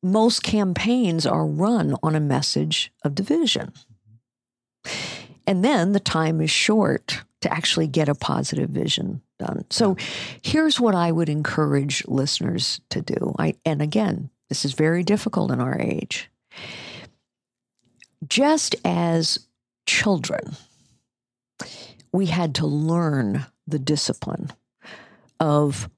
most 0.03 0.43
campaigns 0.43 1.25
are 1.25 1.45
run 1.45 1.95
on 2.03 2.15
a 2.15 2.19
message 2.19 2.91
of 3.03 3.15
division. 3.15 3.71
Mm-hmm. 4.85 5.23
And 5.47 5.65
then 5.65 5.91
the 5.93 5.99
time 5.99 6.41
is 6.41 6.51
short 6.51 7.23
to 7.41 7.51
actually 7.51 7.87
get 7.87 8.09
a 8.09 8.15
positive 8.15 8.69
vision 8.69 9.21
done. 9.41 9.65
So 9.69 9.97
here's 10.41 10.79
what 10.79 10.95
I 10.95 11.11
would 11.11 11.29
encourage 11.29 12.05
listeners 12.07 12.81
to 12.89 13.01
do. 13.01 13.35
I 13.37 13.55
and 13.65 13.81
again, 13.81 14.29
this 14.49 14.65
is 14.65 14.73
very 14.73 15.03
difficult 15.03 15.51
in 15.51 15.59
our 15.59 15.79
age. 15.79 16.29
Just 18.27 18.75
as 18.85 19.47
children, 19.87 20.55
we 22.13 22.27
had 22.27 22.55
to 22.55 22.67
learn 22.67 23.45
the 23.67 23.79
discipline 23.79 24.51
of 25.39 25.89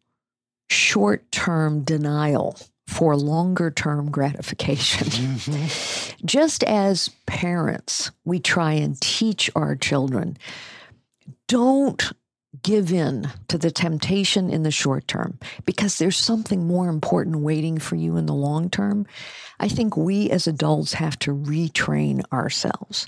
short 0.69 1.29
term 1.31 1.83
denial 1.83 2.57
for 2.87 3.15
longer 3.17 3.71
term 3.71 4.09
gratification. 4.09 5.07
Mm-hmm. 5.07 6.25
Just 6.25 6.63
as 6.63 7.09
parents, 7.25 8.11
we 8.23 8.39
try 8.39 8.73
and 8.73 8.99
teach 9.01 9.49
our 9.55 9.75
children 9.75 10.37
don't 11.47 12.11
give 12.61 12.91
in 12.91 13.29
to 13.47 13.57
the 13.57 13.71
temptation 13.71 14.49
in 14.49 14.63
the 14.63 14.71
short 14.71 15.07
term 15.07 15.39
because 15.65 15.97
there's 15.97 16.17
something 16.17 16.67
more 16.67 16.87
important 16.87 17.37
waiting 17.39 17.79
for 17.79 17.95
you 17.95 18.15
in 18.15 18.25
the 18.25 18.33
long 18.33 18.69
term. 18.69 19.07
I 19.59 19.67
think 19.67 19.97
we 19.97 20.29
as 20.29 20.47
adults 20.47 20.93
have 20.93 21.17
to 21.19 21.33
retrain 21.33 22.21
ourselves 22.31 23.07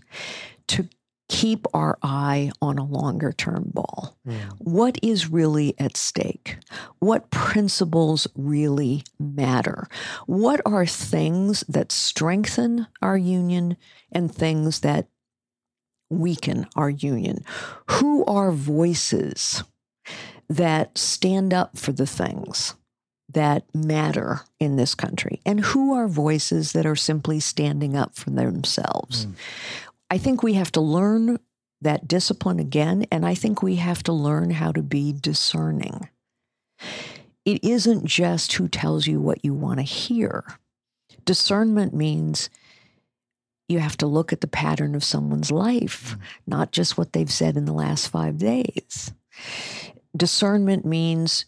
to 0.67 0.89
keep 1.27 1.65
our 1.73 1.97
eye 2.03 2.51
on 2.61 2.77
a 2.77 2.85
longer 2.85 3.31
term 3.31 3.71
ball. 3.73 4.15
Mm. 4.27 4.35
What 4.59 4.99
is 5.01 5.29
really 5.29 5.73
at 5.79 5.97
stake? 5.97 6.57
What 6.99 7.31
principles 7.31 8.27
really 8.35 9.03
matter? 9.19 9.87
What 10.27 10.61
are 10.65 10.85
things 10.85 11.63
that 11.67 11.91
strengthen 11.91 12.87
our 13.01 13.17
union 13.17 13.77
and 14.11 14.33
things 14.33 14.81
that 14.81 15.07
weaken 16.09 16.67
our 16.75 16.89
union? 16.89 17.43
Who 17.91 18.25
are 18.25 18.51
voices 18.51 19.63
that 20.49 20.97
stand 20.97 21.53
up 21.53 21.77
for 21.77 21.91
the 21.91 22.07
things 22.07 22.75
that 23.29 23.63
matter 23.73 24.41
in 24.59 24.75
this 24.75 24.95
country? 24.95 25.41
And 25.45 25.59
who 25.59 25.93
are 25.93 26.07
voices 26.07 26.73
that 26.73 26.85
are 26.85 26.95
simply 26.95 27.39
standing 27.39 27.95
up 27.95 28.15
for 28.15 28.29
themselves? 28.29 29.25
Mm. 29.25 29.33
I 30.11 30.17
think 30.17 30.43
we 30.43 30.53
have 30.53 30.71
to 30.73 30.81
learn 30.81 31.39
that 31.81 32.07
discipline 32.07 32.59
again. 32.59 33.05
And 33.11 33.25
I 33.25 33.35
think 33.35 33.61
we 33.61 33.75
have 33.75 34.03
to 34.03 34.13
learn 34.13 34.51
how 34.51 34.71
to 34.71 34.81
be 34.81 35.13
discerning. 35.13 36.09
It 37.45 37.63
isn't 37.63 38.05
just 38.05 38.53
who 38.53 38.67
tells 38.67 39.07
you 39.07 39.19
what 39.19 39.43
you 39.43 39.53
want 39.53 39.79
to 39.79 39.83
hear. 39.83 40.43
Discernment 41.25 41.93
means 41.93 42.49
you 43.67 43.79
have 43.79 43.97
to 43.97 44.07
look 44.07 44.31
at 44.31 44.41
the 44.41 44.47
pattern 44.47 44.95
of 44.95 45.03
someone's 45.03 45.51
life, 45.51 46.15
mm. 46.15 46.19
not 46.47 46.71
just 46.71 46.97
what 46.97 47.13
they've 47.13 47.31
said 47.31 47.57
in 47.57 47.65
the 47.65 47.73
last 47.73 48.07
five 48.07 48.37
days. 48.37 49.13
Discernment 50.15 50.85
means 50.85 51.45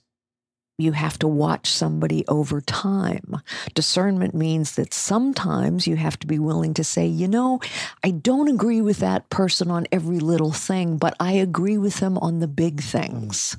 you 0.80 0.92
have 0.92 1.18
to 1.20 1.28
watch 1.28 1.68
somebody 1.68 2.26
over 2.28 2.62
time. 2.62 3.38
Discernment 3.74 4.36
means 4.36 4.76
that 4.76 4.94
sometimes 4.94 5.88
you 5.88 5.96
have 5.96 6.20
to 6.20 6.28
be 6.28 6.38
willing 6.38 6.74
to 6.76 6.84
say, 6.84 7.08
you 7.08 7.28
know, 7.28 7.60
I 8.04 8.12
don't 8.12 8.48
agree 8.48 8.82
with 8.82 9.00
that 9.00 9.30
person 9.30 9.72
on 9.72 9.88
every 9.92 10.20
little 10.20 10.52
thing, 10.52 10.98
but 10.98 11.16
I 11.20 11.34
agree 11.34 11.78
with 11.78 12.00
them 12.00 12.18
on 12.20 12.40
the 12.40 12.48
big 12.48 12.82
things. 12.82 13.58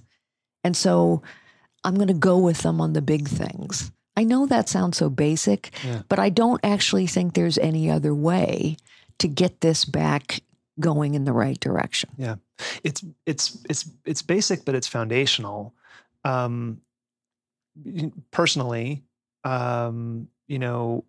And 0.63 0.77
so 0.77 1.23
I'm 1.83 1.97
going 1.97 2.09
to 2.09 2.15
go 2.15 2.39
with 2.39 2.59
them 2.59 2.81
on 2.81 2.93
the 2.93 3.03
big 3.03 3.27
things. 3.27 3.91
I 4.19 4.25
know 4.25 4.47
that 4.47 4.69
sounds 4.69 4.97
so 4.97 5.09
basic, 5.09 5.71
yeah. 5.85 6.03
but 6.09 6.19
I 6.19 6.29
don't 6.29 6.61
actually 6.65 7.07
think 7.07 7.35
there's 7.35 7.57
any 7.57 7.89
other 7.89 8.13
way 8.13 8.77
to 9.21 9.29
get 9.29 9.61
this 9.61 9.85
back 9.85 10.43
going 10.81 11.15
in 11.15 11.25
the 11.25 11.33
right 11.33 11.59
direction. 11.61 12.11
Yeah. 12.17 12.35
It's 12.83 13.05
it's 13.27 13.57
it's 13.71 13.89
it's 14.05 14.23
basic 14.23 14.65
but 14.65 14.75
it's 14.75 14.89
foundational. 14.89 15.73
Um 16.25 16.81
personally, 18.33 19.05
um, 19.45 20.27
you 20.49 20.59
know, 20.59 21.05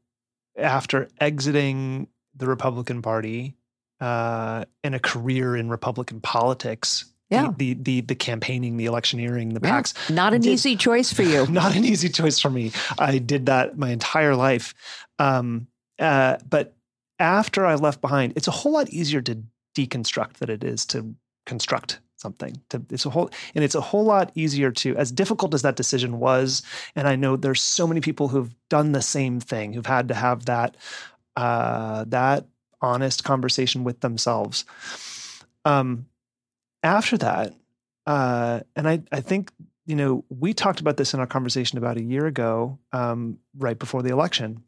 after 0.55 1.09
exiting 1.19 2.09
the 2.35 2.45
Republican 2.45 3.01
Party 3.01 3.55
uh, 3.99 4.65
and 4.83 4.93
a 4.93 4.99
career 4.99 5.55
in 5.55 5.67
Republican 5.67 6.21
politics, 6.21 7.08
yeah. 7.29 7.53
The, 7.57 7.73
the, 7.73 7.83
the 7.83 8.01
the 8.01 8.15
campaigning, 8.15 8.77
the 8.77 8.85
electioneering, 8.85 9.53
the 9.53 9.59
PACs. 9.59 9.93
Yeah. 10.09 10.15
Not 10.15 10.33
an 10.33 10.41
did, 10.41 10.51
easy 10.51 10.75
choice 10.75 11.13
for 11.13 11.23
you. 11.23 11.45
Not 11.49 11.75
an 11.75 11.85
easy 11.85 12.09
choice 12.09 12.39
for 12.39 12.49
me. 12.49 12.71
I 12.97 13.19
did 13.19 13.45
that 13.45 13.77
my 13.77 13.89
entire 13.91 14.35
life. 14.35 14.73
Um, 15.19 15.67
uh, 15.99 16.37
but 16.49 16.75
after 17.19 17.65
I 17.65 17.75
left 17.75 18.01
behind, 18.01 18.33
it's 18.35 18.47
a 18.47 18.51
whole 18.51 18.71
lot 18.71 18.89
easier 18.89 19.21
to 19.21 19.43
deconstruct 19.75 20.37
than 20.37 20.49
it 20.49 20.63
is 20.63 20.85
to 20.87 21.13
construct 21.45 21.99
something 22.15 22.59
to 22.69 22.81
it's 22.89 23.05
a 23.05 23.09
whole 23.09 23.29
and 23.55 23.63
it's 23.63 23.75
a 23.75 23.81
whole 23.81 24.03
lot 24.03 24.31
easier 24.35 24.71
to 24.71 24.95
as 24.97 25.09
difficult 25.09 25.53
as 25.53 25.61
that 25.61 25.77
decision 25.77 26.19
was 26.19 26.61
and 26.95 27.07
i 27.07 27.15
know 27.15 27.37
there's 27.37 27.61
so 27.61 27.87
many 27.87 28.01
people 28.01 28.27
who've 28.27 28.53
done 28.69 28.91
the 28.91 29.01
same 29.01 29.39
thing 29.39 29.71
who've 29.71 29.85
had 29.85 30.09
to 30.09 30.13
have 30.13 30.45
that 30.45 30.75
uh 31.37 32.03
that 32.07 32.45
honest 32.81 33.23
conversation 33.23 33.85
with 33.85 34.01
themselves 34.01 34.65
um 35.63 36.05
after 36.83 37.17
that 37.17 37.53
uh 38.05 38.59
and 38.75 38.87
i 38.87 39.01
i 39.11 39.19
think 39.19 39.51
you 39.85 39.95
know 39.95 40.23
we 40.29 40.53
talked 40.53 40.79
about 40.79 40.97
this 40.97 41.13
in 41.13 41.19
our 41.19 41.27
conversation 41.27 41.77
about 41.77 41.97
a 41.97 42.03
year 42.03 42.25
ago 42.25 42.77
um 42.93 43.37
right 43.57 43.79
before 43.79 44.01
the 44.01 44.09
election 44.09 44.63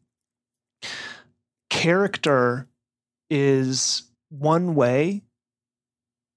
character 1.70 2.68
is 3.30 4.02
one 4.28 4.74
way 4.74 5.22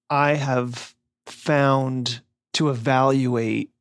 I 0.10 0.36
have 0.36 0.96
found 1.26 2.22
to 2.54 2.70
evaluate 2.70 3.72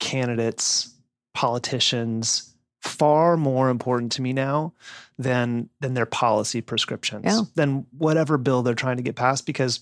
candidates, 0.00 0.94
politicians, 1.32 2.54
far 2.82 3.36
more 3.36 3.70
important 3.70 4.12
to 4.12 4.22
me 4.22 4.32
now 4.32 4.74
than 5.18 5.70
than 5.80 5.94
their 5.94 6.06
policy 6.06 6.60
prescriptions, 6.60 7.24
yeah. 7.24 7.40
than 7.54 7.86
whatever 7.96 8.36
bill 8.36 8.62
they're 8.62 8.74
trying 8.74 8.96
to 8.96 9.02
get 9.02 9.16
passed 9.16 9.46
because 9.46 9.80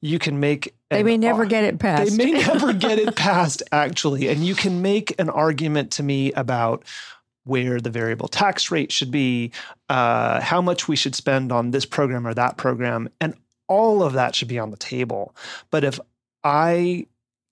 you 0.00 0.18
can 0.18 0.40
make 0.40 0.74
they 0.90 1.02
may 1.02 1.18
never 1.18 1.44
get 1.44 1.64
it 1.64 1.78
passed. 1.78 2.16
They 2.16 2.24
may 2.24 2.32
never 2.46 2.72
get 2.72 2.98
it 2.98 3.16
passed 3.16 3.62
actually, 3.72 4.28
and 4.28 4.44
you 4.44 4.54
can 4.54 4.82
make 4.82 5.18
an 5.20 5.28
argument 5.28 5.90
to 5.92 6.02
me 6.02 6.32
about 6.32 6.84
where 7.44 7.80
the 7.80 7.90
variable 7.90 8.28
tax 8.28 8.70
rate 8.70 8.92
should 8.92 9.10
be, 9.10 9.50
uh, 9.88 10.40
how 10.40 10.60
much 10.60 10.86
we 10.86 10.96
should 10.96 11.14
spend 11.14 11.50
on 11.50 11.70
this 11.70 11.86
program 11.86 12.26
or 12.26 12.34
that 12.34 12.56
program, 12.56 13.08
and 13.20 13.34
all 13.68 14.02
of 14.02 14.12
that 14.14 14.34
should 14.34 14.48
be 14.48 14.58
on 14.58 14.70
the 14.70 14.76
table. 14.76 15.34
But 15.70 15.84
if 15.84 15.98
I 16.44 17.06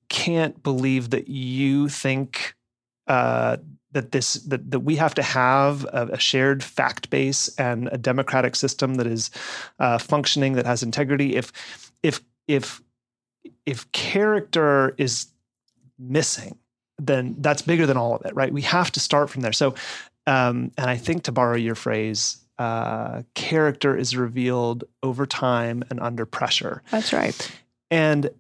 can't 0.09 0.62
believe 0.62 1.11
that 1.11 1.28
you 1.28 1.88
think 1.88 2.55
uh, 3.07 3.57
that 3.92 4.12
this 4.12 4.34
that, 4.34 4.70
that 4.70 4.80
we 4.80 4.97
have 4.97 5.14
to 5.14 5.22
have 5.22 5.84
a, 5.84 6.09
a, 6.12 6.18
shared 6.18 6.62
fact 6.62 7.09
base 7.09 7.49
and 7.57 7.88
a 7.92 7.99
democratic 7.99 8.55
system 8.55 8.94
that 8.94 9.07
is 9.07 9.30
uh, 9.78 9.99
functioning 9.99 10.55
that 10.55 10.66
has 10.66 10.82
integrity. 10.82 11.34
If 11.34 11.53
if 12.03 12.20
if 12.49 12.80
if 13.64 13.90
character 13.92 14.94
is 14.99 15.26
missing, 15.99 16.59
then 16.99 17.36
that's 17.38 17.62
bigger 17.62 17.86
than 17.86 17.97
all 17.97 18.14
of 18.14 18.24
it, 18.24 18.34
right? 18.34 18.53
We 18.53 18.62
have 18.62 18.90
to 18.92 19.01
start 19.01 19.30
from 19.30 19.42
there. 19.42 19.53
So, 19.53 19.74
um, 20.26 20.72
and 20.78 20.90
I 20.90 20.97
think 20.97 21.24
to 21.24 21.32
borrow 21.32 21.57
your 21.57 21.74
phrase, 21.74 22.38
uh, 22.59 23.22
character 23.34 23.97
is 23.97 24.16
revealed 24.16 24.84
over 25.03 25.26
time 25.26 25.84
and 25.90 26.01
under 26.01 26.24
pressure. 26.24 26.82
That's 26.90 27.12
right. 27.12 27.53
And 27.90 28.30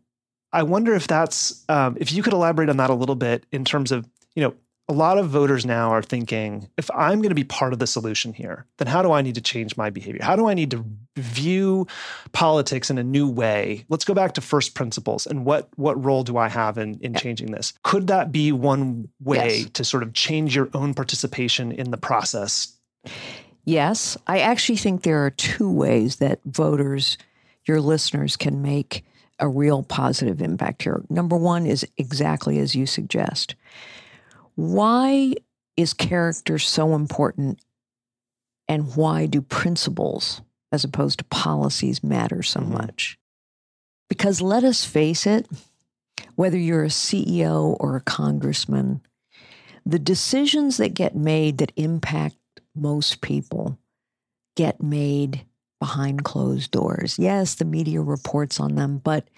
I 0.52 0.62
wonder 0.62 0.94
if 0.94 1.06
that's 1.06 1.64
um, 1.68 1.96
if 2.00 2.12
you 2.12 2.22
could 2.22 2.32
elaborate 2.32 2.70
on 2.70 2.78
that 2.78 2.90
a 2.90 2.94
little 2.94 3.14
bit 3.14 3.44
in 3.52 3.64
terms 3.64 3.92
of 3.92 4.08
you 4.34 4.42
know 4.42 4.54
a 4.88 4.92
lot 4.92 5.18
of 5.18 5.28
voters 5.28 5.66
now 5.66 5.90
are 5.90 6.02
thinking 6.02 6.68
if 6.76 6.88
I'm 6.92 7.18
going 7.18 7.30
to 7.30 7.34
be 7.34 7.44
part 7.44 7.72
of 7.72 7.80
the 7.80 7.88
solution 7.88 8.32
here, 8.32 8.66
then 8.76 8.86
how 8.86 9.02
do 9.02 9.10
I 9.10 9.20
need 9.20 9.34
to 9.34 9.40
change 9.40 9.76
my 9.76 9.90
behavior? 9.90 10.22
How 10.22 10.36
do 10.36 10.46
I 10.46 10.54
need 10.54 10.70
to 10.70 10.84
view 11.16 11.88
politics 12.32 12.88
in 12.88 12.96
a 12.96 13.02
new 13.02 13.28
way? 13.28 13.84
Let's 13.88 14.04
go 14.04 14.14
back 14.14 14.34
to 14.34 14.40
first 14.40 14.74
principles 14.74 15.26
and 15.26 15.44
what 15.44 15.68
what 15.76 16.02
role 16.02 16.22
do 16.22 16.36
I 16.36 16.48
have 16.48 16.78
in 16.78 17.00
in 17.00 17.14
changing 17.14 17.50
this? 17.50 17.74
Could 17.82 18.06
that 18.06 18.30
be 18.30 18.52
one 18.52 19.08
way 19.20 19.58
yes. 19.58 19.70
to 19.70 19.84
sort 19.84 20.04
of 20.04 20.12
change 20.12 20.54
your 20.54 20.68
own 20.72 20.94
participation 20.94 21.72
in 21.72 21.90
the 21.90 21.96
process? 21.96 22.72
Yes, 23.64 24.16
I 24.28 24.38
actually 24.38 24.76
think 24.76 25.02
there 25.02 25.26
are 25.26 25.30
two 25.30 25.68
ways 25.68 26.16
that 26.16 26.38
voters, 26.44 27.18
your 27.64 27.80
listeners, 27.80 28.36
can 28.36 28.62
make 28.62 29.04
a 29.40 29.48
real 29.48 29.82
positive 29.82 30.40
impact 30.40 30.82
here. 30.84 31.02
Number 31.10 31.36
one 31.36 31.66
is 31.66 31.84
exactly 31.98 32.60
as 32.60 32.76
you 32.76 32.86
suggest. 32.86 33.56
Why 34.56 35.34
is 35.76 35.92
character 35.94 36.58
so 36.58 36.94
important 36.94 37.60
and 38.68 38.96
why 38.96 39.26
do 39.26 39.40
principles 39.42 40.40
as 40.72 40.82
opposed 40.82 41.18
to 41.18 41.24
policies 41.26 42.02
matter 42.02 42.42
so 42.42 42.60
mm-hmm. 42.60 42.72
much? 42.72 43.18
Because 44.08 44.40
let 44.40 44.64
us 44.64 44.84
face 44.84 45.26
it, 45.26 45.46
whether 46.34 46.58
you're 46.58 46.84
a 46.84 46.88
CEO 46.88 47.76
or 47.78 47.96
a 47.96 48.00
congressman, 48.00 49.02
the 49.84 49.98
decisions 49.98 50.78
that 50.78 50.94
get 50.94 51.14
made 51.14 51.58
that 51.58 51.72
impact 51.76 52.36
most 52.74 53.20
people 53.20 53.78
get 54.56 54.82
made 54.82 55.44
behind 55.78 56.24
closed 56.24 56.70
doors. 56.70 57.18
Yes, 57.18 57.54
the 57.54 57.64
media 57.64 58.00
reports 58.00 58.58
on 58.58 58.74
them, 58.74 58.98
but 58.98 59.28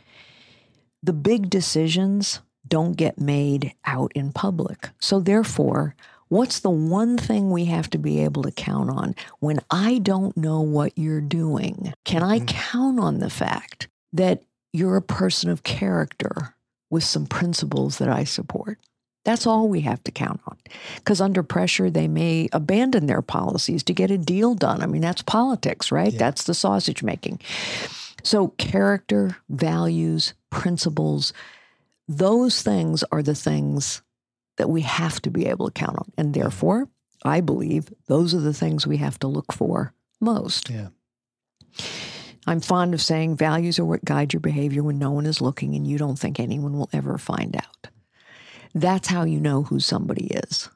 the 1.02 1.12
big 1.12 1.50
decisions 1.50 2.40
don't 2.68 2.96
get 2.96 3.18
made 3.18 3.74
out 3.84 4.12
in 4.14 4.32
public. 4.32 4.90
So, 5.00 5.20
therefore, 5.20 5.94
what's 6.28 6.60
the 6.60 6.70
one 6.70 7.18
thing 7.18 7.50
we 7.50 7.66
have 7.66 7.90
to 7.90 7.98
be 7.98 8.20
able 8.20 8.42
to 8.42 8.50
count 8.50 8.90
on 8.90 9.14
when 9.40 9.60
I 9.70 9.98
don't 9.98 10.36
know 10.36 10.60
what 10.60 10.96
you're 10.96 11.20
doing? 11.20 11.92
Can 12.04 12.22
I 12.22 12.38
mm-hmm. 12.38 12.46
count 12.46 13.00
on 13.00 13.18
the 13.18 13.30
fact 13.30 13.88
that 14.12 14.42
you're 14.72 14.96
a 14.96 15.02
person 15.02 15.50
of 15.50 15.62
character 15.62 16.54
with 16.90 17.04
some 17.04 17.26
principles 17.26 17.98
that 17.98 18.08
I 18.08 18.24
support? 18.24 18.78
That's 19.24 19.46
all 19.46 19.68
we 19.68 19.82
have 19.82 20.02
to 20.04 20.10
count 20.10 20.40
on. 20.46 20.56
Because 20.96 21.20
under 21.20 21.42
pressure, 21.42 21.90
they 21.90 22.08
may 22.08 22.48
abandon 22.52 23.06
their 23.06 23.20
policies 23.20 23.82
to 23.84 23.92
get 23.92 24.10
a 24.10 24.16
deal 24.16 24.54
done. 24.54 24.82
I 24.82 24.86
mean, 24.86 25.02
that's 25.02 25.20
politics, 25.20 25.92
right? 25.92 26.12
Yeah. 26.12 26.18
That's 26.18 26.44
the 26.44 26.54
sausage 26.54 27.02
making. 27.02 27.40
So, 28.22 28.48
character, 28.56 29.36
values, 29.50 30.32
principles, 30.50 31.32
those 32.08 32.62
things 32.62 33.04
are 33.12 33.22
the 33.22 33.34
things 33.34 34.02
that 34.56 34.70
we 34.70 34.80
have 34.82 35.20
to 35.22 35.30
be 35.30 35.46
able 35.46 35.66
to 35.66 35.72
count 35.72 35.98
on. 35.98 36.12
And 36.16 36.32
mm-hmm. 36.32 36.40
therefore, 36.40 36.88
I 37.24 37.40
believe 37.40 37.92
those 38.06 38.34
are 38.34 38.40
the 38.40 38.54
things 38.54 38.86
we 38.86 38.96
have 38.98 39.18
to 39.20 39.28
look 39.28 39.52
for 39.52 39.92
most. 40.20 40.70
Yeah. 40.70 40.88
I'm 42.46 42.60
fond 42.60 42.94
of 42.94 43.02
saying 43.02 43.36
values 43.36 43.78
are 43.78 43.84
what 43.84 44.04
guide 44.04 44.32
your 44.32 44.40
behavior 44.40 44.82
when 44.82 44.98
no 44.98 45.10
one 45.10 45.26
is 45.26 45.40
looking 45.40 45.74
and 45.74 45.86
you 45.86 45.98
don't 45.98 46.18
think 46.18 46.40
anyone 46.40 46.78
will 46.78 46.88
ever 46.92 47.18
find 47.18 47.54
out. 47.54 47.88
That's 48.74 49.08
how 49.08 49.24
you 49.24 49.38
know 49.38 49.64
who 49.64 49.80
somebody 49.80 50.28
is 50.28 50.70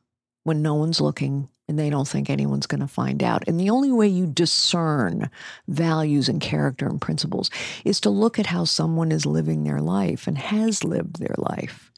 when 0.45 0.61
no 0.61 0.75
one's 0.75 1.01
looking 1.01 1.49
and 1.73 1.79
they 1.79 1.89
don't 1.89 2.07
think 2.07 2.29
anyone's 2.29 2.67
going 2.67 2.83
to 2.83 2.87
find 2.87 3.23
out. 3.23 3.45
And 3.47 3.59
the 3.59 3.71
only 3.71 3.91
way 3.91 4.07
you 4.07 4.27
discern 4.27 5.31
values 5.69 6.29
and 6.29 6.39
character 6.39 6.87
and 6.87 7.01
principles 7.01 7.51
is 7.83 7.99
to 8.03 8.11
look 8.11 8.39
at 8.39 8.45
how 8.45 8.65
someone 8.65 9.11
is 9.11 9.25
living 9.25 9.65
their 9.65 9.81
life 9.81 10.27
and 10.27 10.37
has 10.37 10.85
lived 10.85 11.19
their 11.19 11.35
life. 11.39 11.91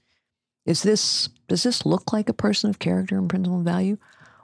Is 0.64 0.84
this 0.84 1.28
does 1.48 1.64
this 1.64 1.84
look 1.84 2.12
like 2.12 2.28
a 2.28 2.32
person 2.32 2.70
of 2.70 2.78
character 2.78 3.18
and 3.18 3.28
principle 3.28 3.56
and 3.56 3.64
value 3.64 3.98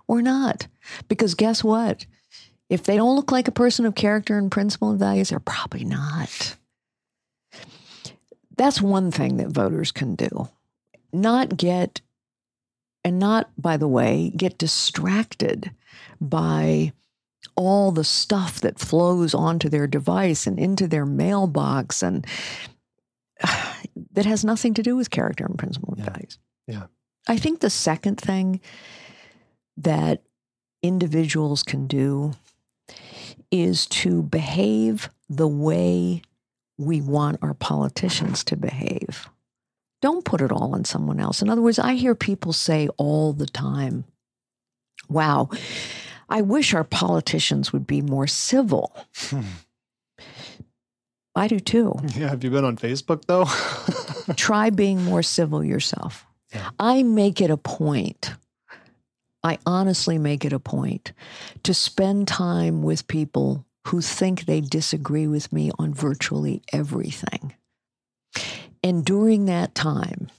or 0.08 0.20
not? 0.20 0.66
Because 1.06 1.36
guess 1.36 1.62
what? 1.62 2.06
If 2.68 2.82
they 2.82 2.96
don't 2.96 3.14
look 3.14 3.30
like 3.30 3.46
a 3.46 3.52
person 3.52 3.86
of 3.86 3.94
character 3.94 4.36
and 4.36 4.50
principle 4.50 4.90
and 4.90 4.98
values, 4.98 5.28
they're 5.28 5.38
probably 5.38 5.84
not. 5.84 6.56
That's 8.56 8.82
one 8.82 9.12
thing 9.12 9.36
that 9.36 9.50
voters 9.50 9.92
can 9.92 10.16
do. 10.16 10.48
Not 11.12 11.56
get, 11.56 12.00
and 13.04 13.18
not, 13.18 13.50
by 13.56 13.76
the 13.76 13.88
way, 13.88 14.32
get 14.36 14.58
distracted 14.58 15.70
by 16.20 16.92
all 17.56 17.90
the 17.92 18.04
stuff 18.04 18.60
that 18.60 18.78
flows 18.78 19.34
onto 19.34 19.68
their 19.68 19.86
device 19.86 20.46
and 20.46 20.58
into 20.58 20.86
their 20.86 21.06
mailbox 21.06 22.02
and 22.02 22.26
that 24.12 24.26
has 24.26 24.44
nothing 24.44 24.74
to 24.74 24.82
do 24.82 24.96
with 24.96 25.10
character 25.10 25.44
and 25.46 25.58
principle 25.58 25.94
and 25.94 26.04
Yeah. 26.04 26.10
values. 26.12 26.38
Yeah. 26.66 26.86
I 27.28 27.36
think 27.36 27.60
the 27.60 27.70
second 27.70 28.20
thing 28.20 28.60
that 29.76 30.22
individuals 30.82 31.62
can 31.62 31.86
do 31.86 32.32
is 33.50 33.86
to 33.86 34.22
behave 34.22 35.10
the 35.28 35.48
way 35.48 36.22
we 36.78 37.00
want 37.00 37.38
our 37.42 37.54
politicians 37.54 38.42
to 38.44 38.56
behave. 38.56 39.28
Don't 40.00 40.24
put 40.24 40.40
it 40.40 40.50
all 40.50 40.74
on 40.74 40.84
someone 40.84 41.20
else. 41.20 41.42
In 41.42 41.50
other 41.50 41.62
words, 41.62 41.78
I 41.78 41.94
hear 41.94 42.14
people 42.14 42.52
say 42.52 42.88
all 42.96 43.32
the 43.32 43.46
time, 43.46 44.04
wow, 45.08 45.50
I 46.28 46.42
wish 46.42 46.74
our 46.74 46.84
politicians 46.84 47.72
would 47.72 47.86
be 47.86 48.00
more 48.00 48.26
civil. 48.26 48.96
I 51.34 51.48
do 51.48 51.60
too. 51.60 51.94
Yeah. 52.16 52.28
Have 52.28 52.44
you 52.44 52.50
been 52.50 52.64
on 52.64 52.76
Facebook 52.76 53.24
though? 53.26 53.46
Try 54.36 54.70
being 54.70 55.04
more 55.04 55.22
civil 55.22 55.62
yourself. 55.64 56.26
Yeah. 56.52 56.70
I 56.78 57.02
make 57.02 57.40
it 57.40 57.50
a 57.50 57.56
point, 57.56 58.32
I 59.42 59.58
honestly 59.64 60.18
make 60.18 60.44
it 60.44 60.52
a 60.52 60.58
point 60.58 61.12
to 61.62 61.72
spend 61.72 62.28
time 62.28 62.82
with 62.82 63.06
people 63.06 63.64
who 63.86 64.00
think 64.00 64.44
they 64.44 64.60
disagree 64.60 65.26
with 65.26 65.52
me 65.52 65.70
on 65.78 65.94
virtually 65.94 66.62
everything. 66.72 67.54
And 68.82 69.04
during 69.04 69.46
that 69.46 69.74
time, 69.74 70.30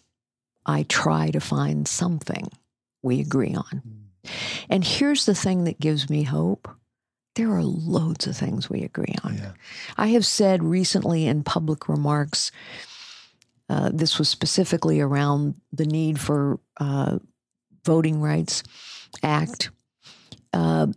I 0.66 0.84
try 0.84 1.32
to 1.32 1.40
find 1.40 1.88
something 1.88 2.50
we 3.02 3.20
agree 3.20 3.56
on. 3.56 3.82
And 4.70 4.84
here's 4.84 5.26
the 5.26 5.36
thing 5.36 5.64
that 5.64 5.80
gives 5.80 6.10
me 6.10 6.24
hope 6.24 6.70
there 7.36 7.52
are 7.52 7.64
loads 7.64 8.28
of 8.28 8.36
things 8.36 8.70
we 8.70 8.82
agree 8.82 9.16
on. 9.24 9.38
yeah. 9.38 9.52
I 9.98 10.08
have 10.08 10.26
said 10.26 10.64
recently 10.64 11.28
in 11.28 11.44
public 11.44 11.88
remarks, 11.88 12.52
uh, 13.70 13.90
this 13.94 14.20
was 14.20 14.28
specifically 14.28 15.00
around 15.00 15.56
the 15.72 15.86
need 15.86 16.20
for 16.20 16.60
uh, 16.78 17.20
voting 17.86 18.22
rights 18.22 18.64
act 19.24 19.70
uh, 20.52 20.88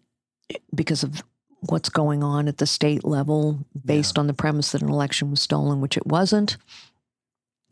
because 0.74 1.04
of 1.04 1.22
what's 1.60 1.88
going 1.88 2.22
on 2.24 2.48
at 2.48 2.58
the 2.58 2.66
state 2.66 3.04
level 3.04 3.64
based 3.84 4.18
on 4.18 4.26
the 4.26 4.34
premise 4.34 4.72
that 4.72 4.82
an 4.82 4.90
election 4.90 5.30
was 5.30 5.40
stolen, 5.40 5.80
which 5.80 5.96
it 5.96 6.06
wasn't. 6.06 6.56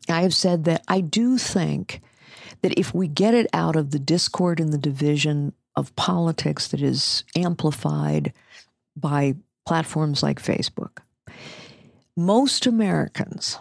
I 0.09 0.21
have 0.21 0.33
said 0.33 0.65
that 0.65 0.83
I 0.87 1.01
do 1.01 1.37
think 1.37 2.01
that 2.61 2.77
if 2.77 2.93
we 2.93 3.07
get 3.07 3.33
it 3.33 3.47
out 3.53 3.75
of 3.75 3.91
the 3.91 3.99
discord 3.99 4.59
and 4.59 4.71
the 4.71 4.77
division 4.77 5.53
of 5.75 5.95
politics 5.95 6.67
that 6.69 6.81
is 6.81 7.23
amplified 7.35 8.33
by 8.95 9.35
platforms 9.65 10.21
like 10.21 10.41
Facebook, 10.41 10.99
most 12.15 12.65
Americans 12.65 13.59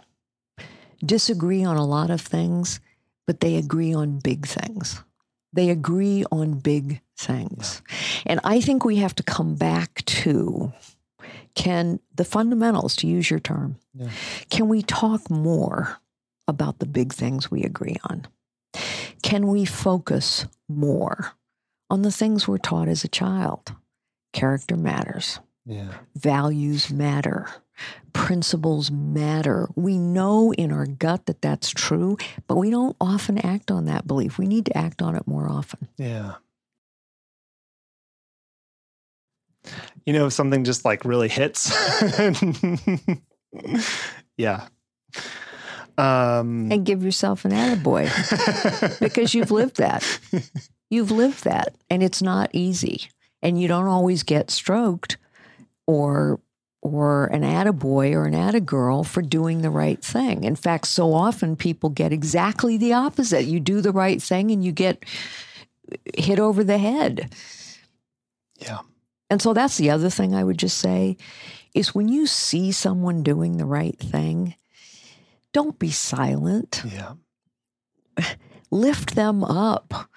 disagree 1.04 1.64
on 1.64 1.76
a 1.76 1.86
lot 1.86 2.10
of 2.10 2.20
things, 2.20 2.80
but 3.26 3.40
they 3.40 3.56
agree 3.56 3.94
on 3.94 4.18
big 4.18 4.46
things. 4.46 5.02
They 5.52 5.70
agree 5.70 6.24
on 6.30 6.58
big 6.60 7.00
things. 7.16 7.82
And 8.26 8.40
I 8.44 8.60
think 8.60 8.84
we 8.84 8.96
have 8.96 9.14
to 9.16 9.22
come 9.22 9.54
back 9.54 10.04
to 10.06 10.72
can 11.54 12.00
the 12.14 12.24
fundamentals, 12.24 12.96
to 12.96 13.06
use 13.06 13.30
your 13.30 13.40
term, 13.40 13.76
Yeah. 13.94 14.08
can 14.50 14.68
we 14.68 14.82
talk 14.82 15.30
more 15.30 15.98
about 16.52 16.78
the 16.78 16.86
big 16.86 17.12
things 17.12 17.50
we 17.50 17.62
agree 17.64 17.96
on? 18.04 18.26
Can 19.22 19.48
we 19.48 19.64
focus 19.64 20.46
more 20.68 21.32
on 21.90 22.02
the 22.02 22.12
things 22.12 22.46
we're 22.46 22.58
taught 22.58 22.88
as 22.88 23.02
a 23.04 23.08
child? 23.08 23.74
Character 24.32 24.76
matters 24.76 25.40
Yeah. 25.66 25.92
values 26.14 26.90
matter, 26.90 27.48
principles 28.12 28.90
matter. 28.90 29.68
We 29.76 29.98
know 29.98 30.52
in 30.54 30.72
our 30.72 30.86
gut 30.86 31.26
that 31.26 31.42
that's 31.42 31.70
true, 31.70 32.16
but 32.46 32.56
we 32.56 32.70
don't 32.70 32.96
often 33.00 33.38
act 33.38 33.70
on 33.70 33.84
that 33.86 34.06
belief. 34.06 34.38
We 34.38 34.46
need 34.46 34.66
to 34.66 34.76
act 34.76 35.02
on 35.02 35.14
it 35.16 35.26
more 35.26 35.48
often. 35.48 35.88
Yeah. 35.98 36.34
You 40.04 40.12
know, 40.12 40.26
if 40.26 40.32
something 40.32 40.64
just 40.64 40.84
like 40.84 41.04
really 41.04 41.28
hits. 41.28 41.70
yeah. 44.36 44.66
Um, 45.98 46.70
And 46.72 46.84
give 46.86 47.02
yourself 47.04 47.44
an 47.44 47.52
attaboy 47.52 48.08
because 49.00 49.34
you've 49.34 49.50
lived 49.50 49.76
that. 49.76 50.02
You've 50.90 51.10
lived 51.10 51.44
that, 51.44 51.74
and 51.90 52.02
it's 52.02 52.22
not 52.22 52.50
easy. 52.52 53.08
And 53.42 53.60
you 53.60 53.68
don't 53.68 53.86
always 53.88 54.22
get 54.22 54.50
stroked 54.50 55.16
or 55.86 56.40
or 56.82 57.26
an 57.26 57.42
attaboy 57.42 58.12
or 58.12 58.26
an 58.26 58.34
attagirl 58.34 59.06
for 59.06 59.22
doing 59.22 59.62
the 59.62 59.70
right 59.70 60.02
thing. 60.04 60.42
In 60.42 60.56
fact, 60.56 60.88
so 60.88 61.12
often 61.14 61.54
people 61.54 61.90
get 61.90 62.12
exactly 62.12 62.76
the 62.76 62.92
opposite. 62.92 63.44
You 63.44 63.60
do 63.60 63.80
the 63.80 63.92
right 63.92 64.20
thing 64.20 64.50
and 64.50 64.64
you 64.64 64.72
get 64.72 65.04
hit 66.14 66.40
over 66.40 66.64
the 66.64 66.78
head. 66.78 67.32
yeah. 68.58 68.80
And 69.30 69.40
so 69.40 69.54
that's 69.54 69.78
the 69.78 69.90
other 69.90 70.10
thing 70.10 70.34
I 70.34 70.44
would 70.44 70.58
just 70.58 70.76
say 70.78 71.16
is 71.72 71.94
when 71.94 72.08
you 72.08 72.26
see 72.26 72.70
someone 72.70 73.22
doing 73.22 73.56
the 73.56 73.64
right 73.64 73.98
thing, 73.98 74.56
don't 75.52 75.78
be 75.78 75.90
silent. 75.90 76.82
Yeah. 76.84 77.14
Lift 78.70 79.14
them 79.14 79.44
up. 79.44 80.08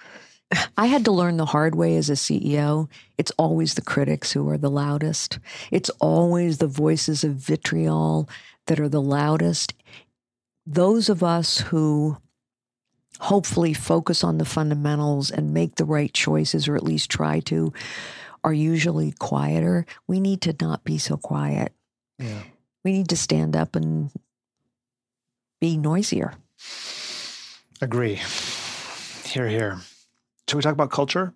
I 0.78 0.86
had 0.86 1.06
to 1.06 1.12
learn 1.12 1.38
the 1.38 1.46
hard 1.46 1.76
way 1.76 1.98
as 1.98 2.10
a 2.10 2.14
CEO. 2.14 2.88
It's 3.18 3.32
always 3.38 3.74
the 3.74 3.82
critics 3.82 4.32
who 4.32 4.48
are 4.50 4.58
the 4.58 4.70
loudest. 4.70 5.40
It's 5.72 5.90
always 6.00 6.58
the 6.58 6.68
voices 6.68 7.24
of 7.24 7.34
vitriol 7.34 8.30
that 8.68 8.80
are 8.80 8.90
the 8.90 9.02
loudest. 9.02 9.74
Those 10.66 11.10
of 11.10 11.24
us 11.24 11.60
who 11.60 12.18
hopefully 13.20 13.74
focus 13.74 14.24
on 14.24 14.38
the 14.38 14.46
fundamentals 14.46 15.32
and 15.32 15.54
make 15.54 15.76
the 15.76 15.86
right 15.86 16.14
choices, 16.14 16.68
or 16.68 16.76
at 16.76 16.84
least 16.84 17.10
try 17.10 17.40
to, 17.42 17.74
are 18.44 18.54
usually 18.54 19.14
quieter. 19.20 19.86
We 20.08 20.20
need 20.20 20.42
to 20.42 20.56
not 20.62 20.84
be 20.84 20.98
so 20.98 21.18
quiet. 21.18 21.74
Yeah. 22.20 22.44
We 22.84 22.92
need 22.92 23.10
to 23.10 23.18
stand 23.18 23.56
up 23.56 23.76
and 23.76 24.12
be 25.66 25.78
noisier. 25.78 26.34
Agree. 27.82 28.22
Hear, 29.26 29.48
hear. 29.48 29.78
Should 30.48 30.58
we 30.58 30.62
talk 30.62 30.74
about 30.74 30.92
culture? 30.92 31.34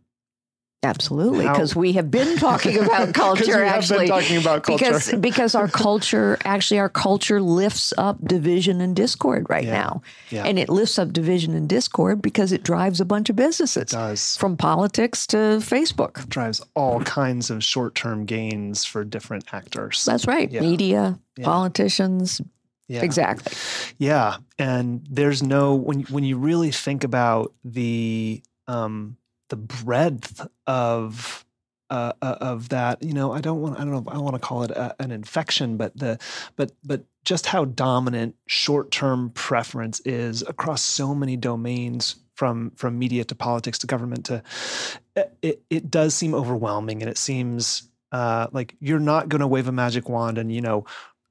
Absolutely, 0.81 1.45
because 1.45 1.75
we 1.75 1.91
have 1.93 2.09
been 2.09 2.37
talking 2.37 2.77
about 2.79 3.13
culture. 3.25 3.61
actually, 3.65 4.07
talking 4.07 4.37
about 4.37 4.63
culture. 4.63 4.85
because 4.85 5.13
because 5.19 5.53
our 5.53 5.67
culture 5.67 6.37
actually 6.45 6.79
our 6.79 6.87
culture 6.87 7.41
lifts 7.41 7.91
up 7.97 8.17
division 8.25 8.79
and 8.79 8.95
discord 8.95 9.45
right 9.49 9.65
Yeah. 9.65 9.81
now, 9.81 10.01
Yeah. 10.29 10.45
and 10.45 10.57
it 10.57 10.69
lifts 10.69 10.97
up 10.97 11.11
division 11.11 11.53
and 11.53 11.67
discord 11.67 12.21
because 12.21 12.53
it 12.53 12.63
drives 12.63 13.01
a 13.01 13.05
bunch 13.05 13.29
of 13.29 13.35
businesses 13.35 13.91
does. 13.91 14.37
from 14.37 14.55
politics 14.55 15.27
to 15.27 15.37
Facebook. 15.59 16.29
drives 16.29 16.61
all 16.75 17.01
kinds 17.01 17.49
of 17.49 17.61
short-term 17.61 18.23
gains 18.25 18.85
for 18.85 19.03
different 19.03 19.53
actors. 19.53 20.05
That's 20.05 20.27
right, 20.27 20.49
Yeah. 20.49 20.61
media, 20.61 21.19
politicians, 21.41 22.39
yeah. 22.89 23.03
exactly. 23.03 23.53
Yeah, 23.97 24.37
and 24.57 25.05
there's 25.09 25.41
no 25.43 25.75
when 25.75 26.01
when 26.03 26.23
you 26.23 26.37
really 26.37 26.71
think 26.71 27.03
about 27.03 27.53
the 27.63 28.41
um 28.67 29.17
the 29.49 29.55
breadth 29.55 30.45
of 30.67 31.45
uh, 31.89 32.13
uh, 32.21 32.37
of 32.39 32.69
that, 32.69 33.01
you 33.01 33.13
know, 33.13 33.31
I 33.31 33.41
don't 33.41 33.61
want 33.61 33.79
I 33.79 33.83
don't 33.83 33.91
know 33.91 34.11
I 34.11 34.17
want 34.17 34.35
to 34.35 34.39
call 34.39 34.63
it 34.63 34.71
a, 34.71 34.95
an 35.01 35.11
infection, 35.11 35.77
but 35.77 35.97
the 35.97 36.19
but 36.55 36.71
but 36.83 37.03
just 37.25 37.45
how 37.45 37.65
dominant 37.65 38.35
short-term 38.47 39.31
preference 39.31 39.99
is 40.01 40.41
across 40.43 40.81
so 40.81 41.13
many 41.13 41.35
domains 41.35 42.15
from 42.35 42.71
from 42.71 42.97
media 42.97 43.23
to 43.25 43.35
politics 43.35 43.79
to 43.79 43.87
government 43.87 44.25
to 44.25 44.41
it 45.41 45.61
it 45.69 45.91
does 45.91 46.15
seem 46.15 46.33
overwhelming 46.33 47.01
and 47.01 47.11
it 47.11 47.17
seems 47.17 47.89
uh, 48.11 48.47
like 48.51 48.75
you're 48.79 48.97
not 48.97 49.29
going 49.29 49.41
to 49.41 49.47
wave 49.47 49.67
a 49.67 49.71
magic 49.71 50.07
wand 50.09 50.37
and 50.37 50.51
you 50.51 50.61
know 50.61 50.85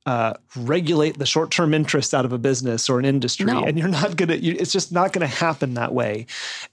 uh, 0.08 0.32
regulate 0.56 1.18
the 1.18 1.26
short-term 1.26 1.74
interest 1.74 2.14
out 2.14 2.24
of 2.24 2.32
a 2.32 2.38
business 2.38 2.88
or 2.88 2.98
an 2.98 3.04
industry, 3.04 3.44
No. 3.44 3.62
and 3.64 3.78
you're 3.78 3.88
not 3.88 4.16
gonna. 4.16 4.36
You, 4.36 4.56
it's 4.58 4.72
just 4.72 4.90
not 4.90 5.12
going 5.12 5.28
to 5.28 5.34
happen 5.44 5.74
that 5.74 5.92
way. 5.92 6.24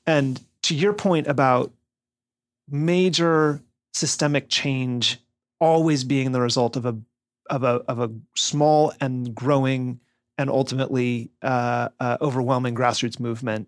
And 0.08 0.40
to 0.62 0.74
your 0.74 0.94
point 0.94 1.28
about 1.28 1.74
major 2.70 3.62
systemic 3.94 4.48
change 4.48 5.20
always 5.60 6.06
being 6.06 6.32
the 6.32 6.40
result 6.40 6.78
of 6.78 6.86
a 6.86 6.96
of 7.50 7.64
a 7.64 7.84
of 7.90 8.00
a 8.00 8.10
small 8.36 8.94
and 9.02 9.36
growing 9.36 10.00
and 10.38 10.50
ultimately 10.50 11.30
uh, 11.42 11.90
uh, 12.00 12.18
overwhelming 12.22 12.74
grassroots 12.74 13.20
movement, 13.20 13.68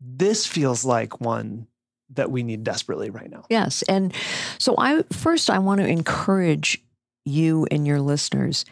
this 0.00 0.44
feels 0.44 0.84
like 0.84 1.20
one 1.20 1.68
that 2.10 2.32
we 2.32 2.42
need 2.42 2.64
desperately 2.64 3.10
right 3.10 3.30
now. 3.30 3.44
Yes. 3.48 3.82
And 3.88 4.12
so 4.58 4.74
I 4.76 5.04
first 5.12 5.50
I 5.50 5.60
want 5.60 5.80
to 5.80 5.86
encourage 5.86 6.82
you 7.26 7.66
and 7.70 7.86
your 7.86 8.00
listeners 8.00 8.64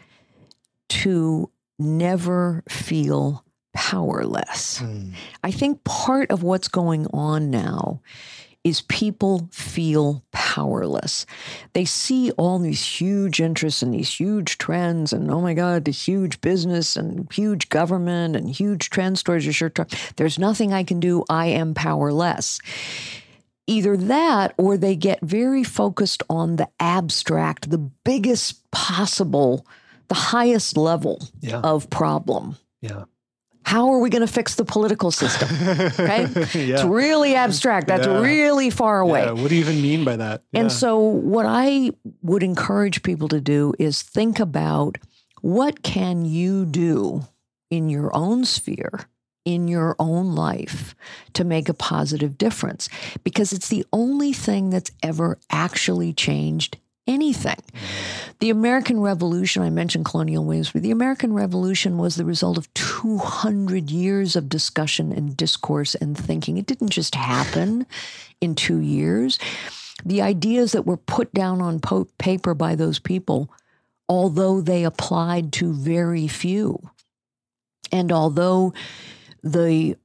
to 0.89 1.49
never 1.77 2.63
feel 2.69 3.43
powerless. 3.73 4.79
Mm. 4.79 5.13
I 5.43 5.51
think 5.51 5.83
part 5.83 6.31
of 6.31 6.43
what's 6.43 6.67
going 6.69 7.07
on 7.13 7.49
now 7.49 8.01
is 8.63 8.81
people 8.81 9.47
feel 9.51 10.23
powerless. 10.31 11.27
They 11.73 11.85
see 11.85 12.31
all 12.31 12.57
these 12.57 12.83
huge 12.83 13.39
interests 13.39 13.83
and 13.83 13.93
these 13.93 14.19
huge 14.19 14.57
trends, 14.57 15.13
and 15.13 15.29
oh 15.29 15.39
my 15.39 15.53
God, 15.53 15.85
the 15.85 15.91
huge 15.91 16.41
business 16.41 16.95
and 16.95 17.31
huge 17.31 17.69
government 17.69 18.35
and 18.35 18.49
huge 18.49 18.89
trend 18.89 19.19
stories 19.19 19.47
are 19.47 19.53
sure. 19.53 19.71
There's 20.15 20.39
nothing 20.39 20.73
I 20.73 20.83
can 20.83 20.99
do. 20.99 21.23
I 21.29 21.47
am 21.47 21.75
powerless. 21.75 22.59
Either 23.67 23.97
that, 23.97 24.53
or 24.57 24.77
they 24.77 24.95
get 24.95 25.19
very 25.21 25.63
focused 25.63 26.21
on 26.29 26.57
the 26.57 26.69
abstract, 26.79 27.69
the 27.69 27.77
biggest 27.77 28.69
possible, 28.71 29.65
the 30.07 30.15
highest 30.15 30.77
level 30.77 31.19
yeah. 31.41 31.61
of 31.61 31.89
problem. 31.89 32.57
Yeah 32.81 33.05
how 33.65 33.91
are 33.91 33.99
we 33.99 34.11
going 34.11 34.25
to 34.25 34.31
fix 34.31 34.55
the 34.55 34.65
political 34.65 35.11
system? 35.11 35.49
Okay. 36.05 36.27
yeah. 36.65 36.75
It's 36.75 36.83
really 36.83 37.35
abstract. 37.35 37.87
That's 37.87 38.05
yeah. 38.05 38.19
really 38.19 38.69
far 38.69 38.99
away. 38.99 39.31
What 39.31 39.49
do 39.49 39.55
you 39.55 39.61
even 39.61 39.81
mean 39.81 40.03
by 40.03 40.17
that? 40.17 40.43
And 40.53 40.71
so, 40.71 40.99
what 40.99 41.45
I 41.45 41.91
would 42.21 42.43
encourage 42.43 43.01
people 43.03 43.27
to 43.29 43.41
do 43.41 43.73
is 43.79 44.01
think 44.01 44.39
about 44.39 44.97
what 45.41 45.83
can 45.83 46.25
you 46.25 46.65
do 46.65 47.23
in 47.69 47.89
your 47.89 48.15
own 48.15 48.45
sphere 48.45 49.07
in 49.45 49.67
your 49.67 49.95
own 49.99 50.35
life 50.35 50.95
to 51.33 51.43
make 51.43 51.69
a 51.69 51.73
positive 51.73 52.37
difference 52.37 52.89
because 53.23 53.53
it's 53.53 53.69
the 53.69 53.85
only 53.93 54.33
thing 54.33 54.71
that's 54.71 54.91
ever 55.03 55.37
actually 55.51 56.11
changed 56.11 56.77
anything. 57.07 57.55
Mm-hmm. 57.55 58.31
The 58.39 58.49
American 58.49 58.99
Revolution, 58.99 59.61
I 59.61 59.69
mentioned 59.69 60.05
Colonial 60.05 60.43
Williamsburg, 60.43 60.81
the 60.81 60.91
American 60.91 61.33
Revolution 61.33 61.97
was 61.97 62.15
the 62.15 62.25
result 62.25 62.57
of 62.57 62.73
200 62.73 63.91
years 63.91 64.35
of 64.35 64.49
discussion 64.49 65.11
and 65.11 65.37
discourse 65.37 65.95
and 65.95 66.17
thinking. 66.17 66.57
It 66.57 66.65
didn't 66.65 66.89
just 66.89 67.15
happen 67.15 67.85
in 68.41 68.55
two 68.55 68.79
years. 68.79 69.39
The 70.03 70.21
ideas 70.21 70.73
that 70.73 70.85
were 70.85 70.97
put 70.97 71.33
down 71.33 71.61
on 71.61 71.79
po- 71.79 72.07
paper 72.17 72.53
by 72.53 72.75
those 72.75 72.99
people, 72.99 73.49
although 74.09 74.59
they 74.59 74.83
applied 74.83 75.53
to 75.53 75.71
very 75.71 76.27
few, 76.27 76.89
and 77.91 78.11
although 78.11 78.73
the 79.45 79.95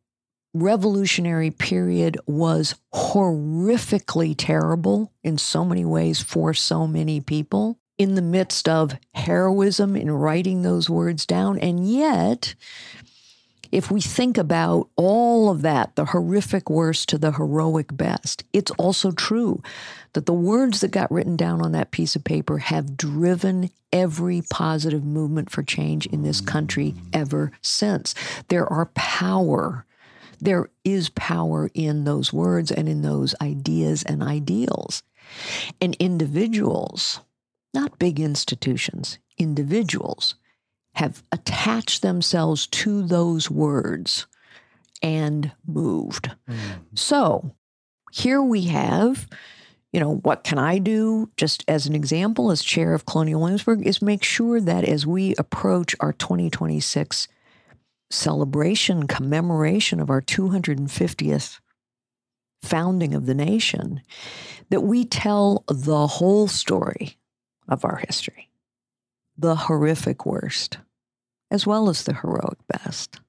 revolutionary 0.53 1.51
period 1.51 2.19
was 2.27 2.75
horrifically 2.95 4.35
terrible 4.37 5.13
in 5.25 5.39
so 5.39 5.65
many 5.65 5.85
ways 5.85 6.21
for 6.21 6.53
so 6.55 6.87
many 6.87 7.21
people 7.21 7.79
in 7.99 8.15
the 8.15 8.23
midst 8.23 8.69
of 8.69 8.97
heroism 9.15 9.97
in 9.97 10.11
writing 10.11 10.63
those 10.63 10.89
words 10.89 11.27
down. 11.27 11.59
And 11.59 11.89
yet, 11.89 12.55
if 13.73 13.91
we 13.91 14.01
think 14.01 14.37
about 14.37 14.89
all 14.97 15.51
of 15.51 15.63
that, 15.63 15.95
the 15.97 16.07
horrific 16.07 16.69
worst 16.69 17.09
to 17.11 17.19
the 17.19 17.33
heroic 17.33 17.97
best, 17.97 18.45
it's 18.53 18.71
also 18.73 19.13
true 19.13 19.63
that 20.13 20.27
the 20.27 20.33
words 20.33 20.81
that 20.81 20.91
got 20.91 21.11
written 21.11 21.37
down 21.37 21.63
on 21.63 21.73
that 21.73 21.91
piece 21.91 22.17
of 22.17 22.25
paper 22.25 22.59
have 22.59 22.97
driven 22.97 23.71
every 23.93 24.43
positive 24.51 25.05
movement 25.05 25.51
for 25.51 25.63
change 25.63 26.07
in 26.07 26.23
this 26.23 26.41
country 26.41 26.95
ever 27.13 27.53
since. 27.63 28.15
There 28.49 28.67
are 28.67 28.87
power 28.95 29.87
there 30.41 30.71
is 30.85 31.11
power 31.11 31.71
in 31.75 32.05
those 32.05 32.33
words 32.33 32.71
and 32.71 32.89
in 32.89 33.03
those 33.03 33.35
ideas 33.43 34.03
and 34.03 34.23
ideals. 34.23 35.03
And 35.81 35.95
individuals, 35.97 37.21
not 37.75 37.99
big 37.99 38.19
institutions, 38.19 39.19
individuals 39.39 40.35
have 40.95 41.23
attached 41.33 42.03
themselves 42.03 42.67
to 42.67 43.03
those 43.03 43.51
words 43.51 44.27
and 45.03 45.53
moved. 45.67 46.31
Mm. 46.49 46.59
So 46.95 47.55
here 48.13 48.43
we 48.43 48.63
have, 48.63 49.29
you 49.93 50.01
know, 50.01 50.17
what 50.17 50.45
can 50.45 50.59
I 50.59 50.79
do, 50.79 51.31
just 51.37 51.65
as 51.69 51.87
an 51.87 51.95
example, 51.95 52.51
as 52.51 52.63
chair 52.63 52.93
of 52.93 53.07
Colonial 53.07 53.41
Williamsburg, 53.41 53.87
is 53.87 54.03
make 54.03 54.23
sure 54.23 54.61
that 54.61 54.85
as 54.85 55.07
we 55.07 55.35
approach 55.37 55.95
our 56.01 56.13
2026 56.13 57.29
celebration, 58.11 59.07
commemoration 59.07 60.01
of 60.01 60.11
our 60.11 60.21
250th 60.21 61.61
founding 62.63 63.15
of 63.15 63.27
the 63.27 63.35
nation, 63.35 64.03
that 64.69 64.83
we 64.83 65.05
tell 65.05 65.65
the 65.69 66.07
whole 66.07 66.47
story 66.47 67.17
of 67.69 67.85
our 67.85 67.97
history, 68.07 68.50
the 69.41 69.57
horrific 69.57 70.27
worst, 70.27 70.79
as 71.51 71.67
well 71.67 71.89
as 71.89 72.05
the 72.05 72.15
heroic 72.15 72.59
best. 72.69 73.21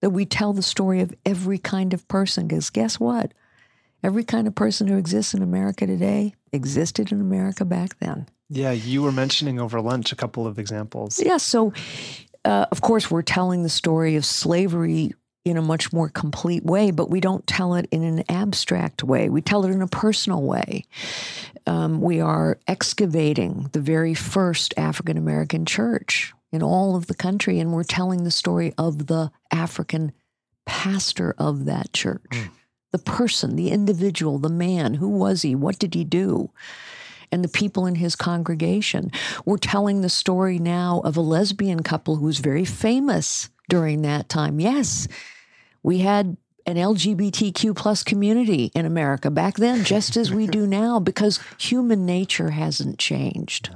That 0.00 0.10
we 0.10 0.26
tell 0.26 0.52
the 0.52 0.62
story 0.62 1.00
of 1.00 1.14
every 1.24 1.58
kind 1.58 1.94
of 1.94 2.06
person, 2.08 2.48
because 2.48 2.70
guess 2.70 3.00
what? 3.00 3.32
Every 4.02 4.24
kind 4.24 4.46
of 4.46 4.54
person 4.54 4.86
who 4.86 4.98
exists 4.98 5.32
in 5.32 5.42
America 5.42 5.86
today 5.86 6.34
existed 6.52 7.10
in 7.10 7.20
America 7.20 7.64
back 7.64 7.98
then. 8.00 8.28
Yeah, 8.50 8.72
you 8.72 9.02
were 9.02 9.12
mentioning 9.12 9.58
over 9.58 9.80
lunch 9.80 10.12
a 10.12 10.16
couple 10.16 10.46
of 10.46 10.58
examples. 10.58 11.18
Yeah, 11.18 11.38
so 11.38 11.72
uh, 12.44 12.66
of 12.70 12.82
course, 12.82 13.10
we're 13.10 13.22
telling 13.22 13.62
the 13.62 13.70
story 13.70 14.16
of 14.16 14.24
slavery 14.26 15.12
in 15.44 15.58
a 15.58 15.62
much 15.62 15.92
more 15.92 16.08
complete 16.08 16.64
way, 16.64 16.90
but 16.90 17.10
we 17.10 17.20
don't 17.20 17.46
tell 17.46 17.74
it 17.74 17.86
in 17.90 18.02
an 18.02 18.24
abstract 18.28 19.04
way. 19.04 19.28
We 19.28 19.42
tell 19.42 19.64
it 19.66 19.70
in 19.70 19.82
a 19.82 19.86
personal 19.86 20.42
way. 20.42 20.86
Um, 21.66 22.00
we 22.00 22.20
are 22.20 22.58
excavating 22.66 23.68
the 23.72 23.80
very 23.80 24.14
first 24.14 24.72
African 24.76 25.18
American 25.18 25.66
church 25.66 26.32
in 26.50 26.62
all 26.62 26.96
of 26.96 27.08
the 27.08 27.14
country, 27.14 27.60
and 27.60 27.72
we're 27.72 27.84
telling 27.84 28.24
the 28.24 28.30
story 28.30 28.72
of 28.78 29.06
the 29.06 29.30
African 29.50 30.12
pastor 30.64 31.34
of 31.36 31.66
that 31.66 31.92
church. 31.92 32.22
Mm. 32.30 32.50
The 32.92 32.98
person, 32.98 33.56
the 33.56 33.70
individual, 33.70 34.38
the 34.38 34.48
man. 34.48 34.94
Who 34.94 35.08
was 35.08 35.42
he? 35.42 35.54
What 35.54 35.78
did 35.78 35.94
he 35.94 36.04
do? 36.04 36.50
and 37.32 37.42
the 37.42 37.48
people 37.48 37.84
in 37.86 37.96
his 37.96 38.14
congregation. 38.14 39.10
We're 39.44 39.56
telling 39.56 40.02
the 40.02 40.08
story 40.08 40.60
now 40.60 41.00
of 41.04 41.16
a 41.16 41.20
lesbian 41.20 41.82
couple 41.82 42.14
who 42.14 42.26
was 42.26 42.38
very 42.38 42.64
famous 42.64 43.50
during 43.68 44.02
that 44.02 44.28
time. 44.28 44.60
Yes, 44.60 45.08
we 45.82 45.98
had 45.98 46.36
an 46.66 46.76
LGBTQ 46.76 47.76
plus 47.76 48.02
community 48.02 48.70
in 48.74 48.86
America 48.86 49.30
back 49.30 49.56
then, 49.56 49.84
just 49.84 50.16
as 50.16 50.32
we 50.32 50.46
do 50.46 50.66
now, 50.66 50.98
because 50.98 51.40
human 51.58 52.06
nature 52.06 52.50
hasn't 52.50 52.98
changed. 52.98 53.70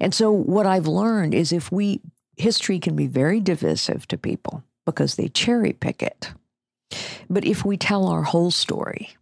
And 0.00 0.14
so, 0.14 0.32
what 0.32 0.66
I've 0.66 0.86
learned 0.86 1.34
is 1.34 1.52
if 1.52 1.70
we, 1.70 2.00
history 2.36 2.78
can 2.78 2.96
be 2.96 3.06
very 3.06 3.40
divisive 3.40 4.08
to 4.08 4.18
people 4.18 4.64
because 4.84 5.14
they 5.14 5.28
cherry 5.28 5.72
pick 5.72 6.02
it. 6.02 6.32
But 7.30 7.44
if 7.44 7.64
we 7.64 7.76
tell 7.76 8.06
our 8.06 8.22
whole 8.22 8.50
story, 8.50 9.16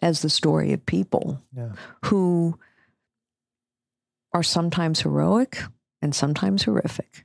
as 0.00 0.22
the 0.22 0.30
story 0.30 0.72
of 0.72 0.86
people 0.86 1.42
yeah. 1.54 1.72
who 2.04 2.58
are 4.32 4.44
sometimes 4.44 5.00
heroic 5.00 5.62
and 6.00 6.14
sometimes 6.14 6.62
horrific, 6.62 7.24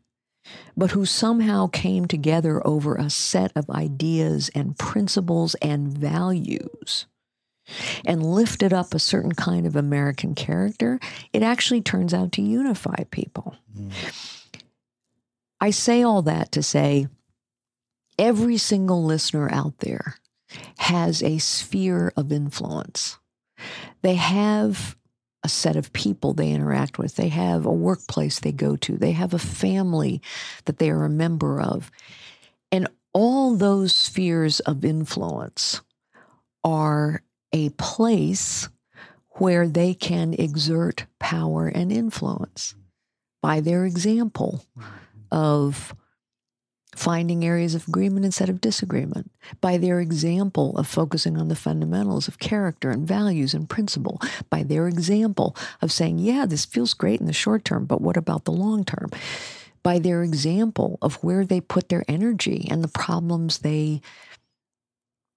but 0.75 0.91
who 0.91 1.05
somehow 1.05 1.67
came 1.67 2.05
together 2.05 2.65
over 2.65 2.95
a 2.95 3.09
set 3.09 3.51
of 3.55 3.69
ideas 3.69 4.49
and 4.53 4.77
principles 4.77 5.55
and 5.55 5.87
values 5.87 7.05
and 8.05 8.23
lifted 8.23 8.73
up 8.73 8.93
a 8.93 8.99
certain 8.99 9.33
kind 9.33 9.65
of 9.65 9.75
American 9.75 10.35
character, 10.35 10.99
it 11.31 11.43
actually 11.43 11.81
turns 11.81 12.13
out 12.13 12.31
to 12.33 12.41
unify 12.41 13.03
people. 13.09 13.55
Mm. 13.77 13.91
I 15.61 15.71
say 15.71 16.03
all 16.03 16.21
that 16.23 16.51
to 16.51 16.63
say 16.63 17.07
every 18.19 18.57
single 18.57 19.03
listener 19.03 19.49
out 19.51 19.79
there 19.79 20.15
has 20.79 21.23
a 21.23 21.37
sphere 21.37 22.11
of 22.17 22.31
influence. 22.31 23.17
They 24.01 24.15
have 24.15 24.97
a 25.43 25.49
set 25.49 25.75
of 25.75 25.93
people 25.93 26.33
they 26.33 26.51
interact 26.51 26.97
with, 26.97 27.15
they 27.15 27.29
have 27.29 27.65
a 27.65 27.71
workplace 27.71 28.39
they 28.39 28.51
go 28.51 28.75
to, 28.77 28.97
they 28.97 29.11
have 29.11 29.33
a 29.33 29.39
family 29.39 30.21
that 30.65 30.77
they 30.77 30.89
are 30.89 31.03
a 31.03 31.09
member 31.09 31.59
of. 31.59 31.91
And 32.71 32.87
all 33.13 33.55
those 33.55 33.93
spheres 33.93 34.59
of 34.61 34.85
influence 34.85 35.81
are 36.63 37.21
a 37.51 37.69
place 37.71 38.69
where 39.31 39.67
they 39.67 39.93
can 39.93 40.33
exert 40.33 41.05
power 41.19 41.67
and 41.67 41.91
influence 41.91 42.75
by 43.41 43.59
their 43.59 43.85
example 43.85 44.63
of 45.31 45.93
finding 46.95 47.43
areas 47.43 47.75
of 47.75 47.87
agreement 47.87 48.25
instead 48.25 48.49
of 48.49 48.61
disagreement, 48.61 49.31
by 49.61 49.77
their 49.77 49.99
example 49.99 50.77
of 50.77 50.87
focusing 50.87 51.37
on 51.37 51.47
the 51.47 51.55
fundamentals 51.55 52.27
of 52.27 52.39
character 52.39 52.89
and 52.89 53.07
values 53.07 53.53
and 53.53 53.69
principle, 53.69 54.21
by 54.49 54.63
their 54.63 54.87
example 54.87 55.55
of 55.81 55.91
saying, 55.91 56.19
yeah, 56.19 56.45
this 56.45 56.65
feels 56.65 56.93
great 56.93 57.19
in 57.19 57.27
the 57.27 57.33
short 57.33 57.65
term, 57.65 57.85
but 57.85 58.01
what 58.01 58.17
about 58.17 58.45
the 58.45 58.51
long 58.51 58.83
term? 58.83 59.09
By 59.81 59.99
their 59.99 60.23
example 60.23 60.97
of 61.01 61.15
where 61.15 61.45
they 61.45 61.59
put 61.59 61.89
their 61.89 62.05
energy 62.07 62.67
and 62.69 62.83
the 62.83 62.87
problems 62.87 63.59
they 63.59 64.01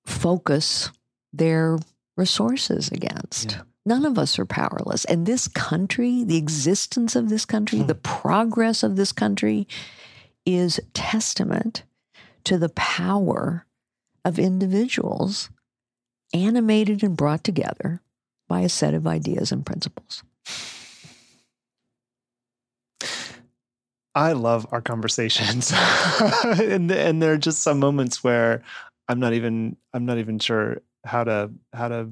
focus 0.05 0.91
their 1.33 1.79
resources 2.17 2.89
against. 2.89 3.53
Yeah. 3.53 3.63
None 3.85 4.05
of 4.05 4.19
us 4.19 4.39
are 4.39 4.47
powerless. 4.47 5.05
And 5.05 5.27
this 5.27 5.47
country, 5.47 6.25
the 6.25 6.37
existence 6.37 7.15
of 7.15 7.29
this 7.29 7.45
country, 7.45 7.81
hmm. 7.81 7.87
the 7.87 7.95
progress 7.95 8.83
of 8.83 8.97
this 8.97 9.13
country, 9.13 9.69
is 10.47 10.81
testament 10.95 11.83
to 12.45 12.57
the 12.57 12.69
power 12.71 13.67
of 14.25 14.39
individuals 14.39 15.51
animated 16.33 17.03
and 17.03 17.17
brought 17.17 17.45
together 17.45 18.01
by 18.49 18.61
a 18.61 18.69
set 18.69 18.95
of 18.95 19.07
ideas 19.07 19.53
and 19.53 19.67
principles. 19.67 20.23
I 24.15 24.33
love 24.33 24.67
our 24.73 24.81
conversations, 24.81 25.73
and 26.45 26.91
and 26.91 27.23
there 27.23 27.33
are 27.35 27.39
just 27.39 27.63
some 27.63 27.79
moments 27.79 28.25
where 28.25 28.63
I'm 29.09 29.21
not 29.21 29.35
even 29.35 29.77
I'm 29.93 30.07
not 30.07 30.17
even 30.17 30.39
sure 30.39 30.79
how 31.05 31.25
to 31.25 31.51
how 31.75 31.89
to 31.89 32.09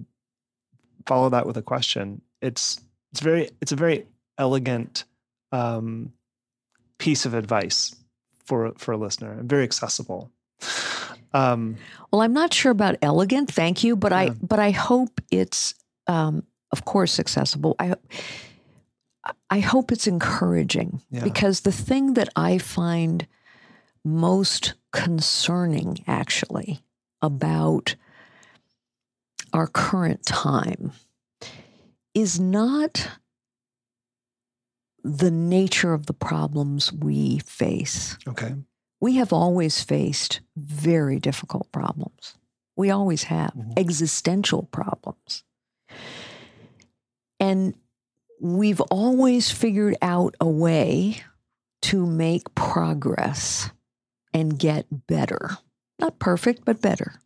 follow 1.07 1.30
that 1.30 1.47
with 1.47 1.57
a 1.57 1.62
question. 1.62 2.20
It's 2.43 2.78
it's 3.12 3.20
very 3.20 3.49
it's 3.62 3.72
a 3.72 3.76
very 3.76 4.07
elegant 4.37 5.05
um, 5.51 6.12
piece 6.99 7.24
of 7.24 7.32
advice 7.32 7.97
for 8.45 8.73
for 8.77 8.93
a 8.93 8.97
listener 8.97 9.33
and 9.33 9.49
very 9.49 9.65
accessible. 9.65 10.31
Um, 11.33 11.77
well, 12.13 12.23
I'm 12.23 12.33
not 12.33 12.55
sure 12.55 12.71
about 12.71 12.97
elegant, 13.03 13.51
thank 13.51 13.83
you, 13.83 13.97
but 13.97 14.13
yeah. 14.13 14.19
I 14.19 14.29
but 14.31 14.59
I 14.59 14.71
hope 14.71 15.21
it's 15.31 15.75
um, 16.07 16.45
of 16.71 16.85
course 16.85 17.19
accessible. 17.19 17.75
I 17.79 17.95
I 19.51 19.61
hope 19.61 19.91
it's 19.91 20.07
encouraging 20.07 21.01
yeah. 21.11 21.25
because 21.25 21.61
the 21.61 21.73
thing 21.73 22.15
that 22.15 22.29
I 22.37 22.59
find 22.59 23.27
most 24.05 24.75
concerning 24.93 26.05
actually 26.07 26.83
about 27.23 27.97
our 29.53 29.67
current 29.67 30.25
time 30.27 30.93
is 32.15 32.39
not 32.39 33.09
the 35.05 35.31
nature 35.31 35.93
of 35.93 36.07
the 36.07 36.15
problems 36.15 36.93
we 36.93 37.39
face. 37.41 38.17
Okay. 38.27 38.55
We 39.01 39.17
have 39.17 39.33
always 39.33 39.83
faced 39.83 40.41
very 40.57 41.21
difficult 41.21 41.71
problems. 41.71 42.37
We 42.75 42.91
always 42.91 43.25
have 43.25 43.53
mm-hmm. 43.53 43.73
existential 43.77 44.63
problems. 44.65 45.45
And 47.39 47.75
we've 48.41 48.81
always 48.81 49.51
figured 49.51 49.97
out 50.01 50.35
a 50.41 50.49
way 50.49 51.23
to 51.83 52.07
make 52.07 52.55
progress 52.55 53.71
and 54.33 54.59
get 54.59 54.87
better. 55.07 55.59
Not 55.99 56.19
perfect, 56.19 56.65
but 56.65 56.81
better. 56.81 57.21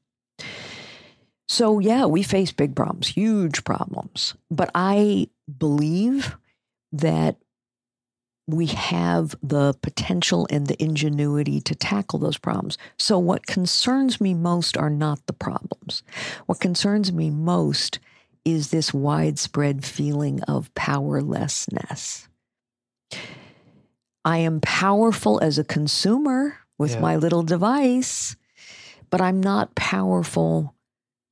So, 1.49 1.79
yeah, 1.79 2.05
we 2.05 2.23
face 2.23 2.53
big 2.53 2.75
problems, 2.75 3.09
huge 3.09 3.65
problems. 3.65 4.35
But 4.51 4.71
I 4.75 5.29
believe 5.57 6.37
that 6.93 7.37
we 8.49 8.67
have 8.67 9.37
the 9.43 9.75
potential 9.83 10.47
and 10.51 10.67
the 10.67 10.83
ingenuity 10.83 11.61
to 11.61 11.75
tackle 11.75 12.19
those 12.19 12.39
problems. 12.39 12.79
So, 12.99 13.19
what 13.19 13.47
concerns 13.47 14.21
me 14.21 14.33
most 14.33 14.77
are 14.77 14.91
not 14.91 15.25
the 15.27 15.35
problems. 15.35 16.03
What 16.47 16.59
concerns 16.59 17.13
me 17.13 17.29
most 17.29 17.99
is 18.47 18.71
this 18.71 18.95
widespread 18.95 19.85
feeling 19.85 20.43
of 20.45 20.75
powerlessness. 20.75 22.27
I 24.25 24.39
am 24.39 24.61
powerful 24.61 25.39
as 25.41 25.59
a 25.59 25.65
consumer 25.65 26.57
with 26.79 26.93
yeah. 26.93 27.01
my 27.01 27.17
little 27.17 27.43
device, 27.43 28.35
but 29.11 29.21
I'm 29.21 29.43
not 29.43 29.75
powerful 29.75 30.75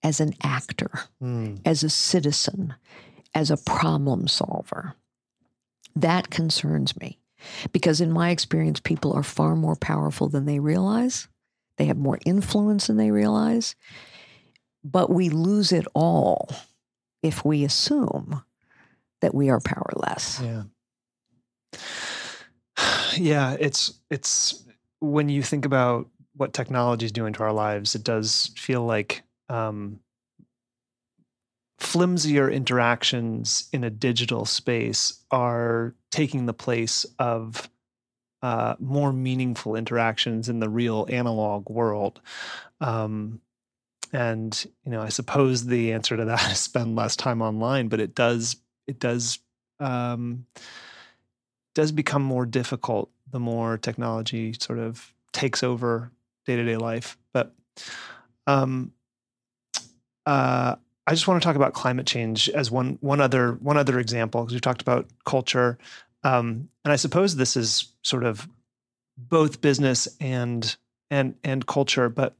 as 0.02 0.20
an 0.20 0.34
actor, 0.42 0.90
mm. 1.22 1.60
as 1.64 1.82
a 1.82 1.90
citizen, 1.90 2.74
as 3.34 3.50
a 3.50 3.56
problem 3.56 4.28
solver. 4.28 4.94
That 5.97 6.30
concerns 6.30 6.97
me 6.99 7.18
because, 7.72 8.01
in 8.01 8.12
my 8.12 8.30
experience, 8.30 8.80
people 8.80 9.12
are 9.12 9.22
far 9.22 9.57
more 9.57 9.76
powerful 9.76 10.28
than 10.28 10.44
they 10.44 10.59
realize. 10.59 11.28
They 11.78 11.86
have 11.86 11.97
more 11.97 12.18
influence 12.24 12.86
than 12.86 12.97
they 12.97 13.11
realize. 13.11 13.74
But 14.84 15.11
we 15.11 15.30
lose 15.30 15.72
it 15.72 15.86
all 15.94 16.49
if 17.22 17.44
we 17.44 17.64
assume 17.64 18.42
that 19.20 19.34
we 19.34 19.51
are 19.51 19.61
powerless. 19.61 20.40
Yeah. 20.40 20.62
Yeah, 23.18 23.57
it's 23.59 23.94
it's 24.11 24.66
when 25.01 25.30
you 25.30 25.42
think 25.42 25.64
about 25.64 26.11
what 26.34 26.53
technology 26.53 27.07
is 27.07 27.12
doing 27.12 27.32
to 27.32 27.44
our 27.44 27.53
lives, 27.53 27.94
it 27.94 28.05
does 28.05 28.51
feel 28.59 28.84
like 28.84 29.22
um, 29.49 30.01
flimsier 31.78 32.50
interactions 32.50 33.68
in 33.72 33.84
a 33.84 33.90
digital 33.90 34.44
space 34.44 35.22
are 35.30 35.94
taking 36.10 36.46
the 36.46 36.54
place 36.54 37.04
of 37.18 37.68
uh, 38.42 38.74
more 38.78 39.12
meaningful 39.12 39.76
interactions 39.76 40.48
in 40.48 40.60
the 40.60 40.68
real 40.68 41.06
analog 41.10 41.68
world. 41.68 42.20
Um, 42.80 43.40
and 44.12 44.66
you 44.84 44.90
know 44.90 45.02
i 45.02 45.08
suppose 45.08 45.66
the 45.66 45.92
answer 45.92 46.16
to 46.16 46.24
that 46.24 46.50
is 46.52 46.58
spend 46.58 46.96
less 46.96 47.16
time 47.16 47.42
online 47.42 47.88
but 47.88 48.00
it 48.00 48.14
does 48.14 48.56
it 48.86 48.98
does 48.98 49.38
um, 49.78 50.46
does 51.74 51.92
become 51.92 52.22
more 52.22 52.46
difficult 52.46 53.10
the 53.30 53.40
more 53.40 53.76
technology 53.76 54.54
sort 54.58 54.78
of 54.78 55.12
takes 55.32 55.62
over 55.62 56.10
day-to-day 56.46 56.76
life 56.76 57.18
but 57.32 57.54
um, 58.46 58.92
uh, 60.24 60.76
i 61.07 61.12
just 61.12 61.28
want 61.28 61.40
to 61.40 61.46
talk 61.46 61.57
about 61.57 61.72
climate 61.72 62.07
change 62.07 62.48
as 62.50 62.70
one 62.70 62.98
one 63.00 63.20
other 63.20 63.52
one 63.54 63.76
other 63.76 63.98
example 63.98 64.42
because 64.42 64.54
we 64.54 64.61
talked 64.61 64.82
about 64.82 65.07
culture. 65.24 65.78
Um, 66.24 66.68
and 66.84 66.92
i 66.92 66.96
suppose 66.96 67.36
this 67.36 67.57
is 67.57 67.92
sort 68.02 68.24
of 68.24 68.48
both 69.16 69.61
business 69.61 70.09
and 70.20 70.76
and 71.11 71.34
and 71.44 71.66
culture 71.66 72.09
but 72.09 72.34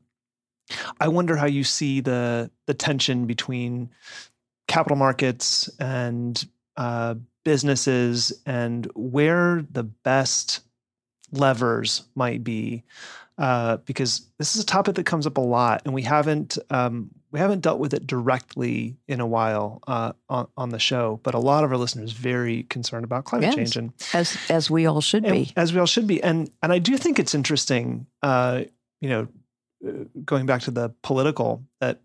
I 1.01 1.09
wonder 1.09 1.37
how 1.37 1.47
you 1.47 1.65
see 1.65 2.01
the 2.01 2.51
the 2.67 2.75
tension 2.75 3.27
between 3.27 3.91
capital 4.69 4.97
markets 4.97 5.71
and 5.79 6.45
uh, 6.77 7.15
businesses 7.45 8.33
and 8.45 8.91
where 8.95 9.65
the 9.71 9.85
best 9.85 10.61
levers 11.33 12.05
might 12.15 12.43
be. 12.43 12.83
Uh, 13.39 13.77
because 13.85 14.27
this 14.39 14.57
is 14.57 14.63
a 14.63 14.67
topic 14.67 14.95
that 14.95 15.05
comes 15.05 15.27
up 15.27 15.37
a 15.37 15.43
lot 15.43 15.83
and 15.85 15.93
we 15.93 16.01
haven't 16.01 16.57
um, 16.71 17.11
we 17.37 17.41
haven't 17.41 17.61
dealt 17.61 17.79
with 17.79 17.95
it 17.95 18.07
directly 18.07 18.97
in 19.07 19.21
a 19.21 19.27
while 19.27 19.81
uh, 19.87 20.13
on, 20.29 20.49
on, 20.57 20.71
the 20.71 20.79
show 20.79 21.21
but 21.23 21.35
a 21.35 21.39
lot 21.39 21.65
of 21.65 21.71
our 21.71 21.77
listeners 21.77 22.13
very 22.13 22.65
concerned 22.65 23.05
about 23.05 23.25
climate 23.25 23.49
yes, 23.49 23.55
change 23.55 23.77
and 23.77 23.93
as 24.13 24.37
as 24.49 24.71
we 24.71 24.87
all 24.87 25.01
should 25.01 25.23
be 25.23 25.53
as 25.57 25.73
we 25.73 25.79
all 25.79 25.87
should 25.87 26.07
be 26.07 26.23
and 26.23 26.51
and 26.63 26.73
I 26.73 26.79
do 26.79 26.97
think 26.97 27.19
it's 27.19 27.35
interesting 27.35 28.07
uh, 28.23 28.63
you 29.01 29.09
know 29.09 29.29
going 30.25 30.47
back 30.47 30.63
to 30.63 30.71
the 30.71 30.91
political, 31.03 31.65
that 31.81 32.01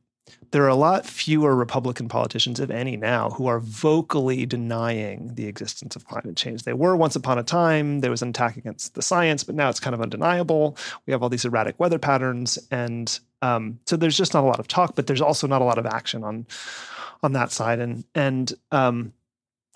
there 0.51 0.63
are 0.63 0.69
a 0.69 0.75
lot 0.75 1.05
fewer 1.05 1.55
Republican 1.55 2.07
politicians, 2.07 2.59
if 2.59 2.69
any, 2.69 2.95
now 2.95 3.31
who 3.31 3.47
are 3.47 3.59
vocally 3.59 4.45
denying 4.45 5.33
the 5.35 5.47
existence 5.47 5.95
of 5.95 6.05
climate 6.05 6.37
change. 6.37 6.63
They 6.63 6.73
were 6.73 6.95
once 6.95 7.15
upon 7.15 7.37
a 7.37 7.43
time. 7.43 7.99
There 7.99 8.11
was 8.11 8.21
an 8.21 8.29
attack 8.29 8.55
against 8.57 8.93
the 8.93 9.01
science, 9.01 9.43
but 9.43 9.55
now 9.55 9.69
it's 9.69 9.79
kind 9.79 9.93
of 9.93 10.01
undeniable. 10.01 10.77
We 11.05 11.11
have 11.11 11.23
all 11.23 11.29
these 11.29 11.45
erratic 11.45 11.79
weather 11.79 11.99
patterns, 11.99 12.59
and 12.69 13.19
um, 13.41 13.79
so 13.85 13.97
there's 13.97 14.17
just 14.17 14.33
not 14.33 14.43
a 14.43 14.47
lot 14.47 14.59
of 14.59 14.67
talk. 14.67 14.95
But 14.95 15.07
there's 15.07 15.21
also 15.21 15.47
not 15.47 15.61
a 15.61 15.65
lot 15.65 15.77
of 15.77 15.85
action 15.85 16.23
on 16.23 16.45
on 17.23 17.33
that 17.33 17.51
side, 17.51 17.79
and 17.79 18.03
and 18.15 18.53
um, 18.71 19.13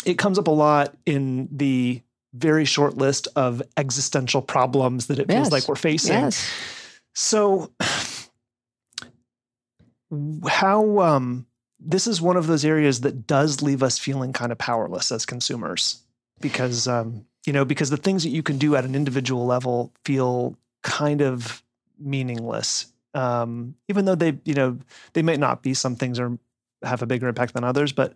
it 0.05 0.17
comes 0.17 0.39
up 0.39 0.47
a 0.47 0.51
lot 0.51 0.95
in 1.05 1.49
the 1.51 2.01
very 2.33 2.65
short 2.65 2.97
list 2.97 3.27
of 3.35 3.61
existential 3.77 4.41
problems 4.41 5.07
that 5.07 5.19
it 5.19 5.27
feels 5.27 5.47
yes. 5.47 5.51
like 5.51 5.67
we're 5.67 5.75
facing. 5.75 6.13
Yes. 6.13 6.49
So, 7.13 7.71
how 10.47 10.99
um, 10.99 11.45
this 11.79 12.07
is 12.07 12.21
one 12.21 12.37
of 12.37 12.47
those 12.47 12.65
areas 12.65 13.01
that 13.01 13.25
does 13.25 13.61
leave 13.61 13.81
us 13.81 13.97
feeling 13.97 14.33
kind 14.33 14.51
of 14.51 14.57
powerless 14.57 15.11
as 15.11 15.25
consumers 15.25 16.01
because 16.41 16.87
um, 16.87 17.25
you 17.45 17.53
know 17.53 17.65
because 17.65 17.89
the 17.89 17.97
things 17.97 18.23
that 18.23 18.29
you 18.29 18.43
can 18.43 18.57
do 18.57 18.75
at 18.75 18.85
an 18.85 18.95
individual 18.95 19.45
level 19.45 19.91
feel 20.03 20.57
kind 20.83 21.21
of 21.21 21.63
meaningless 21.97 22.87
um, 23.15 23.75
even 23.87 24.05
though 24.05 24.15
they 24.15 24.37
you 24.45 24.53
know 24.53 24.77
they 25.13 25.21
might 25.21 25.39
not 25.39 25.63
be 25.63 25.73
some 25.73 25.95
things 25.95 26.19
are 26.19 26.37
have 26.83 27.01
a 27.01 27.07
bigger 27.07 27.27
impact 27.27 27.53
than 27.53 27.63
others 27.63 27.93
but 27.93 28.13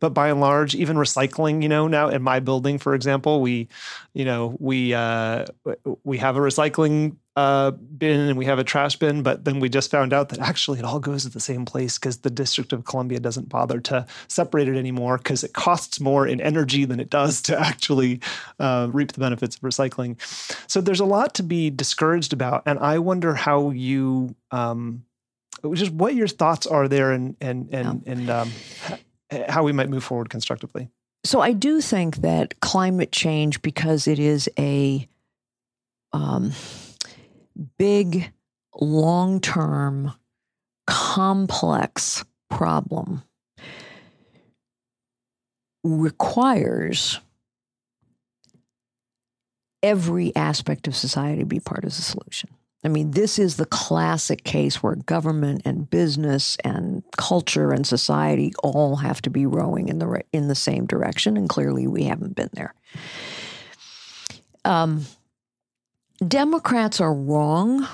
but 0.00 0.10
by 0.10 0.28
and 0.28 0.40
large 0.40 0.74
even 0.74 0.96
recycling 0.96 1.62
you 1.62 1.68
know 1.68 1.86
now 1.86 2.08
in 2.08 2.22
my 2.22 2.40
building 2.40 2.78
for 2.78 2.94
example 2.94 3.40
we 3.40 3.68
you 4.14 4.24
know 4.24 4.56
we 4.58 4.94
uh 4.94 5.44
we 6.02 6.18
have 6.18 6.36
a 6.36 6.40
recycling 6.40 7.16
uh, 7.40 7.70
bin 7.70 8.20
and 8.28 8.38
we 8.38 8.44
have 8.44 8.58
a 8.58 8.64
trash 8.64 8.96
bin, 8.96 9.22
but 9.22 9.44
then 9.44 9.60
we 9.60 9.68
just 9.68 9.90
found 9.90 10.12
out 10.12 10.28
that 10.28 10.40
actually 10.40 10.78
it 10.78 10.84
all 10.84 11.00
goes 11.00 11.22
to 11.22 11.30
the 11.30 11.40
same 11.40 11.64
place 11.64 11.98
because 11.98 12.18
the 12.18 12.30
District 12.30 12.72
of 12.72 12.84
Columbia 12.84 13.18
doesn't 13.18 13.48
bother 13.48 13.80
to 13.80 14.06
separate 14.28 14.68
it 14.68 14.76
anymore 14.76 15.16
because 15.16 15.42
it 15.42 15.52
costs 15.52 16.00
more 16.00 16.26
in 16.26 16.40
energy 16.40 16.84
than 16.84 17.00
it 17.00 17.08
does 17.08 17.40
to 17.42 17.58
actually 17.58 18.20
uh, 18.58 18.88
reap 18.92 19.12
the 19.12 19.20
benefits 19.20 19.56
of 19.56 19.62
recycling. 19.62 20.16
So 20.68 20.80
there's 20.82 21.00
a 21.00 21.06
lot 21.06 21.34
to 21.34 21.42
be 21.42 21.70
discouraged 21.70 22.32
about, 22.32 22.62
and 22.66 22.78
I 22.78 22.98
wonder 22.98 23.34
how 23.34 23.70
you, 23.70 24.34
um, 24.50 25.04
just 25.72 25.92
what 25.92 26.14
your 26.14 26.28
thoughts 26.28 26.66
are 26.66 26.88
there, 26.88 27.10
and 27.12 27.36
and 27.40 27.68
and 27.72 28.02
and 28.06 28.30
um, 28.30 28.50
how 29.48 29.62
we 29.62 29.72
might 29.72 29.88
move 29.88 30.04
forward 30.04 30.28
constructively. 30.28 30.88
So 31.24 31.40
I 31.40 31.52
do 31.52 31.80
think 31.80 32.16
that 32.16 32.60
climate 32.60 33.12
change, 33.12 33.62
because 33.62 34.06
it 34.06 34.18
is 34.18 34.48
a 34.58 35.06
um, 36.12 36.52
big, 37.80 38.30
long 38.78 39.40
term, 39.40 40.12
complex 40.86 42.22
problem 42.50 43.22
requires 45.82 47.20
every 49.82 50.36
aspect 50.36 50.86
of 50.86 50.94
society 50.94 51.38
to 51.38 51.46
be 51.46 51.58
part 51.58 51.84
of 51.84 51.96
the 51.96 52.02
solution. 52.02 52.50
I 52.84 52.88
mean, 52.88 53.12
this 53.12 53.38
is 53.38 53.56
the 53.56 53.64
classic 53.64 54.44
case 54.44 54.82
where 54.82 54.96
government 54.96 55.62
and 55.64 55.88
business 55.88 56.58
and 56.62 57.02
culture 57.16 57.72
and 57.72 57.86
society 57.86 58.52
all 58.62 58.96
have 58.96 59.22
to 59.22 59.30
be 59.30 59.46
rowing 59.46 59.88
in 59.88 60.00
the 60.00 60.22
in 60.34 60.48
the 60.48 60.54
same 60.54 60.84
direction, 60.84 61.38
and 61.38 61.48
clearly 61.48 61.86
we 61.86 62.04
haven't 62.04 62.36
been 62.36 62.50
there. 62.52 62.74
Um, 64.66 65.06
Democrats 66.26 67.00
are 67.00 67.14
wrong 67.14 67.86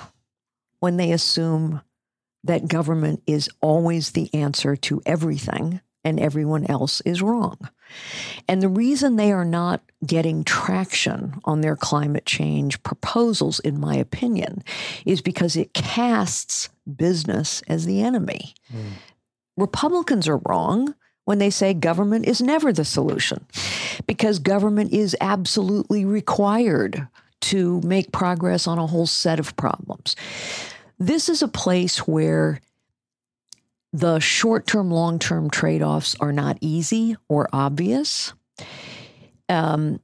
when 0.79 0.97
they 0.97 1.11
assume 1.11 1.81
that 2.43 2.67
government 2.67 3.23
is 3.25 3.49
always 3.61 4.11
the 4.11 4.33
answer 4.33 4.75
to 4.75 5.01
everything 5.05 5.81
and 6.03 6.19
everyone 6.19 6.65
else 6.65 7.01
is 7.01 7.21
wrong. 7.21 7.57
And 8.47 8.61
the 8.61 8.69
reason 8.69 9.15
they 9.15 9.31
are 9.31 9.45
not 9.45 9.81
getting 10.05 10.43
traction 10.43 11.39
on 11.43 11.61
their 11.61 11.75
climate 11.75 12.25
change 12.25 12.81
proposals, 12.83 13.59
in 13.59 13.79
my 13.79 13.95
opinion, 13.95 14.63
is 15.05 15.21
because 15.21 15.55
it 15.55 15.73
casts 15.73 16.69
business 16.95 17.61
as 17.67 17.85
the 17.85 18.01
enemy. 18.01 18.53
Mm. 18.73 18.91
Republicans 19.57 20.27
are 20.27 20.41
wrong 20.45 20.93
when 21.25 21.39
they 21.39 21.49
say 21.49 21.73
government 21.73 22.25
is 22.25 22.41
never 22.41 22.71
the 22.71 22.85
solution, 22.85 23.45
because 24.05 24.39
government 24.39 24.93
is 24.93 25.15
absolutely 25.19 26.05
required 26.05 27.07
to 27.41 27.81
make 27.81 28.11
progress 28.11 28.67
on 28.67 28.77
a 28.77 28.87
whole 28.87 29.07
set 29.07 29.39
of 29.39 29.55
problems. 29.55 30.15
This 30.99 31.29
is 31.29 31.41
a 31.41 31.47
place 31.47 31.99
where 32.07 32.59
the 33.93 34.19
short 34.19 34.67
term, 34.67 34.91
long 34.91 35.19
term 35.19 35.49
trade 35.49 35.81
offs 35.81 36.15
are 36.19 36.33
not 36.33 36.57
easy 36.61 37.15
or 37.29 37.47
obvious. 37.53 38.33
Um, 39.49 39.99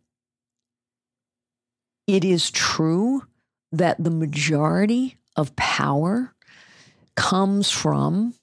it 2.07 2.23
is 2.23 2.51
true 2.51 3.23
that 3.71 4.01
the 4.03 4.11
majority 4.11 5.17
of 5.35 5.55
power 5.55 6.33
comes 7.15 7.71
from 7.71 8.33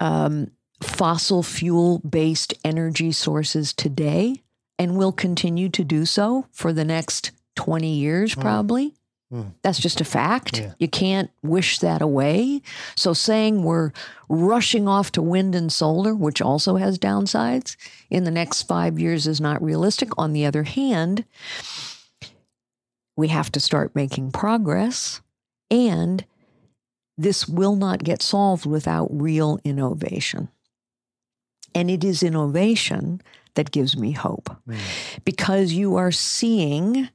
um, 0.00 0.50
fossil 0.82 1.42
fuel 1.42 1.98
based 2.00 2.54
energy 2.64 3.12
sources 3.12 3.72
today 3.72 4.42
and 4.78 4.96
will 4.96 5.12
continue 5.12 5.68
to 5.68 5.84
do 5.84 6.06
so 6.06 6.46
for 6.52 6.72
the 6.72 6.84
next 6.84 7.32
20 7.60 7.94
years, 7.94 8.32
hmm. 8.32 8.40
probably. 8.40 8.94
Mm. 9.30 9.52
That's 9.62 9.78
just 9.78 10.00
a 10.00 10.04
fact. 10.04 10.58
Yeah. 10.58 10.72
You 10.78 10.88
can't 10.88 11.30
wish 11.42 11.78
that 11.80 12.00
away. 12.00 12.62
So 12.96 13.12
saying 13.12 13.62
we're 13.62 13.92
rushing 14.28 14.88
off 14.88 15.12
to 15.12 15.22
wind 15.22 15.54
and 15.54 15.70
solar, 15.72 16.14
which 16.14 16.40
also 16.40 16.76
has 16.76 16.98
downsides, 16.98 17.76
in 18.08 18.24
the 18.24 18.30
next 18.30 18.62
five 18.62 18.98
years 18.98 19.26
is 19.26 19.40
not 19.40 19.62
realistic. 19.62 20.08
On 20.18 20.32
the 20.32 20.46
other 20.46 20.64
hand, 20.64 21.26
we 23.14 23.28
have 23.28 23.52
to 23.52 23.60
start 23.60 23.94
making 23.94 24.32
progress, 24.32 25.20
and 25.70 26.24
this 27.18 27.46
will 27.46 27.76
not 27.76 28.02
get 28.02 28.22
solved 28.22 28.64
without 28.64 29.08
real 29.12 29.60
innovation. 29.62 30.48
And 31.74 31.90
it 31.90 32.02
is 32.02 32.22
innovation 32.24 33.20
that 33.54 33.70
gives 33.70 33.96
me 33.96 34.12
hope 34.12 34.50
mm. 34.66 34.78
because 35.24 35.72
you 35.72 35.94
are 35.96 36.10
seeing 36.10 37.10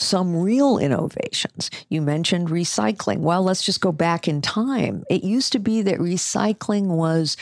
some 0.00 0.36
real 0.36 0.78
innovations. 0.78 1.70
You 1.88 2.02
mentioned 2.02 2.48
recycling. 2.48 3.18
Well, 3.18 3.42
let's 3.42 3.62
just 3.62 3.80
go 3.80 3.92
back 3.92 4.26
in 4.26 4.40
time. 4.40 5.04
It 5.10 5.22
used 5.22 5.52
to 5.52 5.58
be 5.58 5.82
that 5.82 5.98
recycling 5.98 6.86
was 6.86 7.36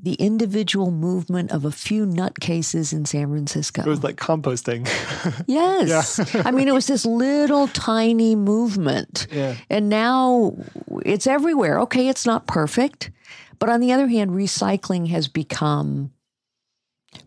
the 0.00 0.14
individual 0.14 0.90
movement 0.90 1.50
of 1.50 1.64
a 1.64 1.70
few 1.70 2.04
nutcases 2.04 2.92
in 2.92 3.06
San 3.06 3.28
Francisco. 3.28 3.82
It 3.82 3.86
was 3.86 4.04
like 4.04 4.16
composting. 4.16 4.86
yes. 5.46 6.34
I 6.44 6.50
mean, 6.50 6.68
it 6.68 6.74
was 6.74 6.86
this 6.86 7.06
little 7.06 7.68
tiny 7.68 8.36
movement. 8.36 9.26
Yeah. 9.30 9.56
And 9.70 9.88
now 9.88 10.56
it's 11.04 11.26
everywhere. 11.26 11.80
Okay, 11.80 12.08
it's 12.08 12.26
not 12.26 12.46
perfect. 12.46 13.10
But 13.58 13.70
on 13.70 13.80
the 13.80 13.92
other 13.92 14.08
hand, 14.08 14.32
recycling 14.32 15.08
has 15.08 15.26
become 15.26 16.12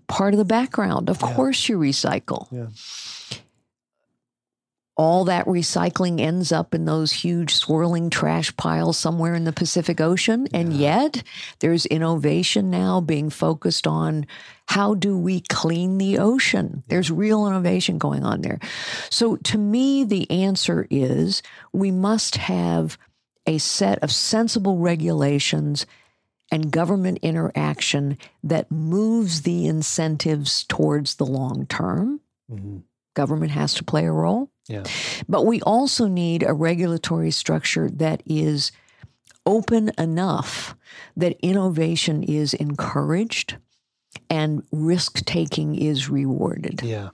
part 0.08 0.36
of 0.36 0.38
the 0.38 0.46
background. 0.46 1.10
Of 1.10 1.20
yeah. 1.22 1.34
course, 1.34 1.68
you 1.68 1.80
recycle. 1.80 2.48
Yeah 2.52 2.68
all 4.98 5.26
that 5.26 5.46
recycling 5.46 6.20
ends 6.20 6.52
up 6.52 6.74
in 6.74 6.86
those 6.86 7.12
huge 7.12 7.54
swirling 7.54 8.10
trash 8.10 8.56
piles 8.58 8.98
somewhere 8.98 9.36
in 9.36 9.44
the 9.44 9.54
Pacific 9.54 10.02
Ocean. 10.02 10.48
And 10.54 10.74
yet, 10.74 11.22
there's 11.60 11.86
innovation 11.86 12.72
now 12.72 13.00
being 13.00 13.30
focused 13.30 13.86
on 13.86 14.26
how 14.66 14.96
do 14.96 15.16
we 15.18 15.42
clean 15.42 16.00
the 16.00 16.18
ocean? 16.18 16.84
There's 16.88 17.12
real 17.12 17.48
innovation 17.48 18.00
going 18.00 18.26
on 18.26 18.42
there. 18.42 18.60
So, 19.12 19.38
to 19.38 19.58
me, 19.58 20.04
the 20.04 20.30
answer 20.32 20.88
is 20.90 21.44
we 21.72 21.92
must 21.92 22.38
have 22.38 22.98
a 23.46 23.60
set 23.60 24.00
of 24.00 24.12
sensible 24.12 24.80
regulations 24.80 25.86
and 26.52 26.72
government 26.72 27.20
interaction 27.22 28.18
that 28.44 28.72
moves 28.72 29.44
the 29.44 29.68
incentives 29.68 30.64
towards 30.64 31.16
the 31.16 31.26
long 31.26 31.68
term. 31.68 32.20
Mm-hmm. 32.52 32.80
Government 33.14 33.52
has 33.52 33.74
to 33.76 33.84
play 33.84 34.06
a 34.06 34.12
role. 34.12 34.50
Yeah. 34.68 34.84
But 35.28 35.46
we 35.46 35.62
also 35.62 36.08
need 36.08 36.44
a 36.44 36.54
regulatory 36.54 37.32
structure 37.32 37.90
that 37.90 38.22
is 38.26 38.72
open 39.46 39.92
enough 39.98 40.76
that 41.16 41.38
innovation 41.42 42.22
is 42.22 42.54
encouraged 42.54 43.58
and 44.30 44.64
risk 44.72 45.24
taking 45.26 45.76
is 45.76 46.10
rewarded. 46.10 46.82
Yeah. 46.84 47.10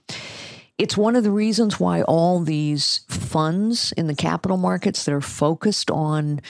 It's 0.78 0.98
one 0.98 1.16
of 1.16 1.24
the 1.24 1.32
reasons 1.32 1.80
why 1.80 2.02
all 2.02 2.42
these 2.42 3.06
funds 3.08 3.92
in 3.94 4.08
the 4.08 4.16
capital 4.16 4.58
markets 4.58 5.06
that 5.06 5.14
are 5.14 5.22
focused 5.22 5.92
on 5.92 6.42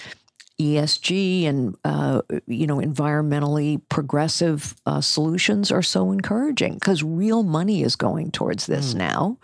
ESG 0.59 1.45
and 1.45 1.75
uh, 1.83 2.21
you 2.47 2.67
know 2.67 2.77
environmentally 2.77 3.81
progressive 3.89 4.75
uh, 4.85 5.01
solutions 5.01 5.71
are 5.71 5.81
so 5.81 6.11
encouraging 6.11 6.75
because 6.75 7.03
real 7.03 7.43
money 7.43 7.81
is 7.81 7.95
going 7.95 8.31
towards 8.31 8.67
this 8.67 8.93
mm. 8.93 8.99
now 8.99 9.37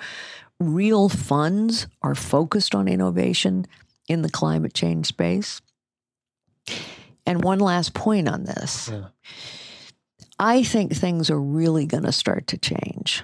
real 0.60 1.10
funds 1.10 1.88
are 2.01 2.16
focused 2.16 2.76
on 2.76 2.88
innovation 2.88 3.66
in 4.07 4.22
the 4.22 4.30
climate 4.30 4.74
change 4.74 5.05
space. 5.05 5.62
And 7.26 7.43
one 7.43 7.60
last 7.60 7.93
point 7.93 8.28
on 8.28 8.43
this 8.43 8.89
yeah. 8.91 9.05
I 10.39 10.64
think 10.64 10.93
things 10.93 11.30
are 11.30 11.39
really 11.39 11.86
going 11.86 12.03
to 12.03 12.12
start 12.12 12.47
to 12.47 12.57
change 12.57 13.24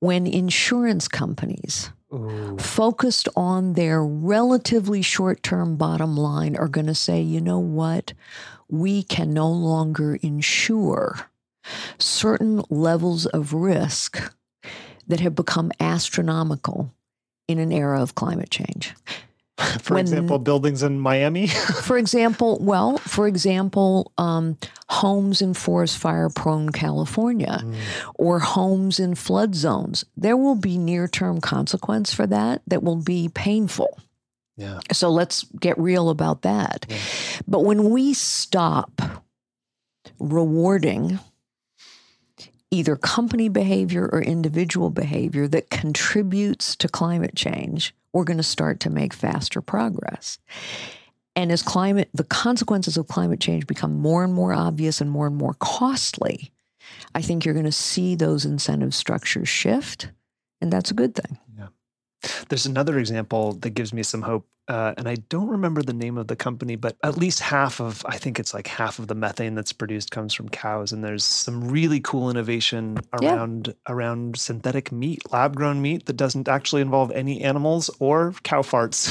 when 0.00 0.26
insurance 0.26 1.08
companies 1.08 1.90
Ooh. 2.12 2.56
focused 2.58 3.28
on 3.36 3.72
their 3.72 4.04
relatively 4.04 5.02
short 5.02 5.42
term 5.42 5.76
bottom 5.76 6.16
line 6.16 6.56
are 6.56 6.68
going 6.68 6.86
to 6.86 6.94
say, 6.94 7.20
you 7.20 7.40
know 7.40 7.58
what? 7.58 8.12
We 8.68 9.02
can 9.02 9.32
no 9.32 9.48
longer 9.48 10.16
insure 10.16 11.20
certain 11.98 12.62
levels 12.68 13.26
of 13.26 13.52
risk 13.52 14.34
that 15.10 15.20
have 15.20 15.34
become 15.34 15.70
astronomical 15.80 16.92
in 17.48 17.58
an 17.58 17.72
era 17.72 18.00
of 18.00 18.14
climate 18.14 18.50
change. 18.50 18.94
For 19.82 19.94
when, 19.94 20.04
example, 20.04 20.38
buildings 20.38 20.82
in 20.82 20.98
Miami? 20.98 21.46
for 21.82 21.98
example, 21.98 22.58
well, 22.62 22.96
for 22.96 23.28
example, 23.28 24.10
um, 24.16 24.56
homes 24.88 25.42
in 25.42 25.52
forest 25.52 25.98
fire 25.98 26.30
prone 26.30 26.70
California 26.70 27.60
mm. 27.62 27.74
or 28.14 28.38
homes 28.38 28.98
in 28.98 29.14
flood 29.14 29.54
zones. 29.54 30.02
There 30.16 30.36
will 30.36 30.54
be 30.54 30.78
near 30.78 31.08
term 31.08 31.42
consequence 31.42 32.14
for 32.14 32.26
that 32.26 32.62
that 32.68 32.82
will 32.82 32.96
be 32.96 33.28
painful. 33.28 34.00
Yeah. 34.56 34.80
So 34.92 35.10
let's 35.10 35.44
get 35.60 35.78
real 35.78 36.08
about 36.08 36.42
that. 36.42 36.86
Yeah. 36.88 36.96
But 37.46 37.64
when 37.64 37.90
we 37.90 38.14
stop 38.14 39.02
rewarding 40.18 41.18
either 42.70 42.96
company 42.96 43.48
behavior 43.48 44.08
or 44.12 44.22
individual 44.22 44.90
behavior 44.90 45.48
that 45.48 45.70
contributes 45.70 46.76
to 46.76 46.88
climate 46.88 47.34
change, 47.34 47.94
we're 48.12 48.24
going 48.24 48.36
to 48.36 48.42
start 48.42 48.80
to 48.80 48.90
make 48.90 49.12
faster 49.12 49.60
progress. 49.60 50.38
And 51.36 51.52
as 51.52 51.62
climate, 51.62 52.08
the 52.12 52.24
consequences 52.24 52.96
of 52.96 53.08
climate 53.08 53.40
change 53.40 53.66
become 53.66 53.98
more 53.98 54.24
and 54.24 54.34
more 54.34 54.52
obvious 54.52 55.00
and 55.00 55.10
more 55.10 55.26
and 55.26 55.36
more 55.36 55.54
costly, 55.54 56.50
I 57.14 57.22
think 57.22 57.44
you're 57.44 57.54
going 57.54 57.66
to 57.66 57.72
see 57.72 58.14
those 58.14 58.44
incentive 58.44 58.94
structures 58.94 59.48
shift, 59.48 60.10
and 60.60 60.72
that's 60.72 60.90
a 60.90 60.94
good 60.94 61.14
thing. 61.14 61.38
Yeah. 62.22 62.30
There's 62.48 62.66
another 62.66 62.98
example 62.98 63.52
that 63.54 63.70
gives 63.70 63.92
me 63.92 64.02
some 64.02 64.22
hope, 64.22 64.46
uh, 64.68 64.94
and 64.96 65.08
I 65.08 65.16
don't 65.28 65.48
remember 65.48 65.82
the 65.82 65.92
name 65.92 66.16
of 66.18 66.28
the 66.28 66.36
company, 66.36 66.76
but 66.76 66.96
at 67.02 67.16
least 67.16 67.40
half 67.40 67.80
of, 67.80 68.04
I 68.06 68.18
think 68.18 68.38
it's 68.38 68.54
like 68.54 68.66
half 68.68 68.98
of 68.98 69.08
the 69.08 69.14
methane 69.14 69.54
that's 69.54 69.72
produced 69.72 70.10
comes 70.10 70.32
from 70.34 70.48
cows, 70.48 70.92
and 70.92 71.02
there's 71.02 71.24
some 71.24 71.68
really 71.68 72.00
cool 72.00 72.30
innovation 72.30 72.98
Yeah. 73.20 73.34
around 73.36 73.74
around 73.88 74.36
synthetic 74.38 74.92
meat, 74.92 75.22
lab 75.32 75.56
grown 75.56 75.82
meat 75.82 76.06
that 76.06 76.16
doesn't 76.16 76.48
actually 76.48 76.82
involve 76.82 77.10
any 77.12 77.40
animals 77.42 77.90
or 77.98 78.34
cow 78.42 78.62
farts, 78.62 79.10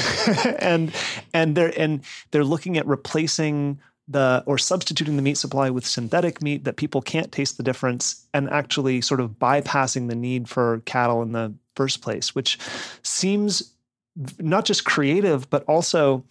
and 0.60 0.94
and 1.34 1.56
they're 1.56 1.74
and 1.78 2.02
they're 2.32 2.44
looking 2.46 2.78
at 2.78 2.86
replacing 2.88 3.80
the 4.08 4.44
or 4.48 4.58
substituting 4.58 5.18
the 5.18 5.22
meat 5.22 5.38
supply 5.38 5.70
with 5.70 5.86
synthetic 5.86 6.42
meat 6.42 6.64
that 6.64 6.78
people 6.78 7.02
can't 7.02 7.32
taste 7.32 7.58
the 7.58 7.64
difference 7.64 8.26
and 8.34 8.50
actually 8.50 9.02
sort 9.02 9.20
of 9.20 9.32
bypassing 9.32 10.10
the 10.10 10.16
need 10.16 10.50
for 10.50 10.82
cattle 10.86 11.22
in 11.22 11.32
the 11.32 11.54
first 11.80 12.02
place 12.02 12.36
which 12.38 12.58
seems 13.04 13.52
not 14.40 14.66
just 14.66 14.82
creative 14.84 15.50
but 15.50 15.64
also 15.74 16.24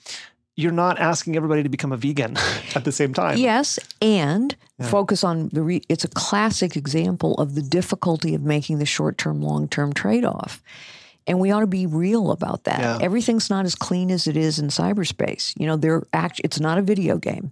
you're 0.57 0.73
not 0.85 0.99
asking 0.99 1.37
everybody 1.37 1.63
to 1.63 1.69
become 1.69 1.93
a 1.93 1.97
vegan 1.97 2.37
at 2.75 2.85
the 2.85 2.93
same 2.93 3.13
time 3.15 3.39
Yes, 3.39 3.79
and 4.03 4.55
Yeah. 4.79 4.89
focus 4.91 5.21
on 5.25 5.49
the. 5.53 5.63
Re- 5.69 5.83
it's 5.89 6.05
a 6.05 6.09
classic 6.27 6.77
example 6.77 7.33
of 7.43 7.55
the 7.55 7.63
difficulty 7.79 8.35
of 8.35 8.43
making 8.43 8.79
the 8.79 8.87
short-term, 8.97 9.41
long-term 9.43 9.93
trade-off, 9.93 10.53
and 11.29 11.39
we 11.43 11.51
ought 11.53 11.65
to 11.69 11.73
be 11.81 11.87
real 11.87 12.31
about 12.33 12.61
that. 12.65 12.81
Yeah. 12.81 12.99
Everything's 13.09 13.49
not 13.51 13.65
as 13.67 13.75
clean 13.87 14.11
as 14.11 14.27
it 14.27 14.37
is 14.37 14.59
in 14.59 14.69
cyberspace. 14.69 15.53
You 15.61 15.67
know, 15.69 15.77
they're 15.77 16.03
act. 16.13 16.41
It's 16.45 16.61
not 16.61 16.77
a 16.79 16.83
video 16.93 17.19
game. 17.19 17.47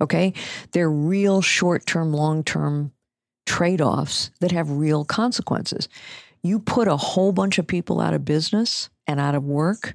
Okay, 0.00 0.32
they're 0.72 0.90
real 1.14 1.42
short-term, 1.42 2.12
long-term 2.12 2.92
trade-offs 3.46 4.30
that 4.40 4.52
have 4.52 4.70
real 4.70 5.04
consequences. 5.04 5.88
You 6.42 6.58
put 6.58 6.88
a 6.88 6.96
whole 6.96 7.32
bunch 7.32 7.58
of 7.58 7.66
people 7.66 8.00
out 8.00 8.14
of 8.14 8.24
business 8.24 8.90
and 9.06 9.20
out 9.20 9.34
of 9.34 9.44
work 9.44 9.94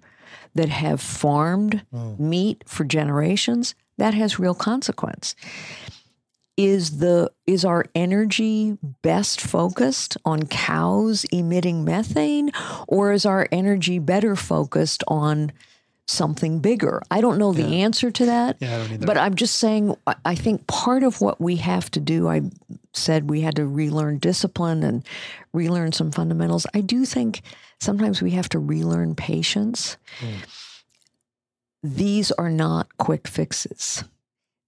that 0.56 0.70
have 0.70 1.02
farmed 1.02 1.84
Mm. 1.94 2.20
meat 2.20 2.64
for 2.66 2.84
generations. 2.84 3.76
That 3.98 4.14
has 4.14 4.40
real 4.40 4.54
consequence 4.56 5.36
is 6.56 6.98
the 6.98 7.32
is 7.46 7.64
our 7.64 7.86
energy 7.94 8.78
best 9.04 9.40
focused 9.40 10.18
on 10.26 10.42
cows 10.48 11.24
emitting 11.32 11.86
methane 11.86 12.52
or 12.88 13.12
is 13.12 13.26
our 13.28 13.48
energy 13.52 14.00
better 14.00 14.36
focused 14.36 15.04
on 15.08 15.52
something 16.08 16.58
bigger 16.60 17.02
i 17.12 17.22
don't 17.22 17.38
know 17.38 17.54
the 17.54 17.82
answer 17.84 18.10
to 18.10 18.26
that 18.26 18.58
yeah 18.60 18.74
i 18.76 18.78
don't 18.80 18.92
either 18.94 19.06
but 19.06 19.18
i'm 19.18 19.36
just 19.36 19.58
saying 19.58 19.96
I- 20.08 20.16
i 20.26 20.34
think 20.36 20.66
part 20.66 21.04
of 21.04 21.22
what 21.22 21.40
we 21.40 21.58
have 21.58 21.92
to 21.92 22.00
do 22.00 22.28
i 22.28 22.42
said 22.98 23.30
we 23.30 23.42
had 23.42 23.56
to 23.56 23.66
relearn 23.68 24.18
discipline 24.20 24.84
and 24.84 25.06
relearn 25.54 25.92
some 25.92 26.12
fundamentals 26.12 26.66
i 26.74 26.82
do 26.82 27.06
think 27.06 27.42
sometimes 27.80 28.22
we 28.22 28.32
have 28.32 28.50
to 28.50 28.60
relearn 28.60 29.16
patience 29.16 29.98
Mm. 30.20 30.46
these 31.84 32.32
are 32.34 32.50
not 32.50 32.98
quick 32.98 33.28
fixes 33.28 34.04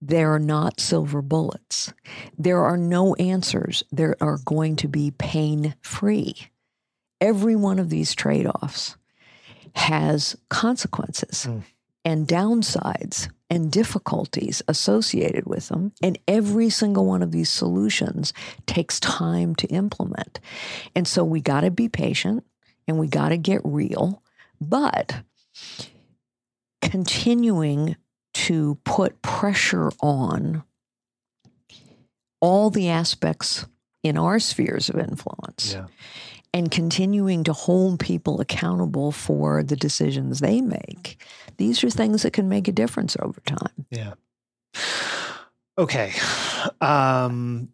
there 0.02 0.34
are 0.34 0.40
not 0.40 0.80
silver 0.80 1.22
bullets. 1.22 1.92
There 2.38 2.64
are 2.64 2.78
no 2.78 3.16
answers 3.16 3.84
that 3.92 4.16
are 4.22 4.38
going 4.46 4.78
to 4.78 4.88
be 4.88 5.12
pain 5.12 5.76
free. 5.82 6.38
Every 7.20 7.58
one 7.58 7.80
of 7.80 7.90
these 7.90 8.16
trade 8.16 8.48
offs 8.48 8.96
has 9.76 10.38
consequences 10.48 11.48
Mm. 11.50 11.64
and 12.06 12.28
downsides 12.30 13.28
and 13.50 13.72
difficulties 13.72 14.62
associated 14.68 15.46
with 15.46 15.70
them. 15.70 15.92
And 16.04 16.18
every 16.28 16.70
single 16.70 17.06
one 17.06 17.24
of 17.24 17.32
these 17.32 17.50
solutions 17.50 18.34
takes 18.66 19.00
time 19.00 19.56
to 19.56 19.68
implement. 19.68 20.40
And 20.96 21.08
so 21.08 21.24
we 21.24 21.42
got 21.42 21.62
to 21.62 21.72
be 21.72 21.90
patient 21.90 22.44
and 22.88 23.00
we 23.00 23.08
got 23.08 23.30
to 23.30 23.38
get 23.38 23.62
real. 23.64 24.22
But 24.62 25.24
continuing 26.82 27.96
to 28.34 28.78
put 28.84 29.22
pressure 29.22 29.92
on 30.02 30.64
all 32.42 32.70
the 32.70 32.90
aspects 32.90 33.66
in 34.04 34.18
our 34.18 34.40
spheres 34.40 34.90
of 34.90 34.98
influence 34.98 35.74
yeah 35.74 35.86
and 36.54 36.72
continuing 36.72 37.44
to 37.44 37.54
hold 37.54 38.00
people 38.00 38.42
accountable 38.42 39.12
for 39.12 39.64
the 39.64 39.76
decisions 39.76 40.40
they 40.40 40.62
make. 40.62 41.22
These 41.58 41.84
are 41.84 41.90
things 41.90 42.24
that 42.24 42.34
can 42.34 42.50
make 42.50 42.68
a 42.68 42.72
difference 42.72 43.16
over 43.22 43.40
time. 43.42 43.86
Yeah. 43.92 44.14
Okay. 45.78 46.14
Um, 46.82 47.70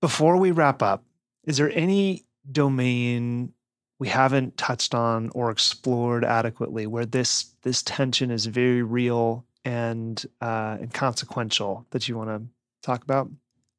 before 0.00 0.36
we 0.36 0.50
wrap 0.50 0.82
up, 0.82 1.04
is 1.44 1.56
there 1.56 1.72
any 1.74 2.24
domain 2.50 3.52
we 3.98 4.08
haven't 4.08 4.56
touched 4.56 4.94
on 4.94 5.30
or 5.34 5.50
explored 5.50 6.24
adequately 6.24 6.86
where 6.86 7.06
this 7.06 7.54
this 7.62 7.82
tension 7.82 8.30
is 8.30 8.46
very 8.46 8.82
real 8.82 9.44
and 9.64 10.24
uh, 10.40 10.76
and 10.80 10.92
consequential 10.92 11.86
that 11.90 12.08
you 12.08 12.16
want 12.16 12.30
to 12.30 12.42
talk 12.82 13.02
about? 13.02 13.30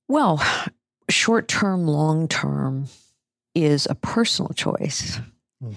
Well, 0.10 0.43
short 1.10 1.47
term, 1.47 1.88
long 1.88 2.28
term 2.28 2.88
is 3.55 3.88
a 3.89 3.95
personal 3.95 4.53
choice 4.53 5.20
Hmm. 5.62 5.74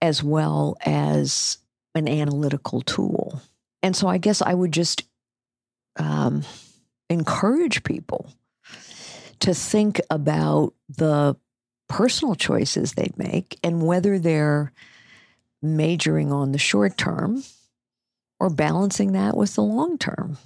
as 0.00 0.22
well 0.22 0.76
as 0.84 1.58
an 1.94 2.08
analytical 2.08 2.80
tool. 2.80 3.40
And 3.82 3.94
so 3.94 4.08
I 4.08 4.18
guess 4.18 4.42
I 4.42 4.54
would 4.54 4.72
just 4.72 5.04
um, 5.96 6.42
encourage 7.08 7.84
people 7.84 8.32
to 9.40 9.54
think 9.54 10.00
about 10.10 10.72
the 10.88 11.36
personal 11.88 12.34
choices 12.34 12.94
they'd 12.94 13.16
make 13.18 13.58
and 13.62 13.86
whether 13.86 14.18
they're 14.18 14.72
majoring 15.60 16.32
on 16.32 16.52
the 16.52 16.58
short 16.58 16.96
term 16.96 17.44
or 18.40 18.50
balancing 18.50 19.12
that 19.12 19.36
with 19.36 19.54
the 19.54 19.62
long 19.62 19.98
term. 19.98 20.38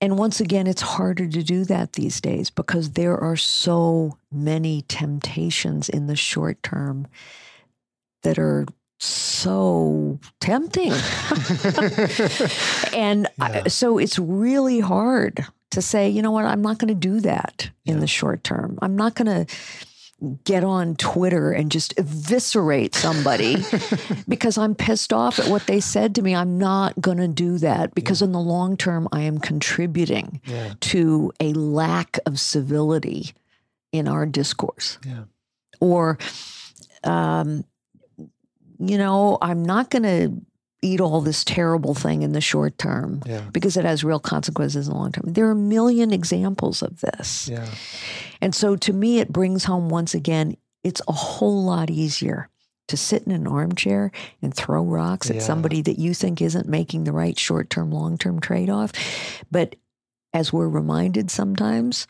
And 0.00 0.18
once 0.18 0.40
again, 0.40 0.66
it's 0.66 0.82
harder 0.82 1.26
to 1.26 1.42
do 1.42 1.64
that 1.64 1.94
these 1.94 2.20
days 2.20 2.50
because 2.50 2.92
there 2.92 3.16
are 3.16 3.36
so 3.36 4.18
many 4.30 4.82
temptations 4.88 5.88
in 5.88 6.06
the 6.06 6.16
short 6.16 6.62
term 6.62 7.06
that 8.22 8.38
are 8.38 8.66
so 8.98 10.18
tempting. 10.40 10.92
and 12.94 13.26
uh, 13.40 13.62
I- 13.64 13.68
so 13.68 13.98
it's 13.98 14.18
really 14.18 14.80
hard 14.80 15.46
to 15.70 15.82
say, 15.82 16.08
you 16.08 16.22
know 16.22 16.30
what, 16.30 16.44
I'm 16.44 16.62
not 16.62 16.78
going 16.78 16.88
to 16.88 16.94
do 16.94 17.20
that 17.20 17.70
in 17.84 17.94
Yeah. 17.94 18.00
the 18.00 18.06
short 18.06 18.44
term. 18.44 18.78
I'm 18.82 18.96
not 18.96 19.14
going 19.14 19.46
to 19.46 19.54
get 20.44 20.64
on 20.64 20.96
Twitter 20.96 21.52
and 21.52 21.70
just 21.70 21.98
eviscerate 21.98 22.94
somebody 22.94 23.56
because 24.28 24.56
I'm 24.56 24.74
pissed 24.74 25.12
off 25.12 25.38
at 25.38 25.48
what 25.48 25.66
they 25.66 25.80
said 25.80 26.14
to 26.14 26.22
me. 26.22 26.34
I'm 26.34 26.58
not 26.58 26.98
going 27.00 27.18
to 27.18 27.28
do 27.28 27.58
that 27.58 27.94
because 27.94 28.22
in 28.22 28.32
the 28.32 28.40
long 28.40 28.76
term, 28.76 29.08
I 29.12 29.22
am 29.22 29.38
contributing 29.38 30.40
yeah. 30.46 30.72
to 30.80 31.32
a 31.38 31.52
lack 31.52 32.18
of 32.24 32.40
civility 32.40 33.34
in 33.92 34.08
our 34.08 34.24
discourse. 34.24 34.98
Yeah. 35.04 35.24
Or, 35.80 36.18
um, 37.04 37.64
you 38.78 38.96
know, 38.96 39.36
I'm 39.42 39.64
not 39.64 39.90
going 39.90 40.02
to 40.04 40.45
eat 40.86 41.00
all 41.00 41.20
this 41.20 41.44
terrible 41.44 41.94
thing 41.94 42.22
in 42.22 42.32
the 42.32 42.40
short 42.40 42.78
term 42.78 43.22
Yeah. 43.26 43.42
because 43.52 43.76
it 43.76 43.84
has 43.84 44.04
real 44.04 44.20
consequences 44.20 44.86
in 44.88 44.92
the 44.94 44.98
long 44.98 45.12
term. 45.12 45.32
There 45.32 45.46
are 45.46 45.50
a 45.52 45.56
million 45.56 46.12
examples 46.12 46.82
of 46.82 47.00
this. 47.00 47.48
Yeah. 47.48 47.66
And 48.40 48.54
so 48.54 48.76
to 48.76 48.92
me, 48.92 49.18
it 49.18 49.32
brings 49.32 49.64
home 49.64 49.88
once 49.88 50.14
again, 50.14 50.56
it's 50.84 51.02
a 51.08 51.12
whole 51.12 51.64
lot 51.64 51.90
easier 51.90 52.48
to 52.88 52.96
sit 52.96 53.24
in 53.24 53.32
an 53.32 53.46
armchair 53.48 54.12
and 54.42 54.54
throw 54.54 54.84
rocks 54.84 55.28
at 55.30 55.36
Yeah. 55.36 55.42
somebody 55.42 55.82
that 55.82 55.98
you 55.98 56.14
think 56.14 56.40
isn't 56.40 56.68
making 56.68 57.04
the 57.04 57.12
right 57.12 57.36
short 57.38 57.68
term, 57.70 57.90
long 57.90 58.16
term 58.18 58.38
trade 58.40 58.70
off. 58.70 58.92
But 59.50 59.74
as 60.32 60.52
we're 60.52 60.68
reminded 60.68 61.30
sometimes, 61.30 62.06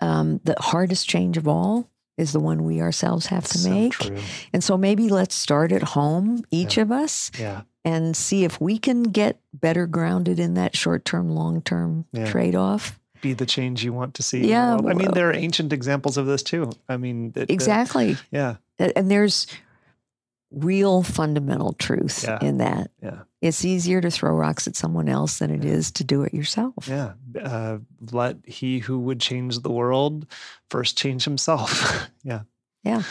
um, 0.00 0.40
the 0.44 0.54
hardest 0.58 1.08
change 1.08 1.36
of 1.36 1.48
all 1.48 1.88
is 2.18 2.32
the 2.32 2.40
one 2.40 2.62
we 2.64 2.80
ourselves 2.80 3.26
have 3.26 3.44
to 3.48 3.58
So 3.58 3.70
make. 3.70 3.92
true. 3.92 4.18
And 4.52 4.62
so 4.62 4.76
maybe 4.76 5.08
let's 5.08 5.34
start 5.34 5.72
at 5.72 5.82
home, 5.82 6.44
each 6.50 6.76
of 6.78 6.92
us, 6.92 7.30
Yeah. 7.38 7.62
And 7.84 8.16
see 8.16 8.44
if 8.44 8.60
we 8.60 8.78
can 8.78 9.02
get 9.04 9.38
better 9.52 9.86
grounded 9.86 10.38
in 10.38 10.54
that 10.54 10.76
short 10.76 11.04
term, 11.04 11.30
long 11.30 11.62
term 11.62 12.04
Yeah. 12.12 12.30
trade 12.30 12.54
off. 12.54 12.98
Be 13.20 13.32
the 13.34 13.46
change 13.46 13.84
you 13.84 13.92
want 13.92 14.14
to 14.14 14.22
see. 14.22 14.38
in 14.38 14.42
the 14.44 14.48
Yeah, 14.48 14.74
world. 14.76 14.86
I 14.90 14.94
mean, 14.94 15.10
there 15.12 15.28
are 15.30 15.34
ancient 15.34 15.72
examples 15.72 16.16
of 16.16 16.26
this 16.26 16.42
too. 16.42 16.70
I 16.88 16.96
mean, 16.96 17.30
that- 17.32 17.50
Exactly. 17.50 18.16
yeah. 18.30 18.56
And 18.78 19.10
there's 19.10 19.46
real 20.50 21.02
fundamental 21.02 21.72
truth 21.74 22.24
Yeah. 22.24 22.38
in 22.42 22.58
that. 22.58 22.90
Yeah. 23.02 23.20
It's 23.40 23.64
easier 23.64 24.00
to 24.00 24.10
throw 24.10 24.34
rocks 24.34 24.66
at 24.66 24.76
someone 24.76 25.08
else 25.08 25.38
than 25.38 25.50
it 25.50 25.64
is 25.64 25.90
to 25.92 26.04
do 26.04 26.22
it 26.22 26.34
yourself. 26.34 26.74
Yeah. 26.88 27.12
Uh, 27.40 27.78
let 28.10 28.36
he 28.46 28.80
who 28.80 28.98
would 29.00 29.20
change 29.20 29.60
the 29.60 29.70
world 29.70 30.26
first 30.68 30.96
change 30.98 31.24
himself. 31.24 32.08
yeah. 32.22 32.42
Yeah. 32.84 33.02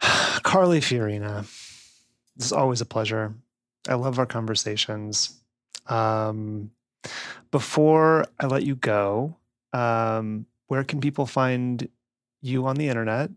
Carly 0.42 0.80
Fiorina, 0.80 1.44
it's 2.36 2.52
always 2.52 2.80
a 2.80 2.86
pleasure. 2.86 3.34
I 3.88 3.94
love 3.94 4.18
our 4.18 4.26
conversations. 4.26 5.40
Um, 5.86 6.70
before 7.50 8.26
I 8.38 8.46
let 8.46 8.64
you 8.64 8.76
go, 8.76 9.36
um, 9.72 10.46
where 10.68 10.84
can 10.84 11.00
people 11.00 11.26
find 11.26 11.88
you 12.42 12.66
on 12.66 12.76
the 12.76 12.88
internet? 12.88 13.30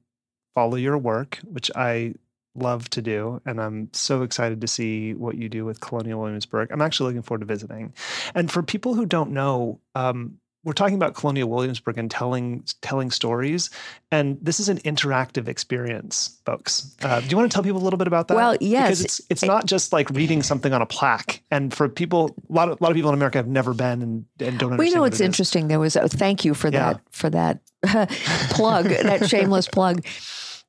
Follow 0.56 0.76
your 0.76 0.98
work, 0.98 1.40
which 1.46 1.72
I 1.76 2.14
love 2.56 2.90
to 2.92 3.02
do. 3.02 3.42
And 3.46 3.60
I'm 3.60 3.90
so 3.94 4.22
excited 4.22 4.62
to 4.62 4.68
see 4.68 5.14
what 5.14 5.36
you 5.36 5.50
do 5.50 5.66
with 5.66 5.82
Colonial 5.82 6.22
Williamsburg. 6.22 6.72
I'm 6.72 6.82
actually 6.82 7.08
looking 7.08 7.24
forward 7.24 7.40
to 7.40 7.46
visiting. 7.46 7.94
And 8.36 8.52
for 8.52 8.62
people 8.62 8.94
who 8.94 9.06
don't 9.06 9.32
know, 9.32 9.80
um, 9.96 10.40
we're 10.64 10.74
talking 10.74 10.96
about 10.96 11.14
Colonial 11.14 11.50
Williamsburg 11.50 11.98
and 11.98 12.10
telling 12.10 12.64
telling 12.82 13.12
stories, 13.12 13.70
and 14.12 14.38
this 14.42 14.60
is 14.60 14.70
an 14.70 14.78
interactive 14.80 15.48
experience, 15.48 16.40
folks. 16.46 16.96
Uh, 17.02 17.20
do 17.20 17.28
you 17.28 17.38
want 17.38 17.52
to 17.52 17.54
tell 17.54 17.64
people 17.64 17.82
a 17.82 17.84
little 17.84 17.98
bit 17.98 18.08
about 18.08 18.30
that? 18.30 18.36
Well, 18.36 18.58
yes, 18.62 18.88
because 18.88 19.02
it's 19.02 19.22
it's 19.30 19.44
not 19.44 19.66
just 19.66 19.92
like 19.92 20.10
reading 20.12 20.42
something 20.42 20.74
on 20.74 20.82
a 20.82 20.86
plaque. 20.86 21.42
And 21.52 21.74
for 21.74 21.90
people, 21.90 22.36
a 22.50 22.54
lot 22.54 22.70
of 22.70 22.80
a 22.80 22.84
lot 22.84 22.92
of 22.92 22.96
people 22.96 23.10
in 23.10 23.16
America 23.16 23.38
have 23.38 23.48
never 23.48 23.74
been 23.74 24.02
and, 24.02 24.26
and 24.40 24.58
don't 24.58 24.74
understand. 24.74 24.80
We 24.80 24.92
know 24.92 25.04
it's 25.04 25.20
it 25.20 25.26
interesting. 25.26 25.68
There 25.68 25.80
was 25.80 25.96
a, 25.96 26.08
thank 26.08 26.46
you 26.46 26.54
for 26.54 26.70
yeah. 26.70 26.94
that 26.94 27.02
for 27.12 27.30
that 27.30 27.60
plug, 28.52 28.86
that 28.86 29.30
shameless 29.30 29.68
plug. 29.68 30.06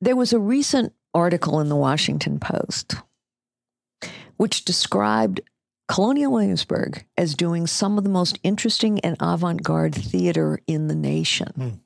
There 0.01 0.17
was 0.17 0.33
a 0.33 0.41
recent 0.41 0.93
article 1.15 1.61
in 1.61 1.69
the 1.69 1.77
Washington 1.77 2.41
Post 2.41 2.97
which 4.37 4.65
described 4.65 5.41
Colonial 5.87 6.33
Williamsburg 6.33 7.05
as 7.17 7.35
doing 7.35 7.67
some 7.67 7.99
of 7.99 8.05
the 8.05 8.11
most 8.11 8.39
interesting 8.43 9.01
and 9.01 9.17
avant 9.21 9.63
garde 9.63 9.95
theater 9.95 10.61
in 10.67 10.89
the 10.89 10.95
nation. 10.95 11.53
Mm. 11.59 11.81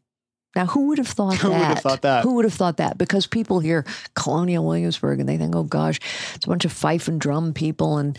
Now, 0.54 0.66
who 0.66 0.88
would 0.88 0.98
have 0.98 1.08
thought 1.08 1.36
who 1.36 1.48
that? 1.50 1.54
Who 1.54 1.58
would 1.58 1.74
have 1.74 1.82
thought 1.82 2.02
that? 2.02 2.24
Who 2.24 2.34
would 2.34 2.44
have 2.44 2.54
thought 2.54 2.76
that? 2.78 2.98
Because 2.98 3.26
people 3.26 3.60
hear 3.60 3.84
Colonial 4.14 4.64
Williamsburg 4.64 5.20
and 5.20 5.28
they 5.28 5.36
think, 5.36 5.54
oh 5.54 5.64
gosh, 5.64 6.00
it's 6.34 6.46
a 6.46 6.48
bunch 6.48 6.64
of 6.64 6.72
fife 6.72 7.08
and 7.08 7.20
drum 7.20 7.52
people. 7.52 7.98
And, 7.98 8.16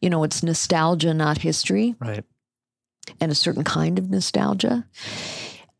you 0.00 0.10
know, 0.10 0.24
it's 0.24 0.42
nostalgia, 0.42 1.14
not 1.14 1.38
history. 1.38 1.94
Right. 2.00 2.24
And 3.20 3.32
a 3.32 3.34
certain 3.34 3.64
kind 3.64 3.98
of 3.98 4.10
nostalgia. 4.10 4.86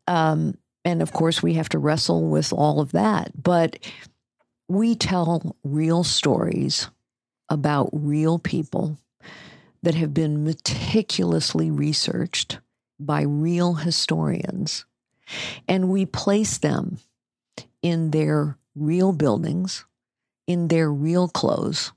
Um, 0.07 0.57
and 0.85 1.01
of 1.01 1.11
course, 1.11 1.43
we 1.43 1.55
have 1.55 1.69
to 1.69 1.79
wrestle 1.79 2.27
with 2.27 2.53
all 2.53 2.79
of 2.79 2.91
that. 2.93 3.31
But 3.41 3.77
we 4.67 4.95
tell 4.95 5.55
real 5.63 6.03
stories 6.03 6.89
about 7.49 7.89
real 7.91 8.39
people 8.39 8.97
that 9.81 9.95
have 9.95 10.13
been 10.13 10.43
meticulously 10.43 11.71
researched 11.71 12.59
by 12.99 13.21
real 13.21 13.75
historians, 13.75 14.85
and 15.67 15.89
we 15.89 16.05
place 16.05 16.57
them 16.57 16.99
in 17.81 18.11
their 18.11 18.57
real 18.75 19.13
buildings, 19.13 19.85
in 20.47 20.67
their 20.67 20.91
real 20.91 21.27
clothes, 21.27 21.91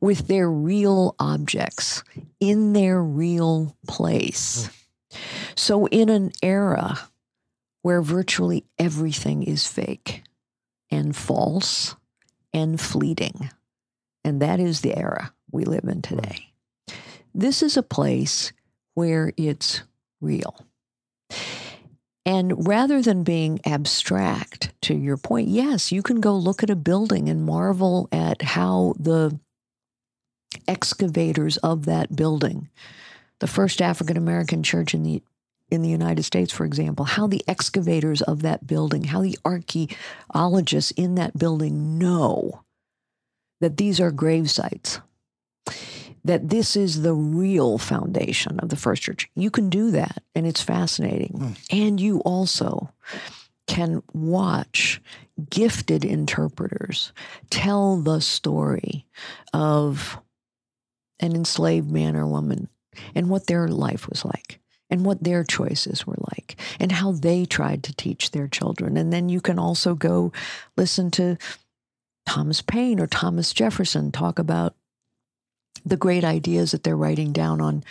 with 0.00 0.28
their 0.28 0.50
real 0.50 1.14
objects, 1.18 2.04
in 2.40 2.72
their 2.72 3.02
real 3.02 3.76
place. 3.86 4.66
Hmm. 4.66 5.18
So, 5.54 5.86
in 5.86 6.08
an 6.08 6.32
era 6.42 6.98
where 7.82 8.02
virtually 8.02 8.64
everything 8.78 9.42
is 9.42 9.66
fake 9.66 10.22
and 10.90 11.16
false 11.16 11.96
and 12.52 12.80
fleeting, 12.80 13.50
and 14.24 14.42
that 14.42 14.60
is 14.60 14.80
the 14.80 14.96
era 14.96 15.32
we 15.50 15.64
live 15.64 15.84
in 15.84 16.02
today. 16.02 16.45
This 17.36 17.62
is 17.62 17.76
a 17.76 17.82
place 17.82 18.50
where 18.94 19.30
it's 19.36 19.82
real. 20.22 20.58
And 22.24 22.66
rather 22.66 23.02
than 23.02 23.24
being 23.24 23.60
abstract, 23.66 24.72
to 24.80 24.94
your 24.94 25.18
point, 25.18 25.48
yes, 25.48 25.92
you 25.92 26.02
can 26.02 26.22
go 26.22 26.34
look 26.34 26.62
at 26.62 26.70
a 26.70 26.74
building 26.74 27.28
and 27.28 27.44
marvel 27.44 28.08
at 28.10 28.40
how 28.40 28.94
the 28.98 29.38
excavators 30.66 31.58
of 31.58 31.84
that 31.84 32.16
building, 32.16 32.70
the 33.40 33.46
first 33.46 33.82
African 33.82 34.16
American 34.16 34.62
church 34.62 34.94
in 34.94 35.02
the 35.02 35.22
in 35.68 35.82
the 35.82 35.90
United 35.90 36.22
States, 36.22 36.54
for 36.54 36.64
example, 36.64 37.04
how 37.04 37.26
the 37.26 37.44
excavators 37.46 38.22
of 38.22 38.40
that 38.42 38.66
building, 38.66 39.04
how 39.04 39.20
the 39.20 39.38
archaeologists 39.44 40.92
in 40.92 41.16
that 41.16 41.36
building 41.36 41.98
know 41.98 42.62
that 43.60 43.76
these 43.76 44.00
are 44.00 44.10
grave 44.10 44.50
sites 44.50 45.00
that 46.26 46.48
this 46.48 46.76
is 46.76 47.02
the 47.02 47.14
real 47.14 47.78
foundation 47.78 48.58
of 48.60 48.68
the 48.68 48.76
first 48.76 49.02
church. 49.02 49.30
You 49.34 49.50
can 49.50 49.70
do 49.70 49.92
that, 49.92 50.22
and 50.34 50.46
it's 50.46 50.62
fascinating. 50.62 51.32
Mm. 51.38 51.56
And 51.70 52.00
you 52.00 52.18
also 52.20 52.92
can 53.66 54.02
watch 54.12 55.00
gifted 55.50 56.04
interpreters 56.04 57.12
tell 57.50 57.96
the 57.96 58.20
story 58.20 59.06
of 59.52 60.18
an 61.20 61.34
enslaved 61.34 61.90
man 61.90 62.16
or 62.16 62.26
woman 62.26 62.68
and 63.14 63.28
what 63.28 63.46
their 63.46 63.68
life 63.68 64.08
was 64.08 64.24
like 64.24 64.60
and 64.90 65.04
what 65.04 65.22
their 65.22 65.44
choices 65.44 66.06
were 66.06 66.18
like 66.32 66.56
and 66.78 66.92
how 66.92 67.12
they 67.12 67.44
tried 67.44 67.82
to 67.84 67.94
teach 67.94 68.30
their 68.30 68.48
children. 68.48 68.96
And 68.96 69.12
then 69.12 69.28
you 69.28 69.40
can 69.40 69.58
also 69.58 69.94
go 69.94 70.32
listen 70.76 71.10
to 71.12 71.36
Thomas 72.24 72.62
Paine 72.62 73.00
or 73.00 73.06
Thomas 73.06 73.52
Jefferson 73.52 74.10
talk 74.10 74.38
about 74.38 74.74
the 75.86 75.96
great 75.96 76.24
ideas 76.24 76.72
that 76.72 76.82
they're 76.82 76.96
writing 76.96 77.32
down 77.32 77.60
on 77.62 77.84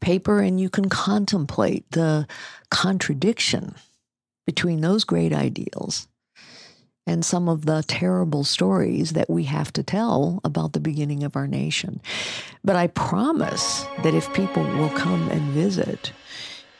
paper, 0.00 0.40
and 0.40 0.60
you 0.60 0.68
can 0.68 0.88
contemplate 0.88 1.90
the 1.92 2.26
contradiction 2.70 3.74
between 4.44 4.80
those 4.80 5.04
great 5.04 5.32
ideals 5.32 6.08
and 7.06 7.24
some 7.24 7.48
of 7.48 7.64
the 7.64 7.82
terrible 7.88 8.44
stories 8.44 9.12
that 9.12 9.30
we 9.30 9.44
have 9.44 9.72
to 9.72 9.82
tell 9.82 10.40
about 10.44 10.74
the 10.74 10.80
beginning 10.80 11.24
of 11.24 11.36
our 11.36 11.46
nation. 11.46 12.02
But 12.62 12.76
I 12.76 12.88
promise 12.88 13.86
that 14.02 14.14
if 14.14 14.32
people 14.34 14.62
will 14.62 14.90
come 14.90 15.28
and 15.30 15.40
visit, 15.52 16.12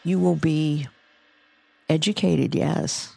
you 0.04 0.18
will 0.18 0.36
be 0.36 0.86
educated, 1.88 2.54
yes, 2.54 3.16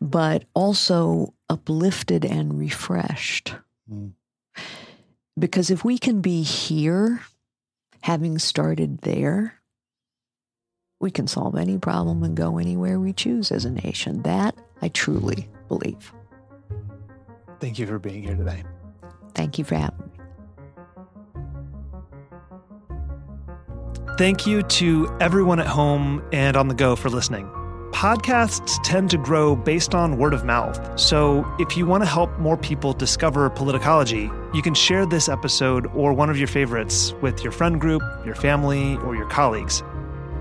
but 0.00 0.44
also 0.54 1.34
uplifted 1.50 2.24
and 2.24 2.58
refreshed. 2.58 3.54
Mm. 3.92 4.12
Because 5.38 5.70
if 5.70 5.84
we 5.84 5.98
can 5.98 6.20
be 6.20 6.42
here, 6.42 7.20
having 8.02 8.38
started 8.38 8.98
there, 9.02 9.60
we 11.00 11.10
can 11.10 11.26
solve 11.26 11.56
any 11.56 11.78
problem 11.78 12.22
and 12.22 12.36
go 12.36 12.58
anywhere 12.58 13.00
we 13.00 13.12
choose 13.12 13.50
as 13.50 13.64
a 13.64 13.70
nation. 13.70 14.22
That 14.22 14.56
I 14.80 14.88
truly 14.88 15.48
believe. 15.68 16.12
Thank 17.60 17.78
you 17.78 17.86
for 17.86 17.98
being 17.98 18.22
here 18.22 18.36
today. 18.36 18.62
Thank 19.34 19.58
you 19.58 19.64
for 19.64 19.74
having 19.74 19.98
me. 19.98 20.04
Thank 24.16 24.46
you 24.46 24.62
to 24.62 25.16
everyone 25.20 25.58
at 25.58 25.66
home 25.66 26.22
and 26.32 26.56
on 26.56 26.68
the 26.68 26.74
go 26.74 26.94
for 26.94 27.10
listening 27.10 27.50
podcasts 27.94 28.82
tend 28.82 29.08
to 29.08 29.16
grow 29.16 29.54
based 29.54 29.94
on 29.94 30.18
word 30.18 30.34
of 30.34 30.44
mouth. 30.44 30.98
So 30.98 31.46
if 31.60 31.76
you 31.76 31.86
want 31.86 32.02
to 32.02 32.08
help 32.08 32.36
more 32.40 32.56
people 32.56 32.92
discover 32.92 33.48
politicology, 33.48 34.28
you 34.52 34.62
can 34.62 34.74
share 34.74 35.06
this 35.06 35.28
episode 35.28 35.86
or 35.94 36.12
one 36.12 36.28
of 36.28 36.36
your 36.36 36.48
favorites 36.48 37.14
with 37.22 37.44
your 37.44 37.52
friend 37.52 37.80
group, 37.80 38.02
your 38.26 38.34
family, 38.34 38.96
or 38.96 39.14
your 39.14 39.28
colleagues. 39.28 39.84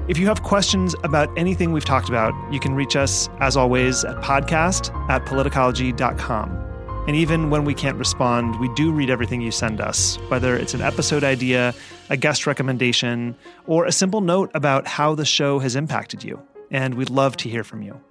If 0.08 0.18
you 0.18 0.26
have 0.26 0.42
questions 0.42 0.96
about 1.04 1.30
anything 1.38 1.72
we've 1.72 1.86
talked 1.86 2.10
about, 2.10 2.34
you 2.52 2.60
can 2.60 2.74
reach 2.74 2.96
us, 2.96 3.30
as 3.40 3.56
always, 3.56 4.04
at 4.04 4.16
podcast 4.24 4.92
at 5.10 5.24
politicology.com. 5.26 7.06
And 7.08 7.16
even 7.16 7.52
when 7.52 7.66
we 7.66 7.76
can't 7.76 7.98
respond, 7.98 8.60
we 8.60 8.74
do 8.74 8.92
read 8.92 9.12
everything 9.12 9.42
you 9.42 9.52
send 9.52 9.80
us, 9.80 10.18
whether 10.30 10.58
it's 10.58 10.74
an 10.74 10.82
episode 10.82 11.24
idea, 11.24 11.76
a 12.10 12.18
guest 12.18 12.48
recommendation, 12.48 13.36
or 13.68 13.86
a 13.86 13.92
simple 13.92 14.22
note 14.22 14.50
about 14.56 14.88
how 14.88 15.14
the 15.14 15.26
show 15.26 15.60
has 15.60 15.76
impacted 15.76 16.24
you 16.24 16.42
and 16.74 16.96
we'd 16.96 17.10
love 17.10 17.38
to 17.38 17.50
hear 17.50 17.64
from 17.64 17.84
you. 17.84 18.02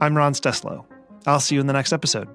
I'm 0.00 0.16
Ron 0.16 0.32
Steslow. 0.32 0.86
I'll 1.26 1.40
see 1.40 1.54
you 1.54 1.60
in 1.60 1.66
the 1.66 1.74
next 1.74 1.92
episode. 1.92 2.28